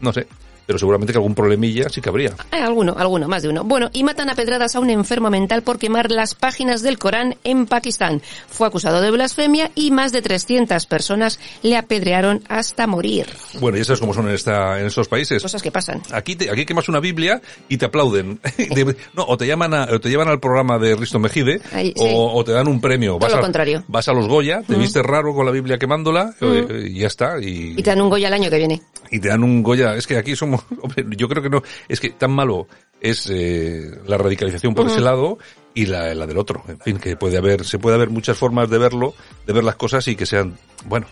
no 0.00 0.10
sé. 0.10 0.26
Pero 0.66 0.78
seguramente 0.78 1.12
que 1.12 1.18
algún 1.18 1.34
problemilla 1.34 1.88
sí 1.88 2.00
que 2.00 2.08
habría. 2.08 2.30
Eh, 2.52 2.56
alguno, 2.56 2.94
alguno, 2.96 3.28
más 3.28 3.42
de 3.42 3.48
uno. 3.48 3.64
Bueno, 3.64 3.90
y 3.92 4.04
matan 4.04 4.30
a 4.30 4.34
pedradas 4.34 4.74
a 4.76 4.80
un 4.80 4.90
enfermo 4.90 5.28
mental 5.30 5.62
por 5.62 5.78
quemar 5.78 6.10
las 6.10 6.34
páginas 6.34 6.82
del 6.82 6.98
Corán 6.98 7.36
en 7.44 7.66
Pakistán. 7.66 8.22
Fue 8.48 8.66
acusado 8.66 9.00
de 9.00 9.10
blasfemia 9.10 9.70
y 9.74 9.90
más 9.90 10.12
de 10.12 10.22
300 10.22 10.86
personas 10.86 11.38
le 11.62 11.76
apedrearon 11.76 12.42
hasta 12.48 12.86
morir. 12.86 13.26
Bueno, 13.60 13.78
y 13.78 13.84
sabes 13.84 14.00
cómo 14.00 14.14
son 14.14 14.28
en, 14.28 14.34
esta, 14.34 14.78
en 14.80 14.86
estos 14.86 15.08
países. 15.08 15.42
Cosas 15.42 15.62
que 15.62 15.70
pasan. 15.70 16.00
Aquí, 16.12 16.36
te, 16.36 16.50
aquí 16.50 16.64
quemas 16.64 16.88
una 16.88 17.00
Biblia 17.00 17.40
y 17.68 17.76
te 17.76 17.86
aplauden. 17.86 18.40
De- 18.56 18.96
no, 19.14 19.24
o 19.26 19.36
te 19.36 19.46
llaman 19.46 19.74
a, 19.74 19.84
o 19.84 20.00
te 20.00 20.08
llevan 20.08 20.28
al 20.28 20.40
programa 20.40 20.78
de 20.78 20.94
Risto 20.96 21.18
Mejide 21.18 21.60
Ahí, 21.72 21.92
o, 21.96 22.04
sí. 22.04 22.10
o 22.14 22.44
te 22.44 22.52
dan 22.52 22.68
un 22.68 22.80
premio. 22.80 23.12
Todo 23.12 23.18
Vas 23.20 23.32
lo 23.32 23.38
a, 23.38 23.40
contrario. 23.42 23.84
Vas 23.88 24.08
a 24.08 24.12
los 24.12 24.28
Goya, 24.28 24.62
te 24.66 24.76
Mm. 24.76 24.80
vistes 24.80 25.02
raro 25.02 25.34
con 25.34 25.44
la 25.44 25.52
Biblia 25.52 25.78
quemándola 25.78 26.34
Mm. 26.40 26.44
eh, 26.46 26.88
y 26.90 27.00
ya 27.00 27.06
está. 27.08 27.38
Y, 27.40 27.74
Y 27.76 27.82
te 27.82 27.90
dan 27.90 28.00
un 28.00 28.08
Goya 28.10 28.28
el 28.28 28.34
año 28.34 28.48
que 28.50 28.58
viene. 28.58 28.82
y 29.10 29.20
te 29.20 29.28
dan 29.28 29.42
un 29.44 29.62
Goya. 29.62 29.94
Es 29.96 30.06
que 30.06 30.16
aquí 30.16 30.34
hombre, 30.82 31.04
yo 31.16 31.28
creo 31.28 31.42
que 31.42 31.50
no, 31.50 31.62
es 31.88 32.00
que 32.00 32.10
tan 32.10 32.32
malo 32.32 32.66
es 33.00 33.28
eh, 33.30 33.90
la 34.06 34.16
radicalización 34.16 34.74
por 34.74 34.86
ese 34.86 35.00
lado 35.00 35.38
y 35.74 35.86
la, 35.86 36.14
la 36.14 36.26
del 36.26 36.38
otro. 36.38 36.62
En 36.68 36.78
fin, 36.78 36.98
que 36.98 37.16
puede 37.16 37.36
haber, 37.36 37.64
se 37.64 37.78
puede 37.78 37.96
haber 37.96 38.10
muchas 38.10 38.38
formas 38.38 38.70
de 38.70 38.78
verlo, 38.78 39.14
de 39.46 39.52
ver 39.52 39.64
las 39.64 39.76
cosas 39.76 40.06
y 40.08 40.16
que 40.16 40.26
sean, 40.26 40.56
bueno, 40.86 41.06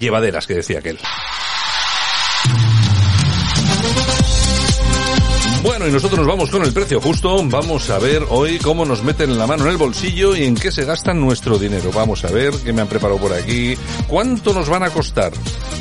llevaderas, 0.00 0.46
que 0.46 0.54
decía 0.54 0.78
aquel. 0.80 0.98
Bueno, 5.62 5.88
y 5.88 5.90
nosotros 5.90 6.18
nos 6.18 6.28
vamos 6.28 6.50
con 6.50 6.62
el 6.62 6.72
precio 6.72 7.00
justo. 7.00 7.42
Vamos 7.44 7.90
a 7.90 7.98
ver 7.98 8.24
hoy 8.30 8.58
cómo 8.58 8.84
nos 8.84 9.02
meten 9.02 9.36
la 9.36 9.46
mano 9.46 9.64
en 9.64 9.70
el 9.70 9.76
bolsillo 9.76 10.36
y 10.36 10.44
en 10.44 10.54
qué 10.54 10.70
se 10.70 10.84
gastan 10.84 11.20
nuestro 11.20 11.58
dinero. 11.58 11.90
Vamos 11.92 12.24
a 12.24 12.30
ver 12.30 12.52
qué 12.64 12.72
me 12.72 12.82
han 12.82 12.88
preparado 12.88 13.18
por 13.18 13.32
aquí. 13.32 13.74
¿Cuánto 14.06 14.54
nos 14.54 14.68
van 14.68 14.84
a 14.84 14.90
costar 14.90 15.32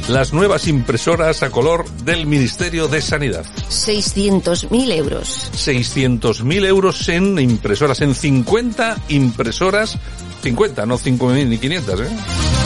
las 0.10 0.34
nuevas 0.34 0.68
impresoras 0.68 1.44
a 1.44 1.52
color 1.52 1.88
del 2.04 2.26
Ministerio 2.26 2.88
de 2.88 3.02
Sanidad? 3.02 3.46
600.000 3.70 4.92
euros. 4.94 5.52
600.000 5.54 6.66
euros 6.66 7.10
en 7.10 7.38
impresoras, 7.38 8.02
en 8.02 8.16
50 8.16 8.98
impresoras. 9.10 9.98
50, 10.42 10.86
no 10.86 10.98
5.000 10.98 11.48
ni 11.48 11.58
500, 11.60 12.02
¿eh? 12.02 12.57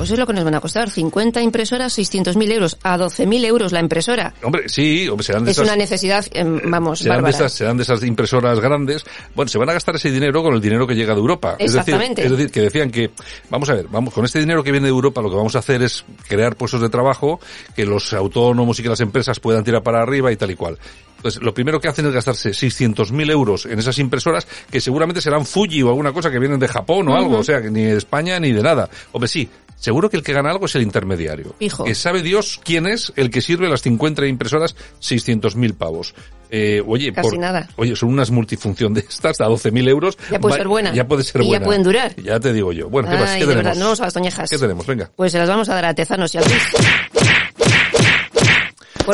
Pues 0.00 0.12
es 0.12 0.18
lo 0.18 0.26
que 0.26 0.32
nos 0.32 0.44
van 0.44 0.54
a 0.54 0.60
costar. 0.60 0.88
50 0.88 1.42
impresoras, 1.42 1.98
600.000 1.98 2.52
euros. 2.52 2.78
A 2.82 2.96
12.000 2.96 3.44
euros 3.44 3.70
la 3.70 3.80
impresora. 3.80 4.32
Hombre, 4.42 4.66
sí, 4.66 5.06
hombre, 5.10 5.26
serán 5.26 5.44
de 5.44 5.50
Es 5.50 5.58
esas... 5.58 5.68
una 5.68 5.76
necesidad, 5.76 6.24
em, 6.32 6.58
vamos, 6.70 7.00
Serán 7.00 7.18
de, 7.18 7.22
bárbara. 7.24 7.36
esas, 7.36 7.52
serán 7.52 7.76
de 7.76 7.82
esas 7.82 8.02
impresoras 8.04 8.58
grandes. 8.60 9.04
Bueno, 9.34 9.50
se 9.50 9.58
van 9.58 9.68
a 9.68 9.74
gastar 9.74 9.96
ese 9.96 10.10
dinero 10.10 10.42
con 10.42 10.54
el 10.54 10.60
dinero 10.62 10.86
que 10.86 10.94
llega 10.94 11.12
de 11.12 11.20
Europa. 11.20 11.56
Es 11.58 11.74
decir, 11.74 11.92
Exactamente. 11.92 12.24
es 12.24 12.30
decir, 12.30 12.50
que 12.50 12.62
decían 12.62 12.90
que, 12.90 13.10
vamos 13.50 13.68
a 13.68 13.74
ver, 13.74 13.88
vamos, 13.90 14.14
con 14.14 14.24
este 14.24 14.38
dinero 14.38 14.64
que 14.64 14.72
viene 14.72 14.86
de 14.86 14.90
Europa 14.90 15.20
lo 15.20 15.28
que 15.28 15.36
vamos 15.36 15.54
a 15.54 15.58
hacer 15.58 15.82
es 15.82 16.02
crear 16.26 16.56
puestos 16.56 16.80
de 16.80 16.88
trabajo, 16.88 17.38
que 17.76 17.84
los 17.84 18.14
autónomos 18.14 18.80
y 18.80 18.82
que 18.82 18.88
las 18.88 19.00
empresas 19.00 19.38
puedan 19.38 19.64
tirar 19.64 19.82
para 19.82 20.00
arriba 20.00 20.32
y 20.32 20.36
tal 20.36 20.50
y 20.50 20.56
cual. 20.56 20.78
Entonces, 21.18 21.42
lo 21.42 21.52
primero 21.52 21.78
que 21.78 21.88
hacen 21.88 22.06
es 22.06 22.12
gastarse 22.14 22.52
600.000 22.52 23.30
euros 23.30 23.66
en 23.66 23.78
esas 23.78 23.98
impresoras, 23.98 24.46
que 24.70 24.80
seguramente 24.80 25.20
serán 25.20 25.44
Fuji 25.44 25.82
o 25.82 25.90
alguna 25.90 26.14
cosa 26.14 26.30
que 26.30 26.38
vienen 26.38 26.58
de 26.58 26.68
Japón 26.68 27.06
o 27.08 27.14
algo, 27.14 27.36
o 27.40 27.44
sea, 27.44 27.60
que 27.60 27.70
ni 27.70 27.82
de 27.82 27.98
España 27.98 28.40
ni 28.40 28.52
de 28.52 28.62
nada. 28.62 28.88
Hombre, 29.12 29.28
sí, 29.28 29.46
seguro 29.80 30.08
que 30.08 30.16
el 30.16 30.22
que 30.22 30.32
gana 30.32 30.50
algo 30.52 30.66
es 30.66 30.74
el 30.76 30.82
intermediario. 30.82 31.54
Fijo. 31.58 31.82
Que 31.84 31.96
sabe 31.96 32.22
Dios 32.22 32.60
quién 32.62 32.86
es 32.86 33.12
el 33.16 33.30
que 33.30 33.40
sirve 33.40 33.68
las 33.68 33.82
50 33.82 34.24
impresoras 34.26 34.76
600.000 35.00 35.74
pavos. 35.74 36.14
Eh, 36.52 36.82
oye, 36.84 37.12
Casi 37.12 37.30
por- 37.30 37.38
nada. 37.38 37.68
Oye, 37.76 37.94
son 37.94 38.08
unas 38.08 38.30
multifunción 38.32 38.92
de 38.92 39.00
estas 39.08 39.40
a 39.40 39.46
12.000 39.46 39.88
euros. 39.88 40.18
Ya 40.30 40.40
puede 40.40 40.52
Va- 40.54 40.58
ser 40.58 40.68
buena. 40.68 40.92
Ya 40.92 41.06
puede 41.06 41.22
ser 41.22 41.40
Y 41.42 41.44
ya 41.44 41.48
buena. 41.50 41.64
pueden 41.64 41.82
durar. 41.84 42.16
Ya 42.16 42.40
te 42.40 42.52
digo 42.52 42.72
yo. 42.72 42.88
Bueno, 42.88 43.08
¿qué, 43.08 43.14
más? 43.16 43.24
¿Qué 43.30 43.34
de 43.34 43.40
tenemos? 43.40 43.56
verdad, 43.64 43.74
no 43.78 43.84
vamos 43.86 44.00
a 44.00 44.04
las 44.04 44.14
toñejas. 44.14 44.50
¿Qué 44.50 44.58
tenemos? 44.58 44.84
Venga. 44.86 45.10
Pues 45.14 45.30
se 45.32 45.38
las 45.38 45.48
vamos 45.48 45.68
a 45.68 45.74
dar 45.74 45.84
a 45.86 45.94
Tezanos 45.94 46.34
y 46.34 46.38
a 46.38 46.40
Luis. 46.40 46.62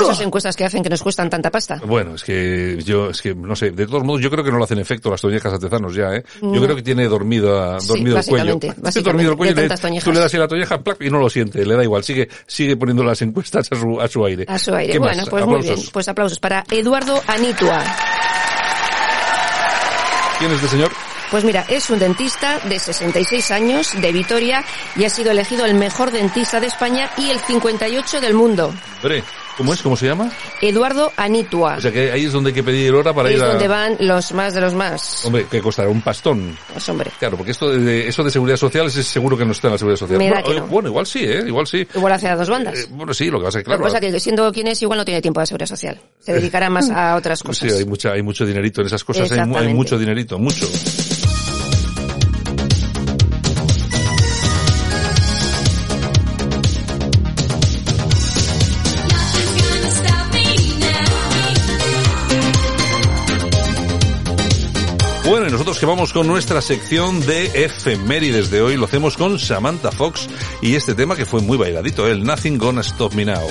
Por 0.04 0.12
esas 0.12 0.20
encuestas 0.26 0.56
que 0.56 0.64
hacen 0.64 0.82
que 0.82 0.88
nos 0.90 1.02
cuestan 1.02 1.28
tanta 1.30 1.50
pasta. 1.50 1.80
Bueno, 1.84 2.14
es 2.14 2.24
que 2.24 2.78
yo, 2.84 3.10
es 3.10 3.20
que 3.22 3.34
no 3.34 3.54
sé, 3.56 3.70
de 3.70 3.86
todos 3.86 4.04
modos 4.04 4.20
yo 4.20 4.30
creo 4.30 4.44
que 4.44 4.50
no 4.50 4.58
le 4.58 4.64
hacen 4.64 4.78
efecto 4.78 5.10
las 5.10 5.20
toñejas 5.20 5.52
a 5.52 5.58
Tezanos 5.58 5.94
ya, 5.94 6.14
¿eh? 6.14 6.24
Yo 6.40 6.48
No. 6.52 6.62
creo 6.62 6.76
que 6.76 6.82
tiene 6.82 7.06
dormido, 7.08 7.78
Sí, 7.80 7.88
dormido 7.88 8.18
el 8.18 8.24
cuello. 8.24 8.58
básicamente, 8.58 9.00
dormido 9.02 9.30
el 9.32 9.36
cuello 9.36 9.54
de 9.54 9.60
y 9.60 9.62
le- 9.62 9.68
tantas 9.68 9.80
toñejas. 9.80 10.04
tú 10.04 10.12
le 10.12 10.20
das 10.20 10.32
ahí 10.34 10.40
la 10.40 10.48
toñeja 10.48 10.78
plac, 10.78 11.00
y 11.02 11.10
no 11.10 11.18
lo 11.18 11.28
siente, 11.30 11.64
le 11.64 11.74
da 11.74 11.82
igual, 11.82 12.02
sigue, 12.04 12.28
sigue 12.46 12.76
poniendo 12.76 13.02
las 13.04 13.20
encuestas 13.22 13.68
a 13.72 13.76
su, 13.76 14.00
a 14.00 14.08
su 14.08 14.24
aire. 14.24 14.44
A 14.48 14.58
su 14.58 14.74
aire. 14.74 14.92
¿Qué 14.94 14.98
Bueno, 14.98 15.16
más? 15.22 15.28
pues 15.28 15.44
muy 15.46 15.54
Aplausos. 15.56 15.80
bien. 15.80 15.90
Pues 15.92 16.08
aplausos 16.08 16.38
para 16.38 16.64
Eduardo 16.70 17.22
Anitua. 17.26 17.82
¿Quién 20.38 20.50
es 20.50 20.56
este 20.56 20.68
señor? 20.68 20.90
Pues 21.30 21.42
mira, 21.44 21.64
es 21.68 21.90
un 21.90 21.98
dentista 21.98 22.60
de 22.68 22.78
66 22.78 23.50
años 23.50 23.90
de 24.00 24.12
Vitoria 24.12 24.64
y 24.94 25.04
ha 25.04 25.10
sido 25.10 25.32
elegido 25.32 25.64
el 25.64 25.74
mejor 25.74 26.12
dentista 26.12 26.60
de 26.60 26.68
España 26.68 27.10
y 27.16 27.30
el 27.30 27.40
58 27.40 28.20
del 28.20 28.34
mundo. 28.34 28.72
Hombre, 29.02 29.24
¿cómo 29.56 29.72
es? 29.74 29.82
¿Cómo 29.82 29.96
se 29.96 30.06
llama? 30.06 30.30
Eduardo 30.60 31.12
Anitua. 31.16 31.76
O 31.76 31.80
sea 31.80 31.92
que 31.92 32.10
ahí 32.12 32.24
es 32.24 32.32
donde 32.32 32.48
hay 32.50 32.54
que 32.54 32.62
pedir 32.62 32.92
hora 32.94 33.12
para 33.12 33.28
es 33.30 33.36
ir 33.36 33.42
a... 33.42 33.48
donde 33.48 33.68
van 33.68 33.96
los 34.00 34.32
más 34.32 34.54
de 34.54 34.60
los 34.60 34.74
más. 34.74 35.24
Hombre, 35.24 35.46
que 35.50 35.60
costará 35.60 35.88
un 35.88 36.02
pastón. 36.02 36.56
Pues 36.72 36.88
hombre. 36.88 37.10
Claro, 37.18 37.36
porque 37.36 37.52
esto 37.52 37.70
de, 37.70 38.08
eso 38.08 38.22
de 38.22 38.30
seguridad 38.30 38.56
social 38.56 38.86
es 38.86 38.94
seguro 38.94 39.36
que 39.36 39.44
no 39.44 39.52
está 39.52 39.68
en 39.68 39.72
la 39.72 39.78
seguridad 39.78 39.98
social. 39.98 40.18
Bueno, 40.18 40.42
que 40.44 40.54
no. 40.54 40.66
bueno, 40.66 40.88
igual 40.88 41.06
sí, 41.06 41.20
¿eh? 41.24 41.44
Igual 41.46 41.66
sí. 41.66 41.86
Igual 41.94 42.12
hace 42.12 42.28
a 42.28 42.36
dos 42.36 42.48
bandas. 42.48 42.78
Eh, 42.78 42.86
bueno, 42.90 43.12
sí, 43.14 43.30
lo 43.30 43.38
que 43.38 43.44
pasa 43.46 43.58
es 43.58 43.64
que 43.64 43.70
Lo 43.70 43.76
claro. 43.76 43.90
que 43.90 43.94
pasa 43.94 44.06
es 44.06 44.12
que 44.14 44.20
siendo 44.20 44.52
quien 44.52 44.66
es, 44.68 44.82
igual 44.82 44.98
no 44.98 45.04
tiene 45.04 45.22
tiempo 45.22 45.40
de 45.40 45.46
seguridad 45.46 45.68
social. 45.68 46.00
Se 46.20 46.32
dedicará 46.34 46.70
más 46.70 46.90
a 46.90 47.16
otras 47.16 47.38
Sí, 47.40 47.44
cosas. 47.46 47.72
hay 47.78 47.84
mucha, 47.84 48.12
hay 48.12 48.22
mucho 48.22 48.44
dinerito 48.46 48.80
en 48.80 48.86
esas 48.88 49.04
cosas, 49.04 49.30
hay, 49.30 49.38
hay 49.38 49.74
mucho 49.74 49.98
dinerito, 49.98 50.38
mucho. 50.38 50.66
Nosotros 65.50 65.78
que 65.78 65.86
vamos 65.86 66.12
con 66.12 66.26
nuestra 66.26 66.60
sección 66.60 67.20
de 67.20 67.64
efemérides 67.64 68.50
de 68.50 68.62
hoy, 68.62 68.76
lo 68.76 68.86
hacemos 68.86 69.16
con 69.16 69.38
Samantha 69.38 69.92
Fox 69.92 70.28
y 70.60 70.74
este 70.74 70.94
tema 70.94 71.14
que 71.14 71.24
fue 71.24 71.40
muy 71.40 71.56
bailadito, 71.56 72.06
el 72.08 72.24
Nothing 72.24 72.58
Gonna 72.58 72.80
Stop 72.80 73.14
Me 73.14 73.24
Now. 73.24 73.46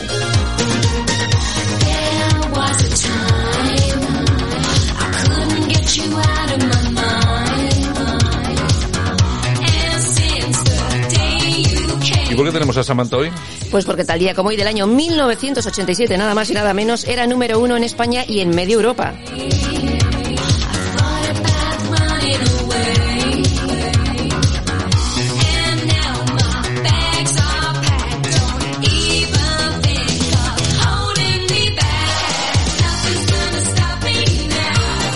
¿Y 12.29 12.35
por 12.35 12.45
qué 12.45 12.51
tenemos 12.51 12.75
a 12.75 12.83
Samantha 12.83 13.17
hoy? 13.17 13.31
Pues 13.71 13.85
porque 13.85 14.03
tal 14.03 14.19
día 14.19 14.35
como 14.35 14.49
hoy 14.49 14.57
del 14.57 14.67
año 14.67 14.85
1987, 14.85 16.17
nada 16.17 16.35
más 16.35 16.49
y 16.49 16.53
nada 16.53 16.73
menos, 16.73 17.05
era 17.05 17.25
número 17.25 17.59
uno 17.59 17.77
en 17.77 17.85
España 17.85 18.25
y 18.27 18.41
en 18.41 18.49
medio 18.49 18.77
Europa. 18.77 19.15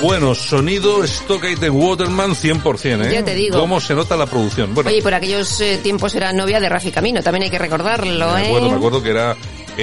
Bueno, 0.01 0.33
sonido 0.33 1.05
Stockade 1.05 1.69
Waterman 1.69 2.31
100%, 2.31 3.05
¿eh? 3.05 3.13
Ya 3.13 3.23
te 3.23 3.35
digo. 3.35 3.59
¿Cómo 3.59 3.81
se 3.81 3.93
nota 3.93 4.15
la 4.15 4.25
producción? 4.27 4.73
Bueno, 4.73 4.89
Oye, 4.89 5.01
por 5.01 5.13
aquellos 5.13 5.59
eh, 5.59 5.77
tiempos 5.83 6.15
era 6.15 6.31
novia 6.31 6.61
de 6.61 6.69
Rafi 6.69 6.91
Camino, 6.91 7.21
también 7.21 7.43
hay 7.43 7.49
que 7.49 7.59
recordarlo, 7.59 8.33
me 8.33 8.43
¿eh? 8.43 8.47
acuerdo, 8.47 8.69
me 8.69 8.75
acuerdo 8.77 9.03
que 9.03 9.09
era 9.09 9.35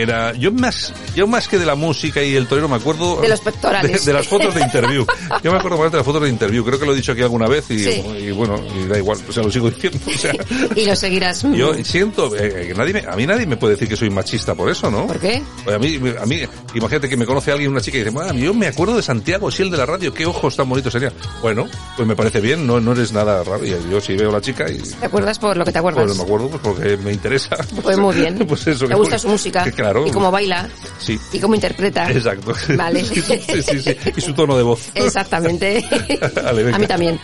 era 0.03 0.33
yo 0.35 0.53
más 0.53 0.93
yo 1.15 1.27
más 1.27 1.49
que 1.49 1.59
de 1.59 1.67
la 1.67 1.75
música 1.75 2.23
y 2.23 2.37
el 2.37 2.47
torero 2.47 2.69
me 2.69 2.77
acuerdo 2.77 3.21
De 3.21 3.29
los 3.29 3.41
pectorales. 3.41 4.05
de, 4.05 4.13
de 4.13 4.19
las 4.19 4.27
fotos 4.29 4.55
de 4.55 4.61
interview 4.63 5.07
yo 5.43 5.53
me 5.53 5.59
acuerdo 5.59 5.79
más 5.79 5.91
de 5.91 5.99
las 5.99 6.07
fotos 6.07 6.23
de 6.23 6.29
interview 6.29 6.65
creo 6.65 6.79
que 6.79 6.87
lo 6.87 6.93
he 6.93 6.97
dicho 6.97 7.13
aquí 7.13 7.23
alguna 7.23 7.47
vez 7.49 7.71
y, 7.71 7.79
Sí. 7.79 8.03
y 8.19 8.31
bueno 8.31 8.61
y 8.79 8.87
da 8.89 8.99
igual 8.99 9.19
o 9.29 9.33
sea 9.33 9.43
lo 9.43 9.51
sigo 9.51 9.71
diciendo 9.71 9.99
o 10.07 10.19
sea 10.19 10.33
y 10.77 10.85
lo 10.87 10.97
seguirás. 10.97 11.43
yo 11.43 11.75
siento 11.85 12.35
eh, 12.37 12.67
que 12.69 12.75
nadie 12.75 12.93
me- 12.93 13.05
a 13.07 13.17
mí 13.17 13.27
nadie 13.27 13.47
me 13.47 13.57
puede 13.57 13.75
decir 13.75 13.89
que 13.89 13.97
soy 13.97 14.11
machista 14.11 14.55
por 14.55 14.71
eso 14.71 14.91
no 14.91 15.07
¿Por 15.07 15.19
qué? 15.21 15.43
a 15.73 15.79
mí, 15.79 15.99
a 16.21 16.27
mí, 16.27 16.41
imagínate 16.75 17.09
que 17.09 17.17
me 17.17 17.27
conoce 17.27 17.53
alguien, 17.53 17.71
una 17.71 17.81
chica, 17.81 17.99
y 17.99 18.05
dice, 18.05 18.17
"Ah, 18.21 18.33
yo 18.35 18.53
me 18.55 18.67
acuerdo 18.67 18.97
de 18.97 19.03
Santiago, 19.03 19.51
si 19.51 19.63
el 19.63 19.71
de 19.71 19.77
la 19.77 19.87
radio, 19.87 20.13
qué 20.13 20.27
ojos 20.27 20.57
tan 20.57 20.69
bonitos 20.69 20.93
sería. 20.93 21.13
Bueno, 21.43 21.67
pues 21.97 22.07
me 22.09 22.15
parece 22.17 22.41
bien, 22.41 22.67
no, 22.67 22.81
no 22.81 22.93
eres 22.93 23.13
nada 23.13 23.43
raro. 23.45 23.65
Y 23.65 23.71
yo 23.91 24.01
sí 24.01 24.17
veo 24.17 24.31
a 24.31 24.33
la 24.35 24.41
chica 24.41 24.71
y 24.71 24.79
¿Te 24.79 25.07
acuerdas 25.07 25.39
por 25.39 25.57
lo 25.57 25.65
que 25.65 25.73
te 25.73 25.79
acuerdas? 25.79 26.05
pues 26.05 26.17
me 26.17 26.23
acuerdo 26.25 26.49
pues 26.49 26.61
porque 26.63 26.97
me 26.99 27.13
interesa. 27.13 27.57
Pues 27.83 27.97
muy 27.99 28.15
bien. 28.17 28.39
Pues 28.47 28.67
eso. 28.67 28.87
¿Te 28.87 28.95
gusta 28.95 29.19
su 29.19 29.29
música? 29.29 29.65
que 29.65 29.83
claro. 29.87 30.07
¿Y 30.07 30.11
cómo 30.11 30.31
baila? 30.31 30.69
Sí. 30.99 31.19
¿Y 31.33 31.39
cómo 31.39 31.55
interpreta? 31.55 32.11
Exacto. 32.11 32.53
Vale. 32.77 33.05
Sí, 33.17 33.23
sí, 33.23 33.63
sí, 33.63 33.81
sí. 33.81 33.97
Y 34.17 34.21
su 34.21 34.35
tono 34.35 34.57
de 34.57 34.63
voz. 34.63 34.91
Exactamente. 34.95 35.83
Vale. 36.35 36.75
A 36.75 36.79
mí 36.79 36.87
también. 36.87 37.19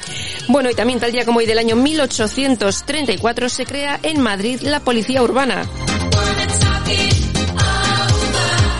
Bueno, 0.49 0.71
y 0.71 0.75
también 0.75 0.99
tal 1.01 1.13
día 1.13 1.25
como 1.25 1.41
hoy 1.41 1.47
del 1.47 1.59
año 1.59 1.77
1834 1.77 3.49
se 3.49 3.67
crea 3.67 3.99
en 4.03 4.21
Madrid 4.21 4.61
la 4.63 4.81
Policía 4.81 5.23
Urbana. 5.23 5.67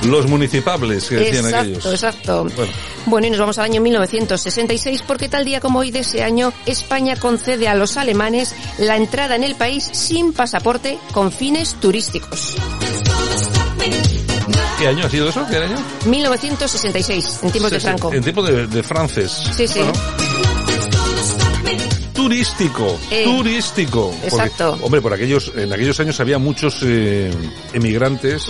Los 0.05 0.27
municipables 0.27 1.09
que 1.09 1.17
decían 1.17 1.45
exacto, 1.45 1.59
aquellos. 1.59 1.87
exacto. 1.87 2.45
Bueno, 2.57 2.73
Bueno, 3.07 3.27
y 3.27 3.31
nos 3.31 3.41
vamos 3.41 3.59
al 3.59 3.67
año 3.67 3.81
1966 3.81 5.03
porque 5.07 5.29
tal 5.29 5.45
día 5.45 5.61
como 5.61 5.79
hoy 5.81 5.91
de 5.91 6.01
ese 6.01 6.23
año 6.25 6.53
España 6.67 7.17
concede 7.17 7.69
a 7.69 7.75
los 7.75 7.97
alemanes 7.97 8.55
la 8.79 8.97
entrada 8.97 9.37
en 9.37 9.45
el 9.45 9.55
país 9.55 9.89
sin 9.93 10.33
pasaporte 10.33 10.99
con 11.13 11.31
fines 11.31 11.75
turísticos. 11.75 12.57
¿Qué 14.79 14.87
año 14.89 15.07
ha 15.07 15.11
sido 15.11 15.29
eso? 15.29 15.45
¿Qué 15.51 15.57
año? 15.57 15.77
1966, 16.07 17.41
en 17.43 17.51
tiempos 17.53 17.71
de 17.71 17.81
sí, 17.81 17.87
Franco. 17.87 18.13
En 18.13 18.23
tiempo 18.23 18.43
de, 18.43 18.67
de 18.67 18.83
frances. 18.83 19.31
Sí, 19.57 19.67
sí. 19.69 19.79
Bueno. 19.81 19.93
turístico, 22.15 22.99
Eh, 23.11 23.25
turístico. 23.25 24.11
Porque, 24.11 24.27
exacto. 24.27 24.79
hombre, 24.83 25.01
por 25.01 25.13
aquellos, 25.13 25.53
en 25.57 25.73
aquellos 25.73 25.99
años 26.01 26.19
había 26.21 26.39
muchos 26.39 26.81
eh, 26.85 27.31
emigrantes 27.73 28.47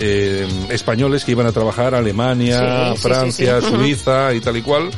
eh, 0.00 0.46
españoles 0.70 1.24
que 1.24 1.32
iban 1.32 1.46
a 1.46 1.52
trabajar 1.52 1.94
a 1.94 1.98
Alemania, 1.98 2.92
Sí, 2.94 3.02
Francia. 3.02 3.60
Suiza 3.60 4.32
y 4.34 4.40
tal 4.40 4.56
y 4.56 4.62
cual. 4.62 4.90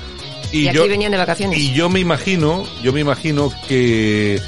Y, 0.53 0.69
aquí 0.69 0.77
yo, 0.77 0.89
venían 0.89 1.11
de 1.13 1.19
vacaciones. 1.19 1.59
y 1.59 1.73
yo 1.73 1.89
me 1.89 2.01
imagino, 2.01 2.65
yo 2.83 2.93
me 2.93 3.01
imagino 3.01 3.53
que 3.69 4.41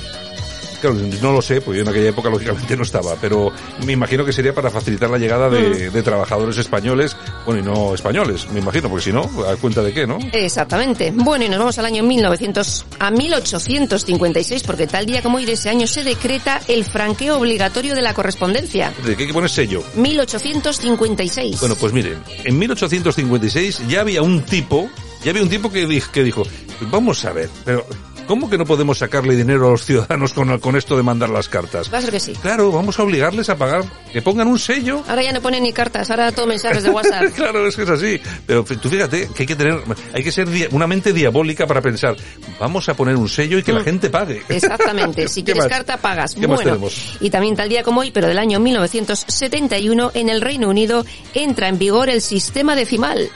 Claro, 0.81 0.97
no 1.21 1.33
lo 1.33 1.43
sé, 1.43 1.61
porque 1.61 1.79
yo 1.79 1.83
en 1.83 1.89
aquella 1.89 2.11
época 2.11 2.31
lógicamente 2.31 2.77
no 2.77 2.83
estaba, 2.85 3.17
pero 3.21 3.51
me 3.85 3.93
imagino 3.93 4.25
que 4.25 4.33
sería 4.33 4.55
para 4.55 4.71
facilitar 4.71 5.11
la 5.11 5.19
llegada 5.19 5.49
Mm. 5.49 5.53
de, 5.53 5.91
de 5.91 6.03
trabajadores 6.03 6.57
españoles, 6.59 7.17
bueno, 7.47 7.61
y 7.61 7.65
no 7.65 7.95
españoles, 7.95 8.49
me 8.53 8.61
imagino, 8.61 8.89
porque 8.89 9.05
si 9.07 9.13
no, 9.13 9.23
¿a 9.49 9.57
cuenta 9.57 9.83
de 9.83 9.93
qué, 9.93 10.07
no? 10.07 10.19
Exactamente. 10.33 11.13
Bueno, 11.15 11.45
y 11.45 11.49
nos 11.49 11.59
vamos 11.59 11.79
al 11.79 11.87
año 11.87 12.03
1900 12.05 12.87
a 12.99 13.11
1856 13.11 14.63
porque 14.65 14.87
tal 14.87 15.07
día 15.07 15.23
como 15.23 15.39
hoy 15.39 15.45
de 15.47 15.53
ese 15.53 15.69
año 15.71 15.87
se 15.87 16.05
decreta 16.05 16.61
el 16.69 16.85
franqueo 16.85 17.39
obligatorio 17.39 17.95
de 17.95 18.03
la 18.03 18.15
correspondencia. 18.15 18.93
¿De 19.05 19.17
qué 19.17 19.23
hay 19.23 19.27
que 19.29 19.35
poner 19.35 19.51
sello? 19.51 19.83
1856. 19.97 21.61
Bueno, 21.61 21.75
pues 21.77 21.93
miren, 21.93 22.19
en 22.45 22.59
1856 22.59 23.83
ya 23.89 24.01
había 24.01 24.23
un 24.23 24.43
tipo, 24.43 24.89
ya 25.25 25.31
había 25.31 25.43
un 25.43 25.49
tipo 25.49 25.71
que, 25.71 26.01
que 26.13 26.23
dijo, 26.23 26.45
vamos 26.91 27.25
a 27.25 27.33
ver, 27.33 27.49
pero 27.65 27.85
¿cómo 28.29 28.49
que 28.49 28.57
no 28.57 28.65
podemos 28.65 28.99
sacarle 28.99 29.35
dinero 29.35 29.67
a 29.67 29.71
los 29.73 29.85
ciudadanos 29.85 30.33
con, 30.33 30.57
con 30.61 30.77
esto 30.77 30.97
de 30.97 31.03
mandar 31.03 31.31
las 31.31 31.49
cartas? 31.49 31.93
Va 31.93 31.99
a 31.99 32.03
ser 32.03 32.11
que 32.13 32.21
sí. 32.21 32.33
Claro, 32.41 32.71
vamos 32.71 32.97
a 33.01 33.03
obligarles 33.03 33.49
a 33.49 33.57
pagar, 33.57 33.83
que 34.13 34.23
pongan 34.23 34.47
un 34.47 34.59
sello. 34.61 35.03
Ahora 35.09 35.23
ya 35.25 35.33
no 35.33 35.41
ponen 35.41 35.65
ni 35.65 35.73
cartas, 35.73 36.11
ahora 36.11 36.31
todo 36.31 36.47
mensajes 36.47 36.85
de 36.85 36.91
WhatsApp. 36.91 37.33
claro, 37.35 37.67
es 37.67 37.75
que 37.75 37.83
es 37.83 37.91
así. 37.91 38.21
Pero 38.47 38.63
tú 38.65 38.89
fíjate 38.89 39.29
que 39.35 39.43
hay 39.43 39.47
que 39.47 39.57
tener, 39.57 39.81
hay 40.13 40.23
que 40.23 40.31
ser 40.31 40.47
una 40.71 40.87
mente 40.87 41.13
diabólica 41.13 41.67
para 41.67 41.81
pensar, 41.81 42.15
vamos 42.61 42.89
a 42.89 42.95
poner 42.95 43.17
un 43.17 43.29
sello 43.29 43.59
y 43.59 43.63
que 43.65 43.73
la 43.73 43.81
Mm. 43.81 43.85
gente 43.85 44.11
pague. 44.11 44.43
Exactamente. 44.49 45.27
Si 45.29 45.43
¿Qué 45.43 45.47
quieres 45.53 45.65
más? 45.65 45.73
carta, 45.73 45.97
pagas. 45.97 46.35
¿Qué 46.35 46.47
más 46.47 46.57
bueno, 46.59 46.71
tenemos? 46.73 47.17
y 47.21 47.31
también 47.31 47.57
tal 47.57 47.69
día 47.69 47.83
como 47.83 48.03
hoy, 48.03 48.11
pero 48.11 48.29
del 48.29 48.39
año 48.39 48.61
1971, 48.61 50.11
en 50.15 50.29
el 50.29 50.41
Reino 50.41 50.69
Unido 50.69 51.05
entra 51.35 51.69
en 51.69 51.79
vigor 51.79 52.09
el 52.09 52.21
sistema 52.21 52.77
decimal. 52.77 53.31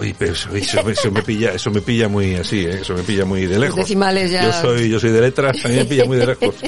Oye, 0.00 0.14
pero 0.18 0.32
eso, 0.32 0.48
eso- 0.54 0.88
eso 0.88 1.10
me 1.10 1.22
pilla, 1.22 1.52
eso 1.52 1.70
me 1.70 1.82
pilla 1.82 2.08
muy 2.08 2.34
así, 2.36 2.60
¿eh? 2.64 2.78
eso 2.80 2.94
me 2.94 3.02
pilla 3.02 3.24
muy 3.26 3.44
de 3.46 3.58
lejos. 3.58 3.76
decimales 3.76 4.30
ya- 4.30 4.44
Yo 4.44 4.52
soy, 4.52 4.88
yo 4.88 4.98
soy 4.98 5.10
de 5.10 5.20
letras, 5.20 5.62
a 5.64 5.68
mí 5.68 5.74
me 5.76 5.84
pilla 5.84 6.06
muy 6.06 6.16
de 6.16 6.26
lejos. 6.26 6.54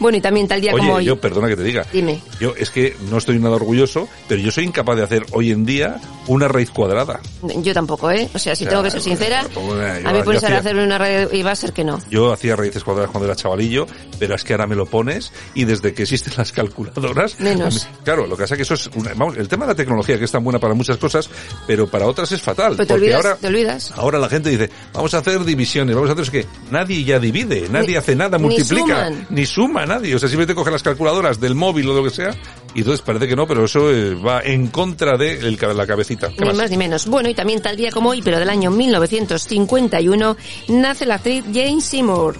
Bueno, 0.00 0.18
y 0.18 0.20
también 0.20 0.48
tal 0.48 0.60
día 0.60 0.72
como 0.72 0.94
hoy. 0.94 1.04
yo, 1.04 1.20
perdona 1.20 1.48
que 1.48 1.56
te 1.56 1.62
diga. 1.62 1.86
Dime. 1.92 2.20
Yo 2.40 2.54
es 2.56 2.70
que 2.70 2.96
no 3.10 3.18
estoy 3.18 3.38
nada 3.38 3.54
orgulloso, 3.56 4.08
pero 4.26 4.40
yo 4.40 4.50
soy 4.50 4.64
incapaz 4.64 4.96
de 4.96 5.02
hacer 5.04 5.26
hoy 5.32 5.50
en 5.52 5.64
día 5.66 6.00
una 6.26 6.48
raíz 6.48 6.70
cuadrada. 6.70 7.20
Yo 7.62 7.74
tampoco, 7.74 8.10
¿eh? 8.10 8.28
O 8.34 8.38
sea, 8.38 8.56
si 8.56 8.64
tengo 8.66 8.82
que 8.82 8.90
ser 8.90 9.00
sincera, 9.02 9.44
yo- 9.54 9.74
a 9.74 10.12
mí 10.12 10.18
a 10.18 10.22
hacía- 10.38 10.58
hacer 10.58 10.76
una 10.76 10.98
red 10.98 11.32
y 11.32 11.42
va 11.42 11.52
a 11.52 11.56
ser 11.56 11.72
que 11.72 11.84
no. 11.84 12.00
Yo 12.10 12.32
hacía 12.32 12.56
raíces 12.56 12.82
cuadradas 12.82 13.10
cuando 13.10 13.26
era 13.26 13.36
chavalillo, 13.36 13.86
pero 14.18 14.34
es 14.34 14.42
que 14.44 14.54
ahora 14.54 14.66
me 14.66 14.74
lo 14.74 14.86
pones 14.86 15.30
y 15.54 15.64
desde 15.64 15.92
que 15.92 16.02
existen 16.02 16.32
las 16.36 16.50
calculadoras... 16.52 17.38
Menos. 17.38 17.74
mí- 17.86 17.96
Claro, 18.04 18.26
lo 18.26 18.36
que 18.36 18.42
pasa 18.44 18.54
es 18.54 18.58
que 18.58 18.62
eso 18.62 18.74
es... 18.74 18.86
una- 18.96 19.12
vamos, 19.14 19.36
el 19.36 19.46
tema 19.48 19.66
de 19.66 19.72
la 19.72 19.76
tecnología, 19.76 20.18
que 20.18 20.24
es 20.24 20.32
tan 20.32 20.42
buena 20.42 20.58
para 20.58 20.74
muchas 20.74 20.96
cosas, 20.96 21.28
pero 21.66 21.86
para 21.86 22.06
otras 22.06 22.32
es 22.32 22.40
fatal. 22.40 22.61
Pero 22.70 22.76
te 22.76 22.86
porque 22.86 22.94
olvidas, 22.94 23.24
ahora... 23.24 23.36
te 23.36 23.46
olvidas. 23.46 23.92
Ahora 23.96 24.18
la 24.18 24.28
gente 24.28 24.50
dice, 24.50 24.70
vamos 24.92 25.12
a 25.14 25.18
hacer 25.18 25.44
divisiones, 25.44 25.94
vamos 25.94 26.10
a 26.10 26.12
hacer 26.12 26.22
es 26.24 26.30
que 26.30 26.46
nadie 26.70 27.04
ya 27.04 27.18
divide, 27.18 27.68
nadie 27.70 27.88
Ni- 27.88 27.96
hace 27.96 28.14
nada, 28.16 28.38
ni 28.38 28.44
multiplica, 28.44 29.06
suman. 29.08 29.26
ni 29.30 29.46
suma 29.46 29.86
nadie. 29.86 30.14
O 30.14 30.18
sea, 30.18 30.28
simplemente 30.28 30.54
coge 30.54 30.70
las 30.70 30.82
calculadoras 30.82 31.40
del 31.40 31.54
móvil 31.54 31.88
o 31.88 31.94
lo 31.94 32.04
que 32.04 32.10
sea, 32.10 32.34
y 32.74 32.78
entonces 32.80 33.02
parece 33.02 33.28
que 33.28 33.36
no, 33.36 33.46
pero 33.46 33.64
eso 33.64 33.90
eh, 33.90 34.14
va 34.14 34.40
en 34.42 34.68
contra 34.68 35.16
de 35.16 35.38
el 35.38 35.58
la 35.76 35.86
cabecita. 35.86 36.28
¿Qué 36.28 36.40
Ni 36.40 36.46
más? 36.48 36.56
más 36.56 36.70
ni 36.70 36.76
menos. 36.76 37.06
Bueno, 37.06 37.28
y 37.28 37.34
también 37.34 37.60
tal 37.62 37.76
día 37.76 37.90
como 37.92 38.10
hoy, 38.10 38.20
pero 38.22 38.38
del 38.38 38.50
año 38.50 38.70
1951, 38.70 40.36
nace 40.68 41.06
la 41.06 41.14
actriz 41.16 41.44
Jane 41.52 41.80
Seymour. 41.80 42.36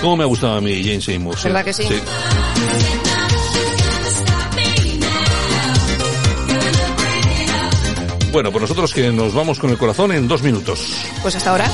¿Cómo 0.00 0.16
me 0.16 0.24
ha 0.24 0.26
gustado 0.26 0.54
a 0.54 0.60
mí 0.60 0.82
Jane 0.84 1.00
Seymour? 1.00 1.36
sí. 1.36 1.44
¿Verdad 1.48 1.64
que 1.64 1.72
sí? 1.72 1.84
Bueno, 8.34 8.50
pues 8.50 8.62
nosotros 8.62 8.92
que 8.92 9.12
nos 9.12 9.32
vamos 9.32 9.60
con 9.60 9.70
el 9.70 9.78
corazón 9.78 10.10
en 10.10 10.26
dos 10.26 10.42
minutos. 10.42 11.06
Pues 11.22 11.36
hasta 11.36 11.50
ahora. 11.50 11.70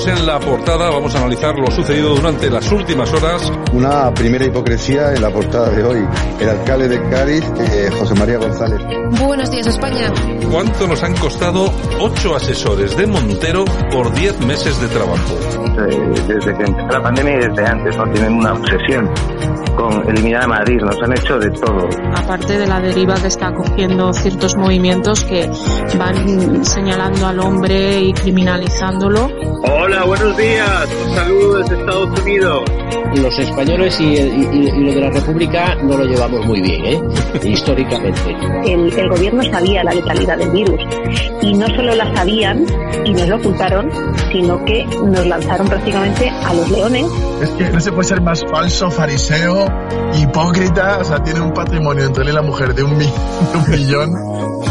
Estamos 0.00 0.20
en 0.20 0.26
la 0.26 0.40
portada, 0.40 0.90
vamos 0.90 1.14
a 1.14 1.18
analizar 1.18 1.54
lo 1.58 1.70
sucedido 1.70 2.14
durante 2.14 2.50
las 2.50 2.70
últimas 2.72 3.12
horas. 3.12 3.52
Una 3.72 4.12
primera 4.12 4.44
hipocresía 4.44 5.12
en 5.12 5.22
la 5.22 5.30
portada 5.30 5.70
de 5.70 5.82
hoy. 5.82 6.06
El 6.40 6.48
alcalde 6.48 6.88
de 6.88 7.08
Cádiz, 7.10 7.44
eh, 7.58 7.90
José 7.98 8.14
María 8.14 8.38
González. 8.38 8.80
Buenos 9.20 9.50
días, 9.50 9.66
España. 9.66 10.12
¿Cuánto 10.50 10.86
nos 10.86 11.02
han 11.02 11.14
costado 11.16 11.72
ocho 12.00 12.34
asesores 12.34 12.96
de 12.96 13.06
Montero 13.06 13.64
por 13.92 14.12
diez 14.14 14.38
meses 14.46 14.80
de 14.80 14.88
trabajo? 14.88 15.34
Eh, 15.88 16.22
desde 16.26 16.56
que 16.56 16.64
empezó 16.64 16.88
la 16.88 17.02
pandemia 17.02 17.34
y 17.34 17.48
desde 17.48 17.66
antes, 17.66 17.96
¿no? 17.96 18.04
Tienen 18.12 18.34
una 18.34 18.52
obsesión 18.54 19.10
con 19.76 20.08
eliminar 20.08 20.44
a 20.44 20.48
Madrid, 20.48 20.80
nos 20.80 20.96
han 21.02 21.12
hecho 21.12 21.38
de 21.38 21.50
todo. 21.50 21.88
Aparte 22.14 22.58
de 22.58 22.66
la 22.66 22.80
deriva 22.80 23.14
que 23.14 23.28
está 23.28 23.52
cogiendo 23.52 24.12
ciertos 24.12 24.56
movimientos 24.56 25.24
que 25.24 25.50
van 25.98 26.64
señalando 26.64 27.26
al 27.26 27.40
hombre 27.40 28.00
y 28.00 28.12
criminalizándolo. 28.12 29.28
Hola, 29.62 30.04
buenos 30.04 30.36
días. 30.36 30.88
Un 31.06 31.14
saludo 31.14 31.58
desde 31.58 31.78
Estados 31.80 32.20
Unidos. 32.20 32.64
Los 33.16 33.38
españoles 33.38 34.00
y, 34.00 34.04
y, 34.04 34.48
y 34.52 34.84
lo 34.84 34.92
de 34.94 35.00
la 35.00 35.10
República 35.10 35.74
no 35.82 35.96
lo 35.96 36.04
llevamos 36.04 36.46
muy 36.46 36.60
bien, 36.60 36.84
¿eh? 36.84 37.00
históricamente. 37.44 38.36
El, 38.64 38.92
el 38.96 39.08
gobierno 39.08 39.42
sabía 39.50 39.82
la 39.82 39.92
letalidad 39.92 40.38
del 40.38 40.50
virus 40.50 40.80
y 41.42 41.54
no 41.54 41.66
solo 41.68 41.94
la 41.94 42.14
sabían 42.14 42.64
y 43.04 43.12
nos 43.12 43.28
lo 43.28 43.36
ocultaron, 43.36 43.90
sino 44.30 44.64
que 44.64 44.84
nos 44.84 45.26
lanzaron 45.26 45.68
prácticamente 45.68 46.28
a 46.30 46.54
los 46.54 46.70
leones. 46.70 47.06
Es 47.42 47.50
que 47.50 47.70
no 47.70 47.80
se 47.80 47.90
puede 47.92 48.08
ser 48.08 48.20
más 48.20 48.44
falso, 48.44 48.90
fariseo, 48.90 49.66
hipócrita, 50.14 50.98
o 51.00 51.04
sea, 51.04 51.22
tiene 51.22 51.40
un 51.40 51.52
patrimonio 51.52 52.04
entre 52.04 52.24
él 52.24 52.30
y 52.30 52.32
la 52.32 52.42
mujer 52.42 52.74
de 52.74 52.82
un, 52.82 52.96
mi, 52.96 53.06
de 53.06 53.58
un 53.58 53.70
millón 53.70 54.12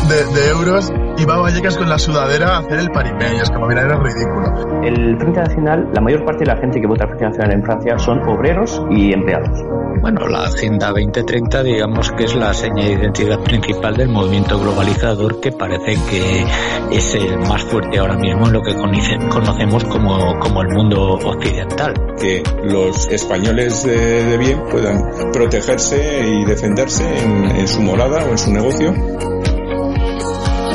de, 0.10 0.40
de, 0.40 0.50
euros 0.50 0.92
y 1.18 1.26
va 1.26 1.36
a 1.36 1.42
Vallecas 1.42 1.78
con 1.78 1.90
la 1.90 2.00
sudadera 2.00 2.56
a 2.56 2.60
hacer 2.60 2.80
el 2.80 2.90
paripé, 2.90 3.36
y 3.36 3.40
es 3.40 3.50
como, 3.50 3.68
mira, 3.68 3.84
era 3.84 3.98
ridículo. 3.98 4.84
El 4.84 5.18
Frente 5.18 5.42
Nacional, 5.42 5.90
la 5.94 6.02
mayor 6.02 6.26
parte 6.26 6.46
de 6.46 6.52
la 6.54 6.58
gente 6.58 6.80
que 6.80 6.88
vota 6.88 7.04
al 7.04 7.10
Frente 7.10 7.26
Nacional 7.26 7.54
en 7.54 7.64
Francia 7.64 8.00
son 8.00 8.20
obreros 8.28 8.82
y 8.90 9.14
empleados. 9.14 9.60
Bueno, 10.02 10.28
la 10.28 10.44
Agenda 10.44 10.92
2030 10.92 11.64
digamos 11.64 12.12
que 12.12 12.24
es 12.24 12.34
la 12.34 12.54
seña 12.54 12.86
de 12.86 12.94
identidad 12.94 13.40
principal 13.40 13.98
del 13.98 14.08
movimiento 14.08 14.58
globalizador 14.58 15.42
que 15.42 15.52
parece 15.52 15.98
que 16.10 16.46
es 16.92 17.16
el 17.16 17.38
más 17.40 17.64
fuerte 17.64 18.00
ahora 18.00 18.16
mismo 18.16 18.48
en 18.48 18.54
lo 18.54 18.62
que 18.62 18.76
conocemos 18.76 19.84
como, 19.86 20.40
como 20.40 20.62
el 20.62 20.70
mundo 20.70 21.02
occidental. 21.16 21.94
Que 22.18 22.42
los 22.64 23.10
españoles 23.10 23.84
de, 23.84 24.24
de 24.26 24.38
bien 24.38 24.64
puedan 24.72 25.29
protegerse 25.32 26.28
y 26.28 26.46
defenderse 26.46 27.04
en, 27.04 27.46
en 27.46 27.68
su 27.68 27.82
morada 27.82 28.24
o 28.26 28.30
en 28.30 28.38
su 28.38 28.52
negocio. 28.52 28.94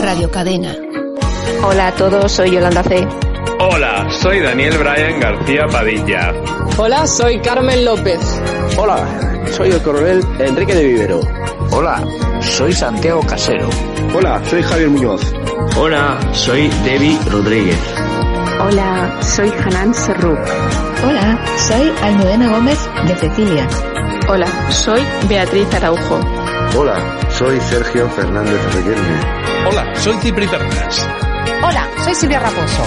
Radio 0.00 0.30
Cadena. 0.30 0.74
Hola 1.62 1.88
a 1.88 1.92
todos, 1.92 2.30
soy 2.30 2.50
Yolanda 2.50 2.82
C. 2.82 3.06
Hola, 3.58 4.06
soy 4.10 4.40
Daniel 4.40 4.76
Bryan 4.78 5.20
García 5.20 5.66
Padilla. 5.70 6.32
Hola, 6.76 7.06
soy 7.06 7.40
Carmen 7.40 7.84
López. 7.84 8.20
Hola, 8.76 9.06
soy 9.52 9.70
el 9.70 9.82
coronel 9.82 10.24
Enrique 10.38 10.74
de 10.74 10.84
Vivero. 10.84 11.20
Hola, 11.70 12.04
soy 12.40 12.72
Santiago 12.72 13.20
Casero. 13.22 13.68
Hola, 14.14 14.42
soy 14.44 14.62
Javier 14.62 14.90
Muñoz. 14.90 15.22
Hola, 15.78 16.18
soy 16.32 16.68
Debbie 16.84 17.18
Rodríguez. 17.30 17.78
Hola, 18.60 19.18
soy 19.22 19.50
Hanan 19.50 19.94
Serruk. 19.94 20.38
Hola, 21.06 21.44
soy 21.56 21.92
Almudena 22.02 22.50
Gómez 22.50 22.78
de 23.06 23.16
Cecilia. 23.16 23.68
Hola, 24.26 24.46
soy 24.70 25.02
Beatriz 25.28 25.72
Araujo. 25.74 26.18
Hola, 26.78 27.20
soy 27.30 27.60
Sergio 27.60 28.08
Fernández 28.08 28.74
Reguerme. 28.74 29.20
Hola, 29.70 29.94
soy 29.96 30.16
Cipri 30.16 30.46
Pernas. 30.46 31.06
Hola, 31.62 31.86
soy 32.02 32.14
Silvia 32.14 32.40
Raposo. 32.40 32.84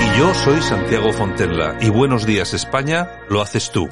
Y 0.00 0.18
yo 0.18 0.32
soy 0.32 0.62
Santiago 0.62 1.12
Fontella. 1.12 1.76
Y 1.80 1.90
Buenos 1.90 2.24
Días 2.24 2.54
España 2.54 3.08
lo 3.28 3.42
haces 3.42 3.72
tú. 3.72 3.88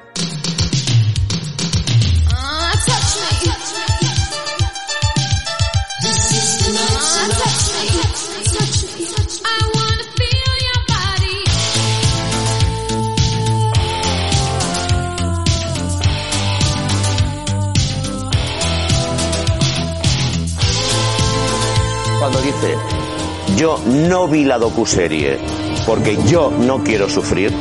Yo 23.56 23.80
no 23.86 24.26
vi 24.28 24.44
la 24.44 24.58
docuserie 24.58 25.38
porque 25.86 26.18
yo 26.26 26.50
no 26.50 26.82
quiero 26.82 27.08
sufrir, 27.08 27.52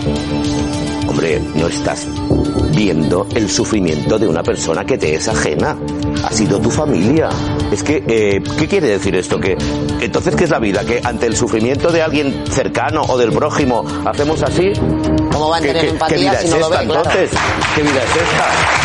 hombre, 1.07 1.41
no 1.55 1.67
estás 1.67 2.07
viendo 2.75 3.27
el 3.35 3.49
sufrimiento 3.49 4.17
de 4.17 4.27
una 4.27 4.43
persona 4.43 4.85
que 4.85 4.97
te 4.97 5.13
es 5.15 5.27
ajena. 5.27 5.77
Ha 6.23 6.31
sido 6.31 6.59
tu 6.59 6.71
familia. 6.71 7.29
Es 7.71 7.83
que, 7.83 8.03
eh, 8.07 8.41
¿qué 8.57 8.67
quiere 8.67 8.87
decir 8.87 9.15
esto? 9.15 9.39
Que 9.39 9.57
entonces, 10.01 10.35
¿qué 10.35 10.45
es 10.45 10.49
la 10.49 10.59
vida? 10.59 10.83
Que 10.85 11.01
ante 11.03 11.27
el 11.27 11.35
sufrimiento 11.35 11.91
de 11.91 12.01
alguien 12.01 12.43
cercano 12.49 13.03
o 13.03 13.17
del 13.17 13.31
prójimo 13.31 13.85
hacemos 14.05 14.41
así. 14.43 14.71
¿Cómo 15.31 15.49
van 15.49 15.63
a 15.63 15.67
tener 15.67 15.81
¿Qué, 15.83 15.89
empatía 15.89 16.39
si 16.39 16.45
es 16.45 16.51
no 16.51 16.59
lo 16.59 16.65
esta, 16.67 16.79
ven? 16.79 16.87
Claro. 16.89 17.03
entonces? 17.05 17.39
¿Qué 17.75 17.81
vida 17.81 18.03
es 18.03 18.15
esta? 18.15 18.82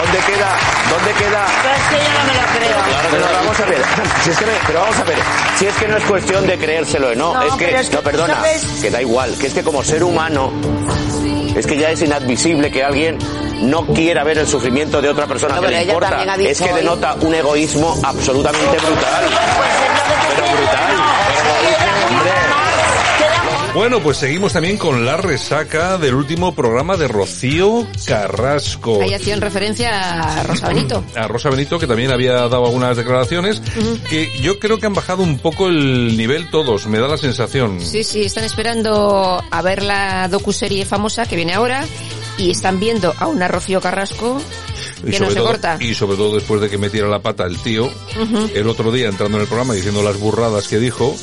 ¿Dónde 0.00 0.18
queda? 0.26 0.56
¿Dónde 0.90 1.12
queda? 1.12 1.46
Es 1.46 1.88
que 1.90 1.96
yo 2.04 2.18
no 2.18 2.24
me 2.26 2.34
lo 2.34 2.46
creo. 2.58 2.84
Claro, 2.84 3.08
pero 3.10 3.24
vamos 3.32 3.60
a 3.60 3.64
ver. 3.66 3.82
Si 4.24 4.30
es 4.30 4.38
que, 4.38 4.46
me- 4.46 4.52
pero 4.66 4.80
vamos 4.80 4.98
a 4.98 5.04
ver. 5.04 5.18
Si 5.58 5.66
es 5.66 5.74
que 5.76 5.88
no 5.88 5.96
es 5.98 6.04
cuestión 6.04 6.46
de 6.46 6.58
creérselo, 6.58 7.14
no. 7.14 7.34
No, 7.34 7.42
es 7.42 7.52
que, 7.54 7.66
pero 7.66 7.78
es 7.80 7.88
que, 7.90 7.96
no, 7.96 8.02
perdona. 8.02 8.34
¿sabes? 8.36 8.62
Que 8.80 8.90
da 8.90 9.00
igual. 9.02 9.36
Que 9.38 9.46
es 9.48 9.54
que 9.54 9.62
como 9.62 9.82
ser 9.84 10.02
humano, 10.02 10.52
es 11.54 11.66
que 11.66 11.76
ya 11.76 11.90
es 11.90 12.00
inadmisible 12.02 12.70
que 12.70 12.82
alguien 12.82 13.18
no 13.62 13.84
quiera 13.86 14.24
ver 14.24 14.38
el 14.38 14.46
sufrimiento 14.48 15.02
de 15.02 15.10
otra 15.10 15.26
persona 15.26 15.56
No, 15.56 15.60
que 15.60 15.66
pero 15.68 15.78
le 15.78 15.84
importa. 15.84 16.34
Es 16.38 16.60
que 16.62 16.72
denota 16.72 17.14
un 17.20 17.34
egoísmo 17.34 17.98
absolutamente 18.02 18.76
brutal. 18.78 19.24
Pero 20.34 20.46
brutal. 20.56 20.99
Bueno, 23.72 24.00
pues 24.00 24.16
seguimos 24.16 24.52
también 24.52 24.76
con 24.76 25.06
la 25.06 25.16
resaca 25.16 25.96
del 25.96 26.14
último 26.14 26.52
programa 26.54 26.96
de 26.96 27.06
Rocío 27.06 27.86
Carrasco. 28.04 29.00
Ahí 29.00 29.14
hacían 29.14 29.40
referencia 29.40 30.40
a 30.40 30.42
Rosa 30.42 30.68
Benito. 30.68 31.04
A 31.14 31.28
Rosa 31.28 31.50
Benito, 31.50 31.78
que 31.78 31.86
también 31.86 32.10
había 32.10 32.32
dado 32.32 32.66
algunas 32.66 32.96
declaraciones, 32.96 33.62
que 34.08 34.28
yo 34.40 34.58
creo 34.58 34.78
que 34.78 34.86
han 34.86 34.94
bajado 34.94 35.22
un 35.22 35.38
poco 35.38 35.68
el 35.68 36.16
nivel 36.16 36.50
todos, 36.50 36.86
me 36.88 36.98
da 36.98 37.06
la 37.06 37.16
sensación. 37.16 37.80
Sí, 37.80 38.02
sí, 38.02 38.22
están 38.22 38.42
esperando 38.44 39.40
a 39.48 39.62
ver 39.62 39.84
la 39.84 40.26
docuserie 40.26 40.84
famosa 40.84 41.26
que 41.26 41.36
viene 41.36 41.54
ahora 41.54 41.84
y 42.38 42.50
están 42.50 42.80
viendo 42.80 43.14
a 43.18 43.28
una 43.28 43.46
Rocío 43.46 43.80
Carrasco 43.80 44.40
Y 45.04 45.12
que 45.12 45.20
no 45.20 45.26
sobre, 45.26 45.30
se 45.30 45.36
todo, 45.36 45.46
corta. 45.46 45.76
y 45.78 45.94
sobre 45.94 46.16
todo 46.16 46.34
después 46.34 46.60
de 46.60 46.68
que 46.70 46.76
metiera 46.78 47.06
la 47.06 47.20
pata 47.20 47.44
el 47.44 47.56
tío, 47.58 47.88
el 48.52 48.68
otro 48.68 48.90
día 48.90 49.08
entrando 49.08 49.36
en 49.36 49.42
el 49.42 49.48
programa 49.48 49.74
diciendo 49.74 50.02
las 50.02 50.18
burradas 50.18 50.66
que 50.66 50.78
dijo, 50.78 51.14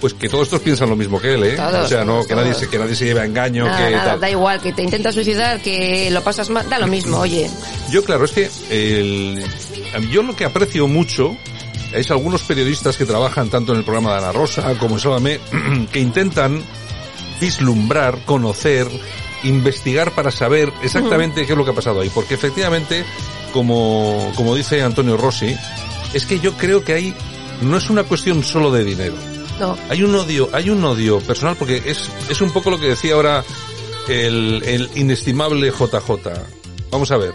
pues 0.00 0.14
que 0.14 0.28
todos 0.28 0.44
estos 0.44 0.60
piensan 0.60 0.88
lo 0.90 0.96
mismo 0.96 1.20
que 1.20 1.34
él, 1.34 1.44
¿eh? 1.44 1.56
Todos, 1.56 1.86
o 1.86 1.88
sea, 1.88 2.04
no, 2.04 2.14
todos, 2.14 2.26
que 2.26 2.34
nadie 2.34 2.54
se, 2.54 2.68
que 2.68 2.78
nadie 2.78 2.94
se 2.94 3.04
lleve 3.06 3.20
a 3.20 3.24
engaño, 3.24 3.64
Nada, 3.64 3.86
que 3.86 3.94
nada, 3.94 4.04
tal. 4.12 4.20
da 4.20 4.30
igual, 4.30 4.60
que 4.60 4.72
te 4.72 4.82
intentas 4.82 5.14
suicidar, 5.14 5.60
que 5.60 6.10
lo 6.10 6.22
pasas 6.22 6.50
mal, 6.50 6.68
da 6.68 6.78
lo 6.78 6.86
mismo, 6.86 7.18
oye. 7.18 7.50
Yo, 7.90 8.04
claro, 8.04 8.24
es 8.24 8.32
que 8.32 8.50
el, 8.70 9.44
yo 10.10 10.22
lo 10.22 10.36
que 10.36 10.44
aprecio 10.44 10.86
mucho 10.88 11.36
es 11.92 12.10
algunos 12.10 12.42
periodistas 12.42 12.96
que 12.96 13.06
trabajan 13.06 13.48
tanto 13.48 13.72
en 13.72 13.78
el 13.78 13.84
programa 13.84 14.12
de 14.12 14.18
Ana 14.18 14.32
Rosa 14.32 14.74
como 14.78 14.96
en 14.96 15.00
Sálvame, 15.00 15.40
que 15.92 16.00
intentan 16.00 16.62
vislumbrar, 17.40 18.24
conocer, 18.24 18.88
investigar 19.44 20.12
para 20.12 20.30
saber 20.30 20.72
exactamente 20.82 21.46
qué 21.46 21.52
es 21.52 21.58
lo 21.58 21.64
que 21.64 21.70
ha 21.70 21.74
pasado 21.74 22.00
ahí. 22.00 22.10
Porque 22.10 22.34
efectivamente, 22.34 23.04
como, 23.52 24.32
como 24.36 24.54
dice 24.54 24.82
Antonio 24.82 25.16
Rossi, 25.16 25.54
es 26.12 26.26
que 26.26 26.40
yo 26.40 26.54
creo 26.54 26.84
que 26.84 26.94
hay, 26.94 27.14
no 27.62 27.76
es 27.76 27.90
una 27.90 28.04
cuestión 28.04 28.42
solo 28.42 28.70
de 28.70 28.84
dinero. 28.84 29.14
No. 29.58 29.76
Hay 29.88 30.02
un 30.02 30.14
odio, 30.14 30.48
hay 30.52 30.70
un 30.70 30.82
odio 30.84 31.18
personal 31.20 31.56
porque 31.56 31.82
es, 31.84 32.08
es 32.30 32.40
un 32.40 32.50
poco 32.52 32.70
lo 32.70 32.78
que 32.78 32.86
decía 32.86 33.14
ahora 33.14 33.44
el, 34.08 34.62
el 34.64 34.90
inestimable 34.94 35.70
JJ. 35.70 36.10
Vamos 36.90 37.10
a 37.10 37.16
ver. 37.16 37.32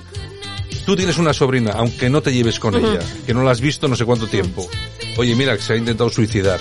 Tú 0.86 0.95
tienes 0.95 1.17
una 1.17 1.34
sobrina, 1.34 1.74
aunque 1.76 2.09
no 2.09 2.21
te 2.21 2.34
lleves 2.34 2.59
con 2.59 2.76
ella, 2.76 2.99
que 3.26 3.34
no 3.34 3.43
la 3.43 3.51
has 3.51 3.61
visto 3.61 3.88
no 3.88 3.95
sé 3.95 4.03
cuánto 4.05 4.28
tiempo. 4.28 4.67
Oye, 5.17 5.36
mira, 5.36 5.55
que 5.55 5.61
se 5.63 5.74
ha 5.74 5.78
intentado 5.78 6.09
suicidar. 6.09 6.59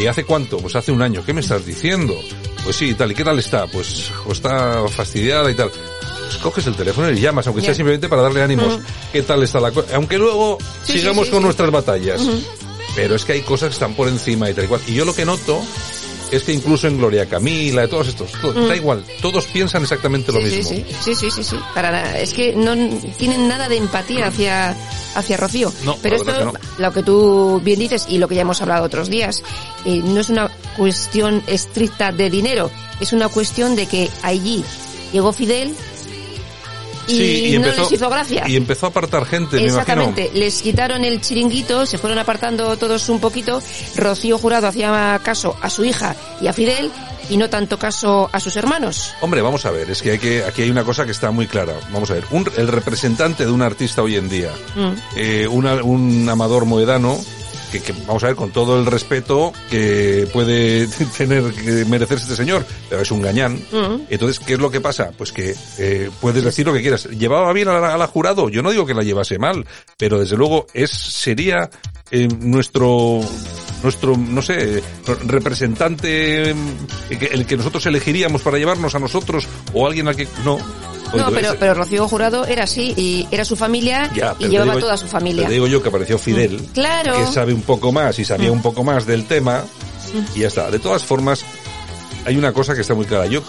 ¿Y 0.00 0.06
hace 0.06 0.24
cuánto? 0.24 0.56
Pues 0.58 0.74
hace 0.74 0.90
un 0.90 1.02
año. 1.02 1.22
¿Qué 1.24 1.32
me 1.32 1.40
estás 1.40 1.64
diciendo? 1.64 2.14
Pues 2.64 2.74
sí, 2.74 2.94
tal. 2.94 3.12
¿Y 3.12 3.14
qué 3.14 3.22
tal 3.22 3.38
está? 3.38 3.66
Pues, 3.68 4.10
está 4.28 4.88
fastidiada 4.88 5.48
y 5.50 5.54
tal. 5.54 5.70
Pues 5.70 6.36
coges 6.38 6.66
el 6.66 6.74
teléfono 6.74 7.08
y 7.12 7.20
llamas, 7.20 7.46
aunque 7.46 7.60
sea 7.62 7.70
Ya. 7.70 7.74
simplemente 7.76 8.08
para 8.08 8.22
darle 8.22 8.42
ánimos. 8.42 8.74
Ujú. 8.74 8.82
¿Qué 9.12 9.22
tal 9.22 9.42
está 9.44 9.60
la 9.60 9.70
cosa? 9.70 9.94
Aunque 9.94 10.18
luego 10.18 10.58
Sí, 10.82 10.98
sigamos 10.98 11.26
sí, 11.26 11.32
con 11.32 11.42
nuestras 11.44 11.70
batallas. 11.70 12.20
Pero 12.94 13.14
es 13.16 13.24
que 13.24 13.32
hay 13.32 13.42
cosas 13.42 13.68
que 13.70 13.74
están 13.74 13.94
por 13.94 14.08
encima 14.08 14.48
y 14.50 14.54
tal 14.54 14.64
y 14.64 14.68
cual. 14.68 14.80
Y 14.86 14.94
yo 14.94 15.04
lo 15.04 15.14
que 15.14 15.24
noto 15.24 15.60
es 16.30 16.42
que 16.42 16.52
incluso 16.52 16.86
en 16.88 16.98
Gloria 16.98 17.26
Camila, 17.26 17.82
de 17.82 17.88
todos 17.88 18.08
estos, 18.08 18.32
todo- 18.40 18.54
Mm. 18.54 18.68
da 18.68 18.76
igual, 18.76 19.04
todos 19.20 19.44
piensan 19.46 19.82
exactamente 19.82 20.32
lo 20.32 20.38
Sí, 20.40 20.44
mismo. 20.56 20.70
sí, 20.70 20.84
sí, 21.02 21.14
sí, 21.14 21.30
sí, 21.30 21.44
sí. 21.44 21.56
Para 21.74 21.90
nada. 21.92 22.18
Es 22.18 22.32
que 22.32 22.54
no 22.56 22.74
tienen 23.18 23.46
nada 23.48 23.68
de 23.68 23.76
empatía 23.76 24.26
hacia, 24.28 24.76
hacia 25.14 25.36
Rocío. 25.36 25.72
No, 25.84 25.96
Pero 26.02 26.16
esto, 26.16 26.32
que 26.52 26.82
lo 26.82 26.92
que 26.92 27.02
tú 27.02 27.60
bien 27.64 27.78
dices 27.78 28.06
y 28.08 28.18
lo 28.18 28.26
que 28.28 28.34
ya 28.36 28.42
hemos 28.42 28.62
hablado 28.62 28.84
otros 28.84 29.10
días, 29.10 29.42
eh, 29.84 30.00
no 30.04 30.20
es 30.20 30.28
una 30.28 30.50
cuestión 30.76 31.42
estricta 31.46 32.10
de 32.10 32.30
dinero, 32.30 32.70
es 33.00 33.12
una 33.12 33.28
cuestión 33.28 33.76
de 33.76 33.86
que 33.86 34.10
allí 34.22 34.64
llegó 35.12 35.32
Fidel 35.32 35.74
y, 37.08 37.12
Sí, 37.52 37.58
no 37.58 37.66
les 37.66 37.92
hizo 37.92 38.08
gracia. 38.10 38.44
Y 38.48 38.56
empezó 38.56 38.86
a 38.86 38.88
apartar 38.90 39.24
gente, 39.26 39.56
me 39.56 39.62
imagino. 39.62 39.80
Exactamente, 39.80 40.30
les 40.34 40.62
quitaron 40.62 41.04
el 41.04 41.20
chiringuito, 41.20 41.86
se 41.86 41.98
fueron 41.98 42.18
apartando 42.18 42.76
todos 42.76 43.08
un 43.08 43.20
poquito. 43.20 43.62
Rocío 43.96 44.38
Jurado 44.38 44.66
hacía 44.68 45.20
caso 45.22 45.56
a 45.60 45.70
su 45.70 45.84
hija 45.84 46.14
y 46.40 46.46
a 46.48 46.52
Fidel 46.52 46.90
y 47.30 47.36
no 47.38 47.48
tanto 47.48 47.78
caso 47.78 48.28
a 48.32 48.38
sus 48.40 48.54
hermanos. 48.56 49.12
Hombre, 49.22 49.40
vamos 49.40 49.64
a 49.64 49.70
ver, 49.70 49.88
es 49.90 50.02
que, 50.02 50.12
hay 50.12 50.18
que 50.18 50.44
aquí 50.44 50.62
hay 50.62 50.70
una 50.70 50.84
cosa 50.84 51.04
que 51.06 51.12
está 51.12 51.30
muy 51.30 51.46
clara. 51.46 51.72
Vamos 51.90 52.10
a 52.10 52.14
ver, 52.14 52.24
un- 52.30 52.50
el 52.56 52.68
representante 52.68 53.46
de 53.46 53.50
un 53.52 53.62
artista 53.62 54.02
hoy 54.02 54.16
en 54.16 54.28
día, 54.28 54.50
Mm. 54.74 54.92
eh, 55.16 55.46
una- 55.48 55.82
un 55.82 56.28
amador 56.28 56.66
moedano, 56.66 57.18
que, 57.80 57.80
que, 57.92 57.92
vamos 58.06 58.22
a 58.22 58.28
ver, 58.28 58.36
con 58.36 58.50
todo 58.52 58.78
el 58.78 58.86
respeto 58.86 59.52
que 59.70 60.28
puede 60.32 60.86
tener 61.18 61.42
que 61.52 61.84
merecerse 61.86 62.24
este 62.24 62.36
señor, 62.36 62.64
pero 62.88 63.02
es 63.02 63.10
un 63.10 63.20
gañán. 63.22 63.54
Mm. 63.72 64.02
Entonces, 64.10 64.38
¿qué 64.38 64.54
es 64.54 64.58
lo 64.60 64.70
que 64.70 64.80
pasa? 64.80 65.10
Pues 65.16 65.32
que 65.32 65.54
eh, 65.78 66.10
puedes 66.20 66.44
decir 66.44 66.66
lo 66.66 66.72
que 66.72 66.82
quieras. 66.82 67.06
¿Llevaba 67.06 67.52
bien 67.52 67.68
a 67.68 67.78
la, 67.80 67.94
a 67.94 67.98
la 67.98 68.06
jurado? 68.06 68.48
Yo 68.48 68.62
no 68.62 68.70
digo 68.70 68.86
que 68.86 68.94
la 68.94 69.02
llevase 69.02 69.38
mal, 69.38 69.66
pero 69.98 70.20
desde 70.20 70.36
luego 70.36 70.66
es 70.72 70.90
sería 70.90 71.68
eh, 72.10 72.28
nuestro 72.40 73.20
nuestro 73.82 74.16
no 74.16 74.40
sé 74.40 74.82
representante 75.26 76.54
que- 77.08 77.26
el 77.32 77.46
que 77.46 77.56
nosotros 77.56 77.84
elegiríamos 77.86 78.42
para 78.42 78.58
llevarnos 78.58 78.94
a 78.94 78.98
nosotros 78.98 79.46
o 79.72 79.86
alguien 79.86 80.08
al 80.08 80.16
que 80.16 80.26
no. 80.44 80.58
No, 81.16 81.30
pero, 81.30 81.56
pero 81.58 81.74
Rocío 81.74 82.08
Jurado 82.08 82.44
era 82.46 82.64
así 82.64 82.94
y 82.96 83.26
era 83.30 83.44
su 83.44 83.56
familia 83.56 84.10
ya, 84.14 84.34
y 84.38 84.48
llevaba 84.48 84.72
digo- 84.74 84.80
toda 84.86 84.96
su 84.96 85.06
familia. 85.06 85.46
te 85.46 85.52
digo 85.52 85.66
yo 85.66 85.82
que 85.82 85.88
apareció 85.88 86.18
Fidel, 86.18 86.60
Claro. 86.74 87.16
que 87.16 87.26
sabe 87.32 87.52
un 87.54 87.62
poco 87.62 87.92
más 87.92 88.18
y 88.18 88.24
sabía 88.24 88.50
Mm. 88.50 88.54
un 88.54 88.62
poco 88.62 88.84
más 88.84 89.06
del 89.06 89.26
tema 89.26 89.64
y 90.34 90.40
ya 90.40 90.48
está. 90.48 90.70
De 90.70 90.78
todas 90.78 91.04
formas, 91.04 91.44
hay 92.26 92.36
una 92.36 92.52
cosa 92.52 92.74
que 92.74 92.80
está 92.82 92.94
muy 92.94 93.04
clara. 93.06 93.26
Yo 93.26 93.42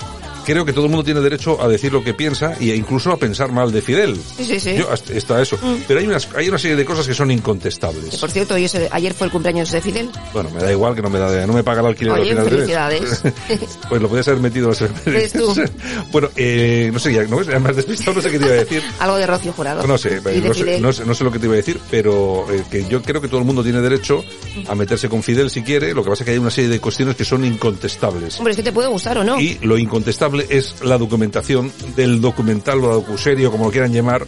creo 0.45 0.65
que 0.65 0.73
todo 0.73 0.85
el 0.85 0.91
mundo 0.91 1.03
tiene 1.03 1.19
derecho 1.21 1.61
a 1.61 1.67
decir 1.67 1.91
lo 1.91 2.03
que 2.03 2.13
piensa 2.13 2.53
e 2.59 2.75
incluso 2.75 3.11
a 3.11 3.17
pensar 3.17 3.51
mal 3.51 3.71
de 3.71 3.81
Fidel. 3.81 4.15
Sí, 4.37 4.45
sí, 4.45 4.59
sí. 4.59 4.75
Yo, 4.77 4.87
está 5.13 5.41
eso. 5.41 5.57
Mm. 5.61 5.75
Pero 5.87 5.99
hay, 5.99 6.07
unas, 6.07 6.27
hay 6.35 6.47
una 6.49 6.57
serie 6.57 6.75
de 6.77 6.85
cosas 6.85 7.07
que 7.07 7.13
son 7.13 7.27
Que, 7.29 7.33
incontestables. 7.33 8.15
por 8.17 8.31
cierto, 8.31 8.53
hoy 8.55 8.65
es- 8.65 8.75
ayer 8.91 9.13
fue 9.13 9.27
el 9.27 9.31
cumpleaños 9.31 9.71
de 9.71 9.81
Fidel. 9.81 10.09
Bueno, 10.33 10.49
me 10.51 10.61
da 10.61 10.71
igual 10.71 10.95
que 10.95 11.01
no 11.01 11.09
me 11.09 11.19
da 11.19 11.45
no 11.45 11.53
me 11.53 11.63
paga 11.63 11.81
el 11.81 11.87
alquiler 11.87 12.13
Oye, 12.13 12.21
al 12.23 12.27
final 12.29 12.49
felicidades. 12.49 13.21
pues 13.89 14.01
lo 14.01 14.07
podías 14.09 14.27
haber 14.27 14.41
metido 14.41 14.69
las. 14.69 14.83
Bueno, 16.11 16.29
eh, 16.35 16.89
no 16.93 16.99
sé, 16.99 17.13
ya, 17.13 17.23
no, 17.23 17.39
has 17.39 17.75
despistado, 17.75 18.13
no 18.15 18.21
sé 18.21 18.31
qué 18.31 18.39
te 18.39 18.45
iba 18.45 18.53
a 18.53 18.57
decir. 18.57 18.83
Algo 18.99 19.17
de 19.17 19.27
Rocío 19.27 19.53
Jurado. 19.53 19.85
No 19.85 19.97
sé, 19.97 20.19
de 20.19 20.41
no 20.41 20.53
sé, 20.53 20.79
no 20.79 20.93
sé, 20.93 21.05
no 21.05 21.15
sé 21.15 21.23
lo 21.23 21.31
que 21.31 21.39
te 21.39 21.45
iba 21.45 21.53
a 21.53 21.57
decir, 21.57 21.79
pero 21.89 22.45
eh, 22.51 22.63
que 22.69 22.85
yo 22.85 23.01
creo 23.01 23.21
que 23.21 23.27
todo 23.27 23.39
el 23.39 23.45
mundo 23.45 23.63
tiene 23.63 23.81
derecho 23.81 24.23
a 24.67 24.75
meterse 24.75 25.09
con 25.09 25.23
Fidel 25.23 25.49
si 25.49 25.61
quiere, 25.63 25.93
lo 25.93 26.03
que 26.03 26.09
pasa 26.09 26.23
es 26.23 26.25
que 26.25 26.31
hay 26.31 26.37
una 26.37 26.51
serie 26.51 26.69
de 26.69 26.79
cuestiones 26.79 27.15
que 27.15 27.25
son 27.25 27.43
incontestables. 27.45 28.37
Hombre, 28.37 28.51
es 28.51 28.57
que 28.57 28.63
te 28.63 28.71
puede 28.71 28.87
gustar 28.87 29.17
o 29.17 29.23
no. 29.23 29.39
Y 29.39 29.57
lo 29.61 29.77
incontestable 29.77 30.34
es 30.41 30.75
la 30.83 30.97
documentación 30.97 31.71
del 31.95 32.21
documental 32.21 32.79
o 32.83 32.87
la 32.89 32.93
docuserie, 32.95 33.47
o 33.47 33.51
como 33.51 33.65
lo 33.65 33.71
quieran 33.71 33.93
llamar, 33.93 34.25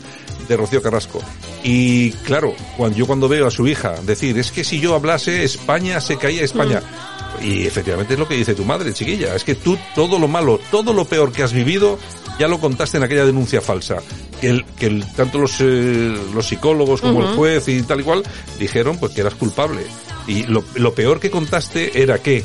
de 0.47 0.57
Rocío 0.57 0.81
Carrasco. 0.81 1.21
Y 1.63 2.11
claro, 2.23 2.53
cuando 2.77 2.97
yo 2.97 3.05
cuando 3.07 3.27
veo 3.27 3.47
a 3.47 3.51
su 3.51 3.67
hija 3.67 3.95
decir, 4.03 4.37
es 4.37 4.51
que 4.51 4.63
si 4.63 4.79
yo 4.79 4.95
hablase, 4.95 5.43
España 5.43 5.99
se 5.99 6.17
caía 6.17 6.43
España. 6.43 6.81
Y 7.41 7.67
efectivamente 7.67 8.13
es 8.13 8.19
lo 8.19 8.27
que 8.27 8.35
dice 8.35 8.55
tu 8.55 8.63
madre, 8.65 8.93
chiquilla. 8.93 9.35
Es 9.35 9.43
que 9.43 9.55
tú 9.55 9.77
todo 9.93 10.17
lo 10.17 10.27
malo, 10.27 10.59
todo 10.71 10.93
lo 10.93 11.05
peor 11.05 11.31
que 11.31 11.43
has 11.43 11.53
vivido, 11.53 11.99
ya 12.39 12.47
lo 12.47 12.59
contaste 12.59 12.97
en 12.97 13.03
aquella 13.03 13.25
denuncia 13.25 13.61
falsa. 13.61 13.97
Que, 14.41 14.49
el, 14.49 14.65
que 14.79 14.87
el- 14.87 15.05
tanto 15.15 15.37
los, 15.37 15.55
eh, 15.59 16.15
los 16.33 16.47
psicólogos 16.47 17.01
como 17.01 17.21
el 17.21 17.35
juez 17.35 17.67
y 17.67 17.81
tal 17.83 17.99
y 17.99 18.03
cual 18.03 18.23
dijeron 18.59 18.97
pues 18.97 19.11
que 19.13 19.21
eras 19.21 19.35
culpable. 19.35 19.81
Y 20.27 20.43
lo, 20.43 20.63
lo 20.75 20.93
peor 20.93 21.19
que 21.19 21.29
contaste 21.29 22.01
era 22.01 22.19
que 22.19 22.43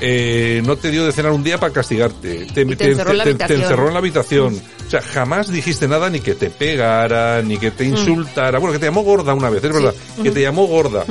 eh, 0.00 0.62
no 0.64 0.76
te 0.76 0.90
dio 0.90 1.04
de 1.04 1.12
cenar 1.12 1.32
un 1.32 1.42
día 1.44 1.58
para 1.58 1.72
castigarte. 1.72 2.46
Te, 2.52 2.64
te 2.76 2.90
encerró 2.90 3.12
en 3.12 3.18
la 3.18 3.24
te- 3.24 3.30
habitación. 3.30 3.62
encerró 3.62 3.86
en 3.88 3.92
la 3.94 3.98
habitación. 3.98 4.62
O 4.86 4.90
sea, 4.90 5.00
jamás 5.02 5.50
dijiste 5.50 5.88
nada 5.88 6.10
ni 6.10 6.20
que 6.20 6.34
te 6.34 6.50
pegara, 6.50 7.42
ni 7.42 7.56
que 7.58 7.70
te 7.70 7.84
insultara. 7.84 8.58
Bueno, 8.58 8.72
que 8.72 8.78
te 8.78 8.86
llamó 8.86 9.02
gorda 9.02 9.34
una 9.34 9.50
vez, 9.50 9.62
es 9.64 9.72
verdad. 9.72 9.94
Que 10.22 10.30
te 10.30 10.42
llamó 10.42 10.66
gorda. 10.66 11.04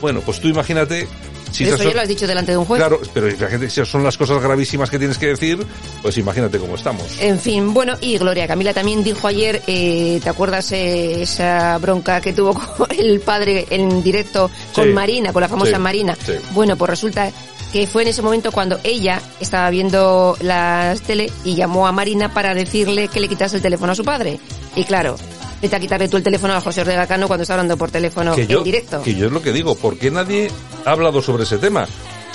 Bueno, 0.00 0.20
pues 0.20 0.40
tú 0.40 0.48
imagínate 0.48 1.06
si 1.52 1.64
eso 1.64 1.76
ya 1.76 1.84
son- 1.84 1.94
lo 1.94 2.00
has 2.00 2.08
dicho 2.08 2.26
delante 2.26 2.50
de 2.52 2.58
un 2.58 2.64
juez. 2.64 2.80
Claro, 2.80 3.00
pero 3.14 3.28
la 3.28 3.46
gente, 3.48 3.68
si 3.70 3.84
son 3.84 4.02
las 4.02 4.16
cosas 4.16 4.42
gravísimas 4.42 4.88
que 4.90 4.98
tienes 4.98 5.18
que 5.18 5.26
decir, 5.28 5.64
pues 6.00 6.16
imagínate 6.18 6.58
cómo 6.58 6.74
estamos. 6.74 7.04
En 7.20 7.38
fin, 7.38 7.72
bueno, 7.74 7.94
y 8.00 8.16
Gloria 8.18 8.48
Camila 8.48 8.72
también 8.74 9.04
dijo 9.04 9.28
ayer, 9.28 9.62
eh, 9.66 10.18
¿te 10.22 10.28
acuerdas 10.30 10.72
eh, 10.72 11.22
esa 11.22 11.76
bronca 11.78 12.20
que 12.22 12.32
tuvo 12.32 12.54
con 12.76 12.88
el 12.98 13.20
padre 13.20 13.66
en 13.70 14.02
directo 14.02 14.50
con 14.74 14.86
Sí. 14.86 14.90
Marina, 14.92 15.32
con 15.32 15.42
la 15.42 15.48
famosa 15.48 15.76
Sí. 15.76 15.78
Marina? 15.82 16.16
Sí. 16.26 16.32
Bueno, 16.52 16.74
pues 16.76 16.88
resulta 16.90 17.30
que 17.72 17.86
fue 17.86 18.02
en 18.02 18.08
ese 18.08 18.20
momento 18.22 18.52
cuando 18.52 18.78
ella 18.84 19.20
estaba 19.40 19.70
viendo 19.70 20.36
la 20.40 20.94
tele 21.06 21.30
y 21.44 21.54
llamó 21.54 21.86
a 21.86 21.92
Marina 21.92 22.32
para 22.34 22.54
decirle 22.54 23.08
que 23.08 23.18
le 23.20 23.28
quitase 23.28 23.56
el 23.56 23.62
teléfono 23.62 23.92
a 23.92 23.94
su 23.94 24.04
padre. 24.04 24.38
Y 24.76 24.84
claro, 24.84 25.16
vete 25.62 25.76
a 25.76 25.80
quitarle 25.80 26.08
tú 26.08 26.16
el 26.18 26.22
teléfono 26.22 26.52
a 26.54 26.60
José 26.60 26.82
Ortega 26.82 27.06
Cano 27.06 27.28
cuando 27.28 27.42
está 27.42 27.54
hablando 27.54 27.76
por 27.78 27.90
teléfono 27.90 28.34
que 28.34 28.46
yo, 28.46 28.58
en 28.58 28.64
directo. 28.64 29.02
que 29.02 29.14
yo 29.14 29.26
es 29.26 29.32
lo 29.32 29.40
que 29.40 29.52
digo, 29.52 29.74
¿por 29.74 29.96
qué 29.98 30.10
nadie 30.10 30.50
ha 30.84 30.90
hablado 30.90 31.22
sobre 31.22 31.44
ese 31.44 31.56
tema? 31.58 31.86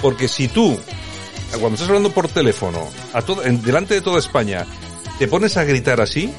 Porque 0.01 0.27
si 0.27 0.47
tú, 0.47 0.77
cuando 1.51 1.73
estás 1.75 1.87
hablando 1.87 2.11
por 2.11 2.27
teléfono, 2.29 2.87
a 3.13 3.21
todo, 3.21 3.43
en- 3.43 3.61
delante 3.61 3.93
de 3.93 4.01
toda 4.01 4.17
España, 4.19 4.65
te 5.19 5.27
pones 5.27 5.55
a 5.57 5.63
gritar 5.65 6.01
así, 6.01 6.31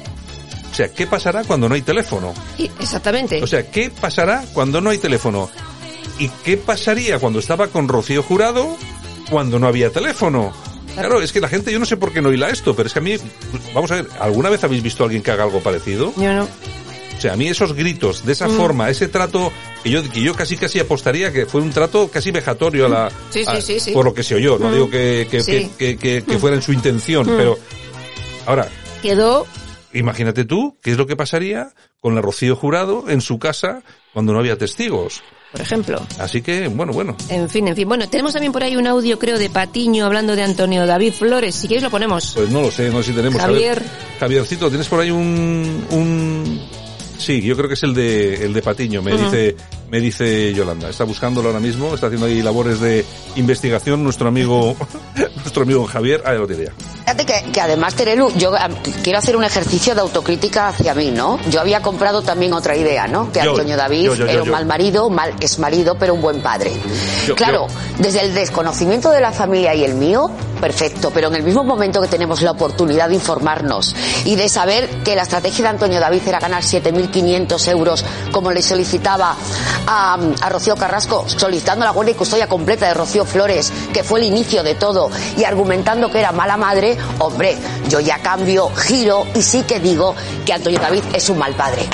o 0.71 0.75
sea, 0.75 0.89
¿qué 0.89 1.07
pasará 1.07 1.43
cuando 1.45 1.67
no 1.69 1.75
hay 1.75 1.81
teléfono? 1.81 2.33
Exactamente. 2.79 3.41
O 3.43 3.47
sea, 3.47 3.69
¿qué 3.69 3.89
pasará 3.89 4.43
cuando 4.53 4.81
no 4.81 4.89
hay 4.89 4.97
teléfono? 4.97 5.49
¿Y 6.19 6.29
qué 6.43 6.57
pasaría 6.57 7.17
cuando 7.19 7.39
estaba 7.39 7.67
con 7.67 7.87
Rocío 7.87 8.21
Jurado 8.23 8.75
cuando 9.29 9.57
no 9.59 9.67
había 9.67 9.89
teléfono? 9.91 10.51
Claro, 10.93 11.21
es 11.21 11.31
que 11.31 11.39
la 11.39 11.47
gente, 11.47 11.71
yo 11.71 11.79
no 11.79 11.85
sé 11.85 11.95
por 11.97 12.11
qué 12.11 12.21
no 12.21 12.31
hila 12.33 12.49
esto, 12.49 12.75
pero 12.75 12.87
es 12.87 12.93
que 12.93 12.99
a 12.99 13.01
mí, 13.01 13.15
vamos 13.73 13.89
a 13.91 13.95
ver, 13.95 14.07
¿alguna 14.19 14.49
vez 14.49 14.63
habéis 14.63 14.83
visto 14.83 15.03
a 15.03 15.05
alguien 15.05 15.23
que 15.23 15.31
haga 15.31 15.43
algo 15.45 15.61
parecido? 15.61 16.13
Yo 16.17 16.33
no. 16.33 16.43
O 16.43 17.21
sea, 17.21 17.33
a 17.33 17.35
mí 17.37 17.47
esos 17.47 17.73
gritos, 17.73 18.25
de 18.25 18.31
esa 18.33 18.47
Mm. 18.47 18.57
forma, 18.57 18.89
ese 18.89 19.07
trato, 19.07 19.51
que 19.83 19.89
yo, 19.91 20.01
que 20.09 20.21
yo 20.21 20.33
casi 20.33 20.57
casi 20.57 20.79
apostaría 20.79 21.31
que 21.33 21.45
fue 21.45 21.61
un 21.61 21.69
trato 21.71 22.09
casi 22.09 22.31
vejatorio 22.31 22.85
a 22.85 22.89
la... 22.89 23.09
Sí, 23.29 23.43
sí, 23.43 23.45
a- 23.47 23.61
sí, 23.61 23.79
sí. 23.79 23.91
Por 23.91 24.05
lo 24.05 24.13
que 24.13 24.23
se 24.23 24.35
oyó, 24.35 24.57
no 24.57 24.69
Mm. 24.69 24.73
digo 24.73 24.89
que, 24.89 25.27
que, 25.29 25.69
que, 25.77 25.97
que- 25.97 26.23
Mm. 26.35 26.39
fuera 26.39 26.55
en 26.55 26.61
su 26.61 26.73
intención, 26.73 27.25
Mm. 27.27 27.37
pero... 27.37 27.57
Ahora, 28.45 28.67
Quedó 29.01 29.45
imagínate 29.93 30.43
tú, 30.45 30.77
¿qué 30.81 30.91
es 30.91 30.97
lo 30.97 31.07
que 31.07 31.15
pasaría 31.15 31.71
con 31.99 32.13
la 32.15 32.21
Rocío 32.21 32.55
Jurado 32.55 33.05
en 33.09 33.21
su 33.21 33.37
casa 33.39 33.83
cuando 34.13 34.33
no 34.33 34.39
había 34.39 34.57
testigos? 34.57 35.21
Por 35.51 35.61
ejemplo. 35.61 36.05
Así 36.19 36.41
que, 36.41 36.67
bueno, 36.67 36.93
bueno. 36.93 37.15
En 37.29 37.49
fin, 37.49 37.67
en 37.67 37.75
fin. 37.75 37.87
Bueno, 37.87 38.07
tenemos 38.09 38.33
también 38.33 38.51
por 38.51 38.63
ahí 38.63 38.75
un 38.75 38.87
audio, 38.87 39.17
creo, 39.17 39.39
de 39.39 39.49
Patiño 39.49 40.05
hablando 40.05 40.35
de 40.35 40.43
Antonio 40.43 40.85
David 40.85 41.13
Flores. 41.13 41.55
Si 41.55 41.67
quieres 41.67 41.83
lo 41.83 41.89
ponemos. 41.89 42.33
Pues 42.35 42.49
no 42.49 42.61
lo 42.61 42.71
sé, 42.71 42.89
no 42.89 43.01
sé 43.01 43.11
si 43.11 43.15
tenemos... 43.15 43.41
Javier. 43.41 43.83
Javiercito, 44.19 44.69
¿tienes 44.69 44.87
por 44.87 44.99
ahí 44.99 45.11
un... 45.11 45.85
un... 45.91 46.61
Sí, 47.17 47.41
yo 47.41 47.55
creo 47.57 47.67
que 47.67 47.73
es 47.73 47.83
el 47.83 47.93
de, 47.93 48.45
el 48.45 48.53
de 48.53 48.61
Patiño, 48.61 49.01
me 49.01 49.11
dice, 49.11 49.55
me 49.89 49.99
dice 49.99 50.53
Yolanda. 50.53 50.89
Está 50.89 51.03
buscándolo 51.03 51.49
ahora 51.49 51.59
mismo, 51.59 51.93
está 51.93 52.07
haciendo 52.07 52.27
ahí 52.27 52.41
labores 52.41 52.79
de 52.79 53.05
investigación 53.35 54.03
nuestro 54.03 54.27
amigo, 54.27 54.75
nuestro 55.35 55.63
amigo 55.63 55.85
Javier. 55.85 56.21
Ah, 56.25 56.33
lo 56.33 56.47
tiene 56.47 56.65
ya. 56.65 56.71
Fíjate 56.99 57.25
que, 57.25 57.51
que 57.51 57.61
además, 57.61 57.95
Terelu, 57.95 58.31
yo 58.37 58.53
ah, 58.55 58.69
quiero 59.03 59.19
hacer 59.19 59.35
un 59.35 59.43
ejercicio 59.43 59.95
de 59.95 60.01
autocrítica 60.01 60.67
hacia 60.67 60.93
mí, 60.93 61.11
¿no? 61.11 61.39
Yo 61.49 61.59
había 61.59 61.81
comprado 61.81 62.21
también 62.21 62.53
otra 62.53 62.75
idea, 62.75 63.07
¿no? 63.07 63.31
Que 63.31 63.43
Yo, 63.43 63.51
Antonio 63.51 63.77
David 63.77 64.03
yo, 64.03 64.15
yo, 64.15 64.25
yo, 64.25 64.31
era 64.31 64.43
un 64.43 64.49
mal 64.49 64.65
marido, 64.65 65.09
mal 65.09 65.33
es 65.39 65.57
marido, 65.57 65.95
pero 65.97 66.13
un 66.13 66.21
buen 66.21 66.41
padre. 66.41 66.71
Claro, 67.35 67.67
desde 67.97 68.21
el 68.21 68.33
desconocimiento 68.33 69.09
de 69.11 69.21
la 69.21 69.31
familia 69.31 69.73
y 69.73 69.83
el 69.83 69.95
mío, 69.95 70.29
perfecto, 70.59 71.11
pero 71.11 71.29
en 71.29 71.35
el 71.35 71.43
mismo 71.43 71.63
momento 71.63 72.01
que 72.01 72.07
tenemos 72.07 72.41
la 72.41 72.51
oportunidad 72.51 73.09
de 73.09 73.15
informarnos 73.15 73.95
y 74.25 74.35
de 74.35 74.49
saber 74.49 74.87
que 75.03 75.15
la 75.15 75.23
estrategia 75.23 75.63
de 75.63 75.69
Antonio 75.69 75.99
David 75.99 76.21
era 76.27 76.39
ganar 76.39 76.63
7.500 76.63 77.67
euros, 77.71 78.05
como 78.31 78.51
le 78.51 78.61
solicitaba 78.61 79.35
a, 79.87 80.17
Rocío 80.49 80.75
Carrasco, 80.75 81.25
solicitando 81.27 81.85
la 81.85 81.91
guardia 81.91 82.13
y 82.13 82.15
custodia 82.15 82.47
completa 82.47 82.87
de 82.87 82.93
Rocío 82.93 83.25
Flores, 83.25 83.71
que 83.93 84.03
fue 84.03 84.19
el 84.19 84.25
inicio 84.25 84.63
de 84.63 84.75
todo, 84.75 85.09
y 85.37 85.43
argumentando 85.43 86.11
que 86.11 86.19
era 86.19 86.31
mala 86.31 86.57
madre, 86.57 86.97
hombre, 87.19 87.57
yo 87.87 87.99
ya 87.99 88.19
cambio, 88.19 88.69
giro 88.75 89.25
y 89.35 89.41
sí 89.41 89.63
que 89.63 89.79
digo 89.79 90.15
que 90.45 90.53
Antonio 90.53 90.79
David 90.79 91.03
es 91.13 91.29
un 91.29 91.37
mal 91.37 91.53
padre. 91.53 91.87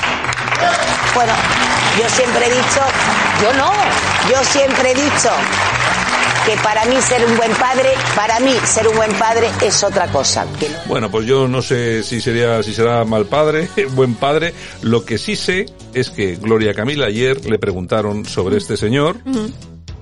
Bueno, 1.14 1.32
yo 1.98 2.08
siempre 2.08 2.46
he 2.46 2.50
dicho, 2.50 2.80
yo 3.42 3.52
no, 3.54 3.72
yo 4.30 4.44
siempre 4.44 4.90
he 4.90 4.94
dicho 4.94 5.30
que 6.46 6.56
para 6.62 6.84
mí 6.86 6.96
ser 7.00 7.24
un 7.26 7.36
buen 7.36 7.50
padre, 7.52 7.90
para 8.14 8.38
mí 8.40 8.52
ser 8.64 8.86
un 8.88 8.96
buen 8.96 9.12
padre 9.14 9.48
es 9.62 9.82
otra 9.82 10.06
cosa. 10.08 10.46
Que 10.60 10.68
no- 10.68 10.76
Bueno, 10.86 11.10
pues 11.10 11.26
yo 11.26 11.48
no 11.48 11.60
sé 11.62 12.02
si 12.02 12.20
sería, 12.20 12.62
si 12.62 12.72
será 12.72 13.04
mal 13.04 13.26
padre, 13.26 13.68
buen 13.90 14.14
padre. 14.14 14.54
Lo 14.82 15.04
que 15.04 15.18
sí 15.18 15.34
sé 15.36 15.66
es 15.92 16.10
que 16.10 16.36
Gloria 16.36 16.72
Camila 16.74 17.06
ayer 17.06 17.44
le 17.50 17.58
preguntaron 17.58 18.24
sobre 18.24 18.56
este 18.58 18.76
señor 18.76 19.16